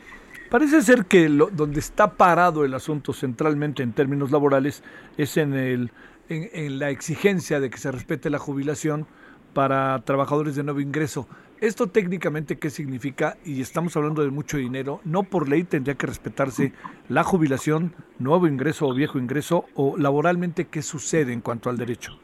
parece 0.56 0.82
ser 0.84 1.04
que 1.06 1.28
lo, 1.28 1.48
donde 1.48 1.82
está 1.82 2.16
parado 2.16 2.64
el 2.64 2.74
asunto 2.76 3.12
centralmente 3.12 3.84
en 3.84 3.92
términos 3.92 4.32
laborales 4.32 4.86
es 5.18 5.36
en, 5.36 5.54
el, 5.54 5.92
en 6.30 6.80
la 6.80 6.92
exigencia 6.92 7.60
de 7.60 7.70
que 7.70 7.78
se 7.78 7.92
respete 7.92 8.30
la 8.30 8.40
jubilación 8.40 9.06
para 9.54 10.00
trabajadores 10.06 10.56
de 10.56 10.64
nuevo 10.64 10.80
ingreso. 10.80 11.28
¿Esto 11.60 11.88
técnicamente 11.88 12.58
qué 12.58 12.70
significa? 12.70 13.36
Y 13.46 13.60
estamos 13.60 13.98
hablando 13.98 14.24
de 14.24 14.32
mucho 14.32 14.56
dinero. 14.56 15.02
No 15.04 15.24
por 15.24 15.50
ley 15.50 15.66
tendría 15.66 15.96
que 15.96 16.08
respetarse 16.08 16.72
la 17.10 17.26
jubilación, 17.26 17.94
nuevo 18.18 18.48
ingreso 18.48 18.88
o 18.88 18.94
viejo 18.94 19.20
ingreso, 19.20 19.66
o 19.76 19.98
laboralmente 19.98 20.68
qué 20.72 20.82
sucede 20.82 21.34
en 21.34 21.42
cuanto 21.42 21.70
al 21.70 21.76
derecho. 21.76 22.18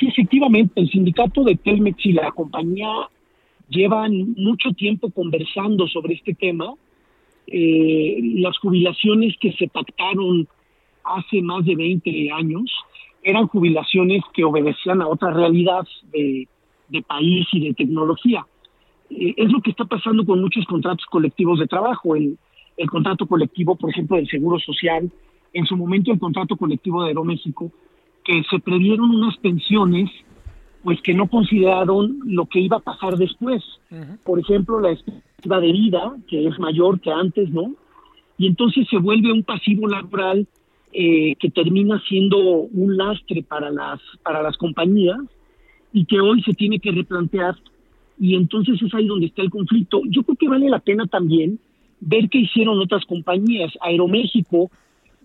Sí, 0.00 0.08
efectivamente, 0.08 0.80
el 0.80 0.88
sindicato 0.88 1.44
de 1.44 1.56
Telmex 1.56 1.98
y 2.06 2.12
la 2.12 2.32
compañía 2.32 2.88
llevan 3.68 4.32
mucho 4.38 4.70
tiempo 4.70 5.10
conversando 5.10 5.86
sobre 5.86 6.14
este 6.14 6.32
tema. 6.32 6.72
Eh, 7.46 8.18
las 8.36 8.58
jubilaciones 8.58 9.36
que 9.40 9.52
se 9.52 9.68
pactaron 9.68 10.48
hace 11.04 11.42
más 11.42 11.64
de 11.64 11.76
20 11.76 12.32
años 12.32 12.70
eran 13.22 13.46
jubilaciones 13.46 14.22
que 14.34 14.44
obedecían 14.44 15.02
a 15.02 15.08
otra 15.08 15.32
realidad 15.32 15.86
de 16.12 16.48
de 16.88 17.02
país 17.02 17.46
y 17.52 17.60
de 17.60 17.74
tecnología. 17.74 18.46
Eh, 19.10 19.34
es 19.36 19.50
lo 19.50 19.60
que 19.60 19.70
está 19.70 19.84
pasando 19.84 20.24
con 20.24 20.40
muchos 20.40 20.64
contratos 20.66 21.06
colectivos 21.06 21.58
de 21.58 21.66
trabajo. 21.66 22.16
El, 22.16 22.38
el 22.76 22.90
contrato 22.90 23.26
colectivo, 23.26 23.76
por 23.76 23.90
ejemplo, 23.90 24.16
del 24.16 24.28
Seguro 24.28 24.58
Social, 24.58 25.10
en 25.52 25.66
su 25.66 25.76
momento 25.76 26.12
el 26.12 26.18
contrato 26.18 26.56
colectivo 26.56 27.02
de 27.02 27.08
Aeroméxico, 27.08 27.70
que 28.24 28.42
se 28.50 28.58
previeron 28.58 29.10
unas 29.10 29.36
pensiones 29.38 30.10
pues 30.86 31.02
que 31.02 31.14
no 31.14 31.26
consideraron 31.26 32.20
lo 32.26 32.46
que 32.46 32.60
iba 32.60 32.76
a 32.76 32.80
pasar 32.80 33.16
después. 33.16 33.60
Por 34.22 34.38
ejemplo, 34.38 34.78
la 34.78 34.92
expectativa 34.92 35.58
de 35.58 35.72
vida, 35.72 36.16
que 36.28 36.46
es 36.46 36.56
mayor 36.60 37.00
que 37.00 37.10
antes, 37.10 37.50
¿no? 37.50 37.74
Y 38.38 38.46
entonces 38.46 38.86
se 38.88 38.98
vuelve 38.98 39.32
un 39.32 39.42
pasivo 39.42 39.88
laboral 39.88 40.46
eh, 40.92 41.34
que 41.40 41.50
termina 41.50 42.00
siendo 42.08 42.38
un 42.38 42.96
lastre 42.96 43.42
para 43.42 43.68
las, 43.72 43.98
para 44.22 44.44
las 44.44 44.56
compañías 44.58 45.18
y 45.92 46.04
que 46.04 46.20
hoy 46.20 46.40
se 46.42 46.52
tiene 46.52 46.78
que 46.78 46.92
replantear 46.92 47.56
y 48.16 48.36
entonces 48.36 48.80
es 48.80 48.94
ahí 48.94 49.08
donde 49.08 49.26
está 49.26 49.42
el 49.42 49.50
conflicto. 49.50 50.02
Yo 50.08 50.22
creo 50.22 50.36
que 50.36 50.48
vale 50.48 50.70
la 50.70 50.78
pena 50.78 51.08
también 51.08 51.58
ver 51.98 52.28
qué 52.28 52.38
hicieron 52.38 52.78
otras 52.78 53.04
compañías. 53.06 53.72
Aeroméxico, 53.80 54.70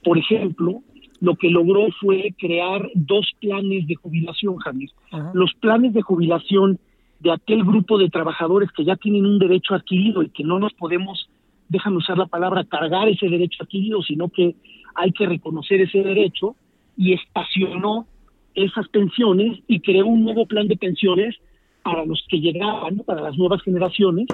por 0.03 0.17
ejemplo, 0.17 0.81
lo 1.21 1.35
que 1.35 1.49
logró 1.49 1.87
fue 2.01 2.33
crear 2.37 2.89
dos 2.95 3.29
planes 3.39 3.87
de 3.87 3.95
jubilación, 3.95 4.57
Javier. 4.57 4.89
Los 5.33 5.53
planes 5.53 5.93
de 5.93 6.01
jubilación 6.01 6.79
de 7.19 7.31
aquel 7.31 7.63
grupo 7.63 7.99
de 7.99 8.09
trabajadores 8.09 8.71
que 8.71 8.83
ya 8.83 8.95
tienen 8.95 9.27
un 9.27 9.37
derecho 9.37 9.75
adquirido 9.75 10.23
y 10.23 10.29
que 10.29 10.43
no 10.43 10.57
nos 10.57 10.73
podemos, 10.73 11.29
déjame 11.69 11.97
usar 11.97 12.17
la 12.17 12.25
palabra, 12.25 12.63
cargar 12.63 13.07
ese 13.07 13.29
derecho 13.29 13.63
adquirido, 13.63 14.01
sino 14.01 14.29
que 14.29 14.55
hay 14.95 15.11
que 15.11 15.27
reconocer 15.27 15.79
ese 15.81 16.01
derecho 16.01 16.55
y 16.97 17.13
estacionó 17.13 18.07
esas 18.55 18.87
pensiones 18.89 19.59
y 19.67 19.79
creó 19.79 20.07
un 20.07 20.23
nuevo 20.23 20.47
plan 20.47 20.67
de 20.67 20.75
pensiones 20.75 21.35
para 21.83 22.03
los 22.03 22.25
que 22.29 22.39
llegaban, 22.39 22.97
para 23.05 23.21
las 23.21 23.37
nuevas 23.37 23.61
generaciones, 23.61 24.25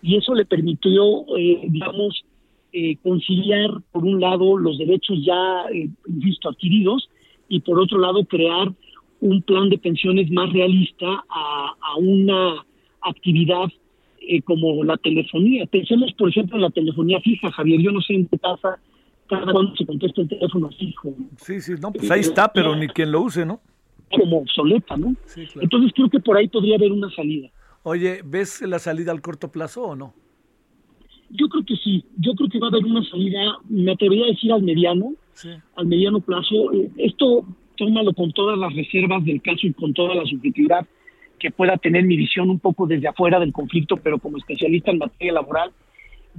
y 0.00 0.16
eso 0.16 0.34
le 0.34 0.44
permitió, 0.44 1.02
eh, 1.36 1.62
digamos, 1.68 2.24
eh, 2.78 2.98
conciliar, 3.02 3.70
por 3.90 4.04
un 4.04 4.20
lado, 4.20 4.58
los 4.58 4.76
derechos 4.76 5.16
ya, 5.24 5.64
eh, 5.72 5.88
insisto, 6.06 6.50
adquiridos, 6.50 7.08
y 7.48 7.60
por 7.60 7.80
otro 7.80 7.98
lado, 7.98 8.22
crear 8.26 8.70
un 9.20 9.40
plan 9.40 9.70
de 9.70 9.78
pensiones 9.78 10.30
más 10.30 10.52
realista 10.52 11.06
a, 11.06 11.74
a 11.80 11.96
una 11.96 12.66
actividad 13.00 13.68
eh, 14.20 14.42
como 14.42 14.84
la 14.84 14.98
telefonía. 14.98 15.64
Pensemos, 15.64 16.12
por 16.18 16.28
ejemplo, 16.28 16.56
en 16.56 16.62
la 16.62 16.70
telefonía 16.70 17.18
fija, 17.20 17.50
Javier. 17.50 17.80
Yo 17.80 17.92
no 17.92 18.02
sé 18.02 18.12
en 18.12 18.26
qué 18.26 18.36
pasa 18.36 18.78
cada 19.26 19.50
cuando 19.52 19.74
se 19.74 19.86
contesta 19.86 20.20
el 20.20 20.28
teléfono 20.28 20.68
fijo. 20.78 21.14
Sí, 21.38 21.60
sí, 21.62 21.72
no, 21.80 21.92
pues 21.92 22.10
ahí 22.10 22.20
está, 22.20 22.52
pero 22.52 22.76
ni 22.76 22.88
quien 22.88 23.10
lo 23.10 23.22
use, 23.22 23.46
¿no? 23.46 23.60
Como 24.10 24.40
obsoleta, 24.40 24.98
¿no? 24.98 25.16
Entonces 25.62 25.92
creo 25.94 26.10
que 26.10 26.20
por 26.20 26.36
ahí 26.36 26.48
podría 26.48 26.76
haber 26.76 26.92
una 26.92 27.10
salida. 27.10 27.48
Oye, 27.84 28.20
¿ves 28.22 28.60
la 28.62 28.78
salida 28.78 29.12
al 29.12 29.22
corto 29.22 29.50
plazo 29.50 29.82
o 29.82 29.96
no? 29.96 30.12
Yo 31.30 31.48
creo 31.48 31.64
que 31.64 31.76
sí, 31.76 32.04
yo 32.18 32.34
creo 32.34 32.48
que 32.48 32.58
va 32.58 32.68
a 32.68 32.70
haber 32.70 32.84
una 32.84 33.04
salida, 33.04 33.58
me 33.68 33.92
atrevería 33.92 34.26
a 34.26 34.28
decir 34.28 34.52
al 34.52 34.62
mediano, 34.62 35.14
al 35.74 35.86
mediano 35.86 36.20
plazo. 36.20 36.72
Eh, 36.72 36.90
esto 36.98 37.44
tómalo 37.76 38.12
con 38.12 38.32
todas 38.32 38.58
las 38.58 38.74
reservas 38.74 39.24
del 39.24 39.42
caso 39.42 39.66
y 39.66 39.72
con 39.72 39.92
toda 39.92 40.14
la 40.14 40.24
subjetividad 40.24 40.86
que 41.38 41.50
pueda 41.50 41.76
tener 41.76 42.04
mi 42.04 42.16
visión 42.16 42.48
un 42.48 42.58
poco 42.58 42.86
desde 42.86 43.08
afuera 43.08 43.38
del 43.38 43.52
conflicto, 43.52 43.96
pero 43.96 44.18
como 44.18 44.38
especialista 44.38 44.90
en 44.90 44.98
materia 44.98 45.34
laboral, 45.34 45.70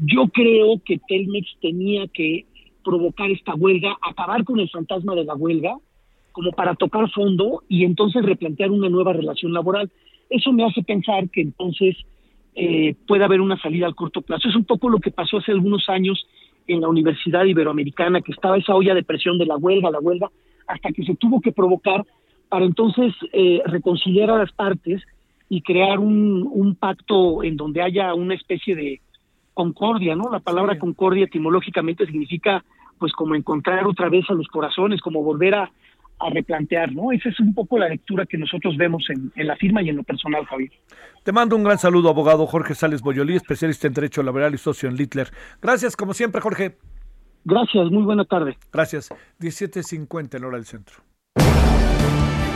yo 0.04 0.28
creo 0.28 0.82
que 0.84 1.00
Telmex 1.08 1.48
tenía 1.62 2.08
que 2.08 2.46
provocar 2.84 3.30
esta 3.30 3.54
huelga, 3.56 3.98
acabar 4.02 4.44
con 4.44 4.60
el 4.60 4.70
fantasma 4.70 5.14
de 5.16 5.26
la 5.26 5.36
huelga, 5.36 5.78
como 6.32 6.52
para 6.52 6.76
tocar 6.76 7.10
fondo 7.12 7.64
y 7.68 7.84
entonces 7.84 8.24
replantear 8.24 8.72
una 8.72 8.90
nueva 8.90 9.14
relación 9.14 9.54
laboral. 9.54 9.90
Eso 10.30 10.52
me 10.52 10.66
hace 10.66 10.84
pensar 10.84 11.30
que 11.30 11.42
entonces 11.42 11.96
eh, 12.60 12.96
puede 13.06 13.24
haber 13.24 13.40
una 13.40 13.56
salida 13.62 13.86
al 13.86 13.94
corto 13.94 14.22
plazo. 14.24 14.50
Es 14.50 14.56
un 14.56 14.66
poco 14.66 14.90
lo 14.90 14.98
que 14.98 15.12
pasó 15.12 15.38
hace 15.38 15.52
algunos 15.52 15.88
años 15.90 16.26
en 16.66 16.82
la 16.82 16.88
Universidad 16.88 17.46
Iberoamericana, 17.46 18.22
que 18.22 18.32
estaba 18.32 18.58
esa 18.58 18.74
olla 18.74 18.96
de 18.96 19.04
presión 19.04 19.38
de 19.38 19.46
la 19.46 19.58
huelga, 19.58 19.92
la 19.92 20.00
huelga, 20.00 20.32
hasta 20.68 20.92
que 20.92 21.04
se 21.04 21.16
tuvo 21.16 21.40
que 21.40 21.52
provocar 21.52 22.04
para 22.50 22.66
entonces 22.66 23.14
eh, 23.32 23.62
reconciliar 23.66 24.32
a 24.32 24.40
las 24.40 24.52
partes 24.54 25.04
y 25.50 25.62
crear 25.62 26.00
un, 26.00 26.50
un 26.52 26.74
pacto 26.74 27.44
en 27.44 27.58
donde 27.58 27.84
haya 27.84 28.16
una 28.16 28.34
especie 28.34 28.76
de 28.76 29.02
concordia, 29.54 30.16
¿no? 30.16 30.32
La 30.32 30.40
palabra 30.40 30.80
concordia 30.80 31.26
etimológicamente 31.26 32.08
significa 32.08 32.66
pues 32.98 33.14
como 33.14 33.36
encontrar 33.36 33.86
otra 33.86 34.10
vez 34.10 34.28
a 34.30 34.34
los 34.34 34.48
corazones, 34.48 35.00
como 35.02 35.22
volver 35.22 35.54
a, 35.54 35.72
a 36.20 36.30
replantear, 36.30 36.92
¿no? 36.94 37.12
Esa 37.12 37.30
es 37.30 37.40
un 37.40 37.54
poco 37.54 37.78
la 37.78 37.90
lectura 37.90 38.26
que 38.26 38.38
nosotros 38.38 38.76
vemos 38.78 39.06
en, 39.10 39.32
en, 39.36 39.48
la 39.48 39.56
firma 39.56 39.82
y 39.82 39.90
en 39.90 39.98
lo 39.98 40.04
personal, 40.04 40.46
Javier. 40.46 40.72
Te 41.24 41.32
mando 41.32 41.56
un 41.56 41.64
gran 41.64 41.78
saludo, 41.78 42.10
abogado 42.10 42.48
Jorge 42.48 42.74
Sales 42.74 43.02
Boyolí, 43.02 43.36
especialista 43.36 43.88
en 43.88 43.94
Derecho 43.94 44.24
Laboral 44.24 44.54
y 44.54 44.58
socio 44.58 44.90
en 44.90 44.96
Littler. 44.96 45.30
Gracias, 45.62 45.96
como 45.96 46.14
siempre, 46.14 46.42
Jorge. 46.42 46.78
Gracias, 47.44 47.92
muy 47.92 48.04
buena 48.04 48.26
tarde. 48.26 48.58
Gracias. 48.74 49.10
17.50 49.40 50.36
en 50.36 50.44
hora 50.44 50.58
del 50.58 50.66
centro. 50.66 50.98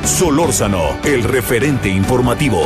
Solórzano, 0.03 0.99
el 1.05 1.23
referente 1.23 1.87
informativo. 1.87 2.61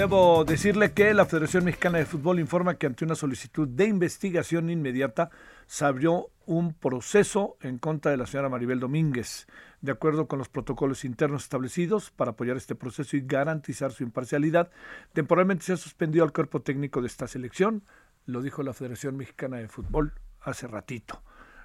Debo 0.00 0.46
decirle 0.46 0.94
que 0.94 1.12
la 1.12 1.26
Federación 1.26 1.62
Mexicana 1.66 1.98
de 1.98 2.06
Fútbol 2.06 2.40
informa 2.40 2.76
que 2.76 2.86
ante 2.86 3.04
una 3.04 3.14
solicitud 3.14 3.68
de 3.68 3.84
investigación 3.84 4.70
inmediata 4.70 5.28
se 5.66 5.84
abrió 5.84 6.30
un 6.46 6.72
proceso 6.72 7.58
en 7.60 7.76
contra 7.76 8.10
de 8.10 8.16
la 8.16 8.24
señora 8.24 8.48
Maribel 8.48 8.80
Domínguez, 8.80 9.46
de 9.82 9.92
acuerdo 9.92 10.26
con 10.26 10.38
los 10.38 10.48
protocolos 10.48 11.04
internos 11.04 11.42
establecidos 11.42 12.10
para 12.12 12.30
apoyar 12.30 12.56
este 12.56 12.74
proceso 12.74 13.14
y 13.14 13.26
garantizar 13.26 13.92
su 13.92 14.02
imparcialidad. 14.02 14.70
Temporalmente 15.12 15.66
se 15.66 15.74
ha 15.74 15.76
suspendido 15.76 16.24
al 16.24 16.32
cuerpo 16.32 16.62
técnico 16.62 17.02
de 17.02 17.06
esta 17.06 17.28
selección, 17.28 17.82
lo 18.24 18.40
dijo 18.40 18.62
la 18.62 18.72
Federación 18.72 19.18
Mexicana 19.18 19.58
de 19.58 19.68
Fútbol 19.68 20.14
hace 20.40 20.66
ratito. 20.66 21.22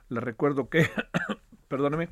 Le 0.09 0.19
recuerdo 0.19 0.67
que, 0.67 0.89
perdóneme, 1.69 2.09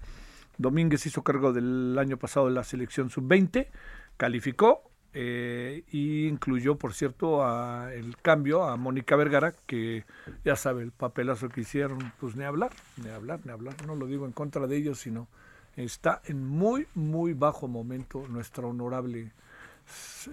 Domínguez 0.57 1.05
hizo 1.05 1.21
cargo 1.21 1.51
del 1.51 1.97
año 1.99 2.15
pasado 2.15 2.45
de 2.45 2.53
la 2.53 2.63
selección 2.63 3.09
sub-20, 3.09 3.67
calificó 4.15 4.92
eh, 5.13 5.83
y 5.91 6.27
incluyó, 6.27 6.75
por 6.75 6.93
cierto, 6.93 7.45
a 7.45 7.93
el 7.93 8.17
cambio 8.17 8.63
a 8.63 8.77
Mónica 8.77 9.15
Vergara, 9.15 9.53
que 9.67 10.05
ya 10.43 10.55
sabe 10.55 10.83
el 10.83 10.91
papelazo 10.91 11.49
que 11.49 11.61
hicieron, 11.61 12.13
pues 12.19 12.35
ni 12.35 12.43
hablar, 12.43 12.71
ni 13.03 13.09
hablar, 13.09 13.39
ni 13.45 13.51
hablar. 13.51 13.75
No 13.85 13.95
lo 13.95 14.07
digo 14.07 14.25
en 14.25 14.31
contra 14.31 14.65
de 14.65 14.75
ellos, 14.75 14.99
sino 14.99 15.27
está 15.75 16.21
en 16.25 16.45
muy, 16.45 16.87
muy 16.95 17.33
bajo 17.33 17.67
momento 17.67 18.25
nuestro 18.27 18.69
honorable 18.69 19.31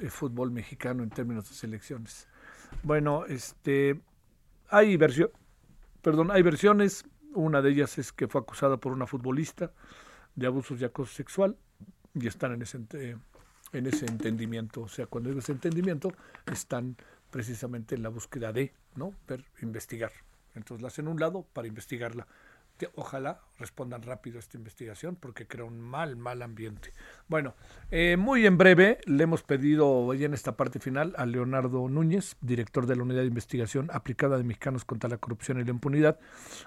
eh, 0.00 0.08
fútbol 0.08 0.50
mexicano 0.50 1.02
en 1.02 1.10
términos 1.10 1.48
de 1.48 1.54
selecciones. 1.54 2.26
Bueno, 2.82 3.26
este 3.26 4.00
hay 4.70 4.96
versión, 4.96 5.30
perdón, 6.00 6.30
hay 6.30 6.42
versiones. 6.42 7.04
Una 7.34 7.62
de 7.62 7.70
ellas 7.70 7.98
es 7.98 8.12
que 8.12 8.28
fue 8.28 8.40
acusada 8.40 8.78
por 8.78 8.92
una 8.92 9.06
futbolista 9.06 9.72
de 10.34 10.46
abusos 10.46 10.80
y 10.80 10.84
acoso 10.84 11.12
sexual 11.12 11.56
y 12.14 12.26
están 12.26 12.52
en 12.52 12.62
ese 12.62 12.78
en 13.72 13.86
ese 13.86 14.06
entendimiento. 14.06 14.82
O 14.82 14.88
sea, 14.88 15.06
cuando 15.06 15.30
digo 15.30 15.40
ese 15.40 15.52
entendimiento, 15.52 16.12
están 16.50 16.96
precisamente 17.30 17.94
en 17.94 18.02
la 18.02 18.08
búsqueda 18.08 18.52
de, 18.52 18.72
¿no? 18.96 19.14
Ver, 19.28 19.44
investigar. 19.62 20.12
Entonces 20.54 20.82
la 20.82 20.88
hacen 20.88 21.08
un 21.08 21.20
lado 21.20 21.46
para 21.52 21.68
investigarla 21.68 22.26
ojalá 22.94 23.40
respondan 23.58 24.02
rápido 24.02 24.38
a 24.38 24.40
esta 24.40 24.56
investigación 24.56 25.16
porque 25.16 25.46
crea 25.46 25.64
un 25.64 25.80
mal, 25.80 26.16
mal 26.16 26.42
ambiente. 26.42 26.92
Bueno, 27.28 27.54
eh, 27.90 28.16
muy 28.16 28.46
en 28.46 28.56
breve 28.56 28.98
le 29.04 29.24
hemos 29.24 29.42
pedido 29.42 29.88
hoy 29.88 30.24
en 30.24 30.34
esta 30.34 30.56
parte 30.56 30.80
final 30.80 31.14
a 31.16 31.26
Leonardo 31.26 31.88
Núñez, 31.88 32.36
director 32.40 32.86
de 32.86 32.96
la 32.96 33.02
Unidad 33.02 33.20
de 33.20 33.26
Investigación 33.26 33.90
Aplicada 33.92 34.38
de 34.38 34.44
Mexicanos 34.44 34.84
contra 34.84 35.10
la 35.10 35.18
Corrupción 35.18 35.60
y 35.60 35.64
la 35.64 35.70
Impunidad, 35.70 36.18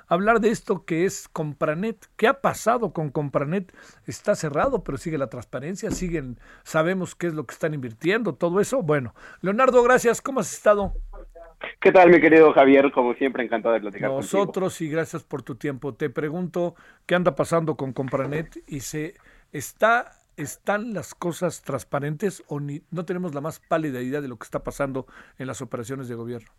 hablar 0.07 0.39
de 0.39 0.49
esto 0.49 0.85
que 0.85 1.05
es 1.05 1.27
Compranet. 1.27 2.09
¿Qué 2.15 2.27
ha 2.27 2.41
pasado 2.41 2.93
con 2.93 3.09
Compranet? 3.09 3.73
Está 4.05 4.35
cerrado, 4.35 4.83
pero 4.83 4.97
sigue 4.97 5.17
la 5.17 5.27
transparencia, 5.27 5.91
siguen, 5.91 6.39
sabemos 6.63 7.15
qué 7.15 7.27
es 7.27 7.33
lo 7.33 7.45
que 7.45 7.53
están 7.53 7.73
invirtiendo, 7.73 8.35
todo 8.35 8.59
eso. 8.59 8.83
Bueno, 8.83 9.15
Leonardo, 9.41 9.81
gracias. 9.83 10.21
¿Cómo 10.21 10.39
has 10.39 10.53
estado? 10.53 10.93
¿Qué 11.79 11.91
tal, 11.91 12.09
mi 12.09 12.19
querido 12.19 12.51
Javier? 12.53 12.91
Como 12.91 13.13
siempre, 13.13 13.43
encantado 13.43 13.73
de 13.73 13.81
platicar 13.81 14.09
Nosotros 14.09 14.79
y 14.81 14.89
gracias 14.89 15.23
por 15.23 15.43
tu 15.43 15.55
tiempo. 15.55 15.93
Te 15.93 16.09
pregunto 16.09 16.75
qué 17.05 17.15
anda 17.15 17.35
pasando 17.35 17.75
con 17.75 17.93
Compranet 17.93 18.57
y 18.67 18.79
se 18.81 19.15
está 19.51 20.11
están 20.37 20.93
las 20.93 21.13
cosas 21.13 21.61
transparentes 21.61 22.43
o 22.47 22.59
ni, 22.59 22.81
no 22.91 23.05
tenemos 23.05 23.35
la 23.35 23.41
más 23.41 23.59
pálida 23.59 24.01
idea 24.01 24.21
de 24.21 24.27
lo 24.27 24.37
que 24.37 24.45
está 24.45 24.63
pasando 24.63 25.05
en 25.37 25.47
las 25.47 25.61
operaciones 25.61 26.07
de 26.07 26.15
gobierno. 26.15 26.49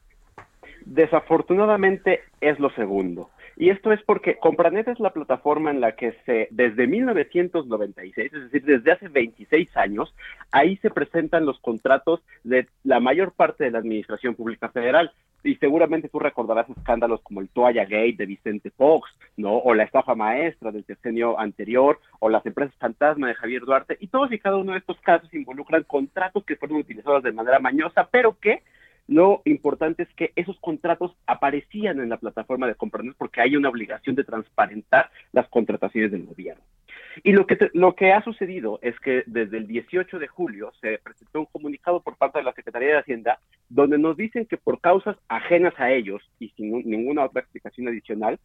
Desafortunadamente 0.84 2.22
es 2.40 2.59
lo 2.61 2.70
segundo. 2.70 3.30
Y 3.57 3.70
esto 3.70 3.92
es 3.92 4.02
porque 4.02 4.36
Compranet 4.36 4.88
es 4.88 4.98
la 4.98 5.11
plataforma 5.11 5.70
en 5.70 5.80
la 5.80 5.92
que 5.92 6.12
se, 6.26 6.48
desde 6.50 6.86
1996, 6.86 8.32
es 8.32 8.42
decir, 8.50 8.64
desde 8.64 8.92
hace 8.92 9.09
26 9.09 9.76
años, 9.76 10.14
ahí 10.50 10.76
se 10.78 10.90
presentan 10.90 11.46
los 11.46 11.59
contratos 11.61 12.20
de 12.42 12.66
la 12.82 13.00
mayor 13.00 13.32
parte 13.32 13.64
de 13.64 13.70
la 13.70 13.78
Administración 13.78 14.34
Pública 14.34 14.68
Federal. 14.70 15.12
Y 15.44 15.57
seguramente 15.57 16.09
tú 16.09 16.18
recordarás 16.18 16.68
escándalos 16.70 17.20
como 17.20 17.42
el 17.42 17.50
Toalla 17.50 17.84
Gate 17.84 18.16
de 18.16 18.24
Vicente 18.24 18.70
Fox, 18.70 19.11
¿no? 19.36 19.59
O 19.59 19.74
la 19.74 19.84
estafa 19.84 20.14
maestra 20.14 20.72
del 20.72 20.84
decenio 20.86 21.38
anterior, 21.38 22.00
o 22.18 22.30
las 22.30 22.46
empresas 22.46 22.74
fantasma 22.76 23.28
de 23.28 23.34
Javier 23.34 23.62
Duarte. 23.62 23.98
Y 24.00 24.07
todos 24.07 24.32
y 24.32 24.38
cada 24.38 24.57
uno 24.57 24.72
de 24.72 24.78
estos 24.78 24.98
casos 25.00 25.32
involucran 25.34 25.82
contratos 25.84 26.44
que 26.44 26.57
fueron 26.57 26.78
utilizados 26.78 27.22
de 27.22 27.32
manera 27.32 27.59
mañosa, 27.59 28.09
pero 28.11 28.38
que 28.40 28.62
lo 29.07 29.42
importante 29.44 30.05
es 30.05 30.09
que 30.14 30.32
esos 30.34 30.59
contratos 30.61 31.14
aparecían 31.26 32.00
en 32.00 32.09
la 32.09 32.16
plataforma 32.16 32.66
de 32.66 32.74
Compranet 32.74 33.14
porque 33.16 33.40
hay 33.40 33.57
una 33.57 33.68
obligación 33.68 34.16
de 34.16 34.24
transparentar 34.24 35.11
las 35.32 35.48
contrataciones 35.48 36.11
del 36.11 36.24
gobierno. 36.24 36.62
Y 37.22 37.32
lo 37.32 37.46
que, 37.46 37.57
lo 37.74 37.94
que 37.94 38.12
ha 38.12 38.24
sucedido 38.24 38.78
es 38.82 38.98
que 39.00 39.22
desde 39.26 39.59
el 39.59 39.66
18 39.66 40.18
de 40.18 40.26
julio 40.26 40.72
se 40.80 40.98
presentó 40.98 41.40
un 41.40 41.46
comunicado 41.46 42.00
por 42.00 42.16
parte 42.16 42.38
de 42.38 42.44
la 42.44 42.52
Secretaría 42.55 42.88
de 42.88 42.98
Hacienda 42.98 43.38
donde 43.68 43.98
nos 43.98 44.16
dicen 44.16 44.46
que 44.46 44.57
por 44.57 44.80
causas 44.80 45.16
ajenas 45.28 45.74
a 45.78 45.92
ellos 45.92 46.22
y 46.40 46.48
sin 46.50 46.72
ninguna 46.88 47.24
otra 47.24 47.42
explicación 47.42 47.88
adicional, 47.88 48.38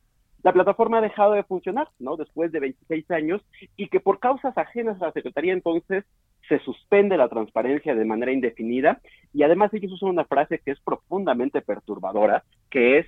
la 0.43 0.53
plataforma 0.53 0.99
ha 0.99 1.01
dejado 1.01 1.33
de 1.33 1.43
funcionar, 1.43 1.89
¿no? 1.99 2.15
Después 2.15 2.51
de 2.51 2.59
26 2.59 3.09
años 3.11 3.41
y 3.75 3.87
que 3.87 3.99
por 3.99 4.19
causas 4.19 4.57
ajenas 4.57 5.01
a 5.01 5.07
la 5.07 5.11
Secretaría 5.11 5.53
entonces 5.53 6.05
se 6.49 6.59
suspende 6.59 7.15
la 7.15 7.29
transparencia 7.29 7.95
de 7.95 8.03
manera 8.03 8.33
indefinida 8.33 8.99
y 9.33 9.43
además 9.43 9.73
ellos 9.73 9.93
usan 9.93 10.09
una 10.09 10.25
frase 10.25 10.59
que 10.59 10.71
es 10.71 10.79
profundamente 10.81 11.61
perturbadora, 11.61 12.43
que 12.69 12.99
es 12.99 13.05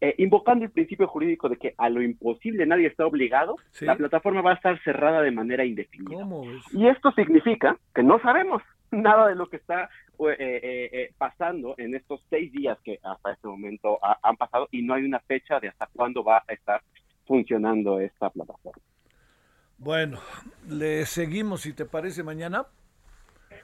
eh, 0.00 0.14
invocando 0.18 0.64
el 0.64 0.70
principio 0.70 1.08
jurídico 1.08 1.48
de 1.48 1.56
que 1.56 1.74
a 1.76 1.88
lo 1.88 2.02
imposible 2.02 2.66
nadie 2.66 2.86
está 2.86 3.06
obligado, 3.06 3.56
la 3.80 3.96
plataforma 3.96 4.42
va 4.42 4.52
a 4.52 4.54
estar 4.54 4.82
cerrada 4.82 5.22
de 5.22 5.30
manera 5.30 5.64
indefinida. 5.64 6.26
Y 6.72 6.86
esto 6.86 7.10
significa 7.12 7.76
que 7.94 8.02
no 8.02 8.20
sabemos 8.20 8.62
nada 8.90 9.28
de 9.28 9.34
lo 9.34 9.48
que 9.48 9.56
está 9.56 9.88
eh, 10.18 10.36
eh, 10.38 11.12
pasando 11.18 11.74
en 11.78 11.94
estos 11.94 12.24
seis 12.30 12.52
días 12.52 12.78
que 12.84 13.00
hasta 13.02 13.32
este 13.32 13.48
momento 13.48 13.98
han 14.22 14.36
pasado 14.36 14.68
y 14.70 14.82
no 14.82 14.94
hay 14.94 15.04
una 15.04 15.20
fecha 15.20 15.58
de 15.58 15.68
hasta 15.68 15.88
cuándo 15.92 16.22
va 16.22 16.44
a 16.46 16.52
estar 16.52 16.80
funcionando 17.26 17.98
esta 17.98 18.30
plataforma. 18.30 18.82
Bueno, 19.78 20.18
le 20.68 21.04
seguimos 21.06 21.62
si 21.62 21.72
te 21.72 21.84
parece 21.84 22.22
mañana. 22.22 22.66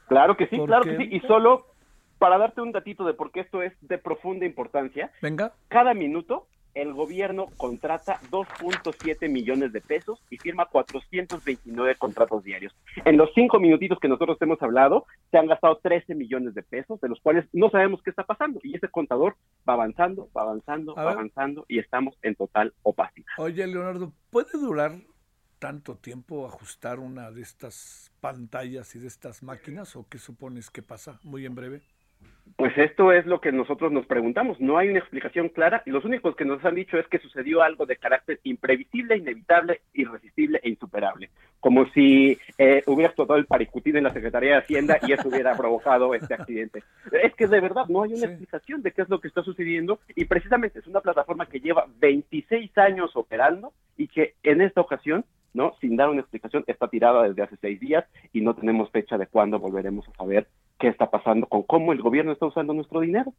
Claro 0.08 0.36
que 0.36 0.46
sí, 0.48 0.58
claro 0.66 0.84
que 0.84 0.96
sí. 0.96 1.08
Y 1.10 1.20
solo 1.20 1.66
para 2.18 2.38
darte 2.38 2.60
un 2.60 2.72
datito 2.72 3.04
de 3.04 3.14
por 3.14 3.32
qué 3.32 3.40
esto 3.40 3.62
es 3.62 3.72
de 3.80 3.98
profunda 3.98 4.44
importancia. 4.44 5.10
Venga. 5.22 5.52
Cada 5.68 5.94
minuto 5.94 6.46
el 6.74 6.92
gobierno 6.92 7.46
contrata 7.56 8.20
2.7 8.30 9.28
millones 9.28 9.72
de 9.72 9.80
pesos 9.80 10.22
y 10.30 10.36
firma 10.36 10.66
429 10.66 11.96
contratos 11.96 12.44
diarios. 12.44 12.74
En 13.04 13.16
los 13.16 13.30
cinco 13.34 13.58
minutitos 13.58 13.98
que 13.98 14.08
nosotros 14.08 14.36
hemos 14.40 14.60
hablado, 14.62 15.06
se 15.30 15.38
han 15.38 15.46
gastado 15.46 15.78
13 15.82 16.14
millones 16.14 16.54
de 16.54 16.62
pesos, 16.62 17.00
de 17.00 17.08
los 17.08 17.20
cuales 17.20 17.46
no 17.52 17.70
sabemos 17.70 18.02
qué 18.02 18.10
está 18.10 18.24
pasando. 18.24 18.60
Y 18.62 18.76
ese 18.76 18.88
contador 18.88 19.36
va 19.68 19.74
avanzando, 19.74 20.28
va 20.36 20.42
avanzando, 20.42 20.94
va 20.94 21.10
avanzando 21.10 21.64
y 21.68 21.78
estamos 21.78 22.16
en 22.22 22.34
total 22.34 22.72
opacidad. 22.82 23.26
Oye, 23.38 23.66
Leonardo, 23.66 24.12
¿puede 24.30 24.52
durar 24.52 24.92
tanto 25.60 25.94
tiempo 25.94 26.46
ajustar 26.46 26.98
una 26.98 27.30
de 27.30 27.42
estas 27.42 28.10
pantallas 28.20 28.96
y 28.96 28.98
de 28.98 29.06
estas 29.06 29.42
máquinas 29.44 29.94
o 29.94 30.06
qué 30.08 30.18
supones 30.18 30.70
que 30.70 30.82
pasa 30.82 31.20
muy 31.22 31.46
en 31.46 31.54
breve? 31.54 31.82
Pues 32.56 32.76
esto 32.76 33.12
es 33.12 33.24
lo 33.26 33.40
que 33.40 33.52
nosotros 33.52 33.92
nos 33.92 34.06
preguntamos. 34.06 34.60
No 34.60 34.76
hay 34.76 34.88
una 34.88 34.98
explicación 34.98 35.48
clara 35.48 35.82
y 35.86 35.90
los 35.90 36.04
únicos 36.04 36.34
que 36.34 36.44
nos 36.44 36.62
han 36.64 36.74
dicho 36.74 36.98
es 36.98 37.06
que 37.06 37.18
sucedió 37.18 37.62
algo 37.62 37.86
de 37.86 37.96
carácter 37.96 38.40
imprevisible, 38.42 39.16
inevitable, 39.16 39.80
irresistible 39.94 40.60
e 40.62 40.70
insuperable. 40.70 41.30
Como 41.60 41.86
si 41.90 42.38
eh, 42.58 42.82
hubiera 42.86 43.08
explotado 43.08 43.38
el 43.38 43.46
paricutín 43.46 43.96
en 43.96 44.04
la 44.04 44.12
Secretaría 44.12 44.52
de 44.52 44.58
Hacienda 44.58 44.98
y 45.02 45.12
eso 45.12 45.28
hubiera 45.28 45.56
provocado 45.56 46.14
este 46.14 46.34
accidente. 46.34 46.82
Es 47.12 47.34
que 47.34 47.46
de 47.46 47.60
verdad 47.60 47.86
no 47.88 48.02
hay 48.02 48.14
una 48.14 48.26
explicación 48.26 48.82
de 48.82 48.92
qué 48.92 49.02
es 49.02 49.08
lo 49.08 49.20
que 49.20 49.28
está 49.28 49.42
sucediendo 49.42 50.00
y 50.14 50.24
precisamente 50.24 50.80
es 50.80 50.86
una 50.86 51.00
plataforma 51.00 51.46
que 51.46 51.60
lleva 51.60 51.86
26 51.98 52.76
años 52.78 53.12
operando 53.14 53.72
y 53.96 54.08
que 54.08 54.34
en 54.42 54.60
esta 54.60 54.80
ocasión 54.80 55.24
¿no? 55.54 55.74
Sin 55.80 55.96
dar 55.96 56.08
una 56.08 56.20
explicación, 56.20 56.64
está 56.66 56.88
tirada 56.88 57.22
desde 57.22 57.42
hace 57.42 57.56
seis 57.60 57.80
días 57.80 58.04
y 58.32 58.40
no 58.40 58.54
tenemos 58.54 58.90
fecha 58.90 59.18
de 59.18 59.26
cuándo 59.26 59.58
volveremos 59.58 60.08
a 60.08 60.12
saber 60.14 60.48
qué 60.78 60.88
está 60.88 61.10
pasando 61.10 61.46
con 61.46 61.62
cómo 61.62 61.92
el 61.92 62.02
gobierno 62.02 62.32
está 62.32 62.46
usando 62.46 62.72
nuestro 62.72 63.00
dinero. 63.00 63.32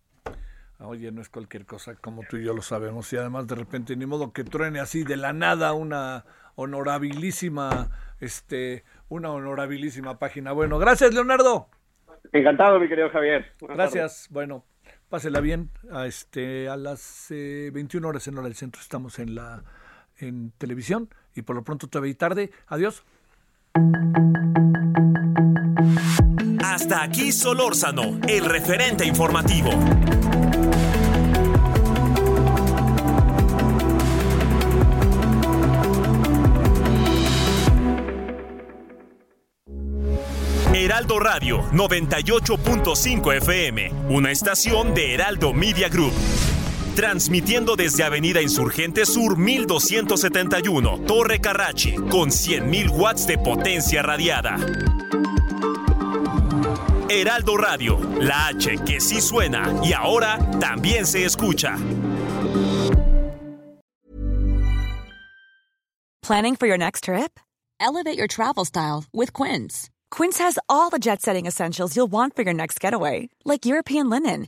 Oye, 0.79 1.11
no 1.11 1.21
es 1.21 1.29
cualquier 1.29 1.65
cosa, 1.65 1.95
como 1.95 2.23
tú 2.27 2.37
y 2.37 2.43
yo 2.43 2.55
lo 2.55 2.63
sabemos, 2.63 3.11
y 3.13 3.17
además 3.17 3.47
de 3.47 3.55
repente 3.55 3.95
ni 3.95 4.07
modo 4.07 4.33
que 4.33 4.43
truene 4.43 4.79
así 4.79 5.03
de 5.03 5.15
la 5.15 5.31
nada 5.31 5.73
una 5.73 6.25
honorabilísima, 6.55 7.89
este, 8.19 8.83
una 9.07 9.31
honorabilísima 9.31 10.17
página. 10.17 10.53
Bueno, 10.53 10.79
gracias 10.79 11.13
Leonardo. 11.13 11.69
Encantado, 12.33 12.79
mi 12.79 12.87
querido 12.87 13.09
Javier. 13.09 13.45
gracias. 13.61 14.27
Bueno, 14.31 14.63
pásela 15.09 15.39
bien. 15.39 15.69
A 15.91 16.07
este, 16.07 16.67
a 16.67 16.77
las 16.77 17.27
21 17.29 18.05
eh, 18.05 18.09
horas 18.09 18.27
en 18.27 18.37
hora 18.37 18.47
del 18.47 18.55
centro 18.55 18.81
estamos 18.81 19.19
en 19.19 19.35
la 19.35 19.63
en 20.21 20.51
televisión 20.57 21.09
y 21.35 21.41
por 21.41 21.55
lo 21.55 21.63
pronto 21.63 21.87
todavía 21.87 22.17
tarde. 22.17 22.51
Adiós. 22.67 23.03
Hasta 26.63 27.03
aquí 27.03 27.31
Solórzano, 27.31 28.19
el 28.27 28.45
referente 28.45 29.05
informativo. 29.05 29.71
Heraldo 40.73 41.19
Radio 41.19 41.61
98.5 41.71 43.37
FM, 43.37 43.91
una 44.09 44.31
estación 44.31 44.93
de 44.93 45.13
Heraldo 45.13 45.53
Media 45.53 45.89
Group. 45.89 46.13
Transmitiendo 46.95 47.77
desde 47.77 48.03
Avenida 48.03 48.41
Insurgente 48.41 49.05
Sur 49.05 49.37
1271, 49.37 51.05
Torre 51.07 51.39
Carrachi, 51.39 51.95
con 51.95 52.29
100.000 52.29 52.89
watts 52.91 53.25
de 53.25 53.37
potencia 53.37 54.01
radiada. 54.01 54.57
Heraldo 57.09 57.55
Radio, 57.55 57.97
la 58.19 58.47
H 58.47 58.77
que 58.85 58.99
sí 58.99 59.21
suena 59.21 59.73
y 59.83 59.93
ahora 59.93 60.37
también 60.59 61.05
se 61.05 61.23
escucha. 61.23 61.77
Planning 66.21 66.55
for 66.57 66.67
your 66.67 66.77
next 66.77 67.05
trip? 67.05 67.39
Elevate 67.79 68.17
your 68.17 68.27
travel 68.27 68.65
style 68.65 69.05
with 69.13 69.31
Quince. 69.31 69.89
Quince 70.09 70.39
has 70.39 70.59
all 70.67 70.89
the 70.89 70.99
jet 70.99 71.21
setting 71.21 71.45
essentials 71.45 71.95
you'll 71.95 72.11
want 72.11 72.35
for 72.35 72.43
your 72.43 72.53
next 72.53 72.81
getaway, 72.81 73.29
like 73.45 73.65
European 73.65 74.09
linen 74.09 74.47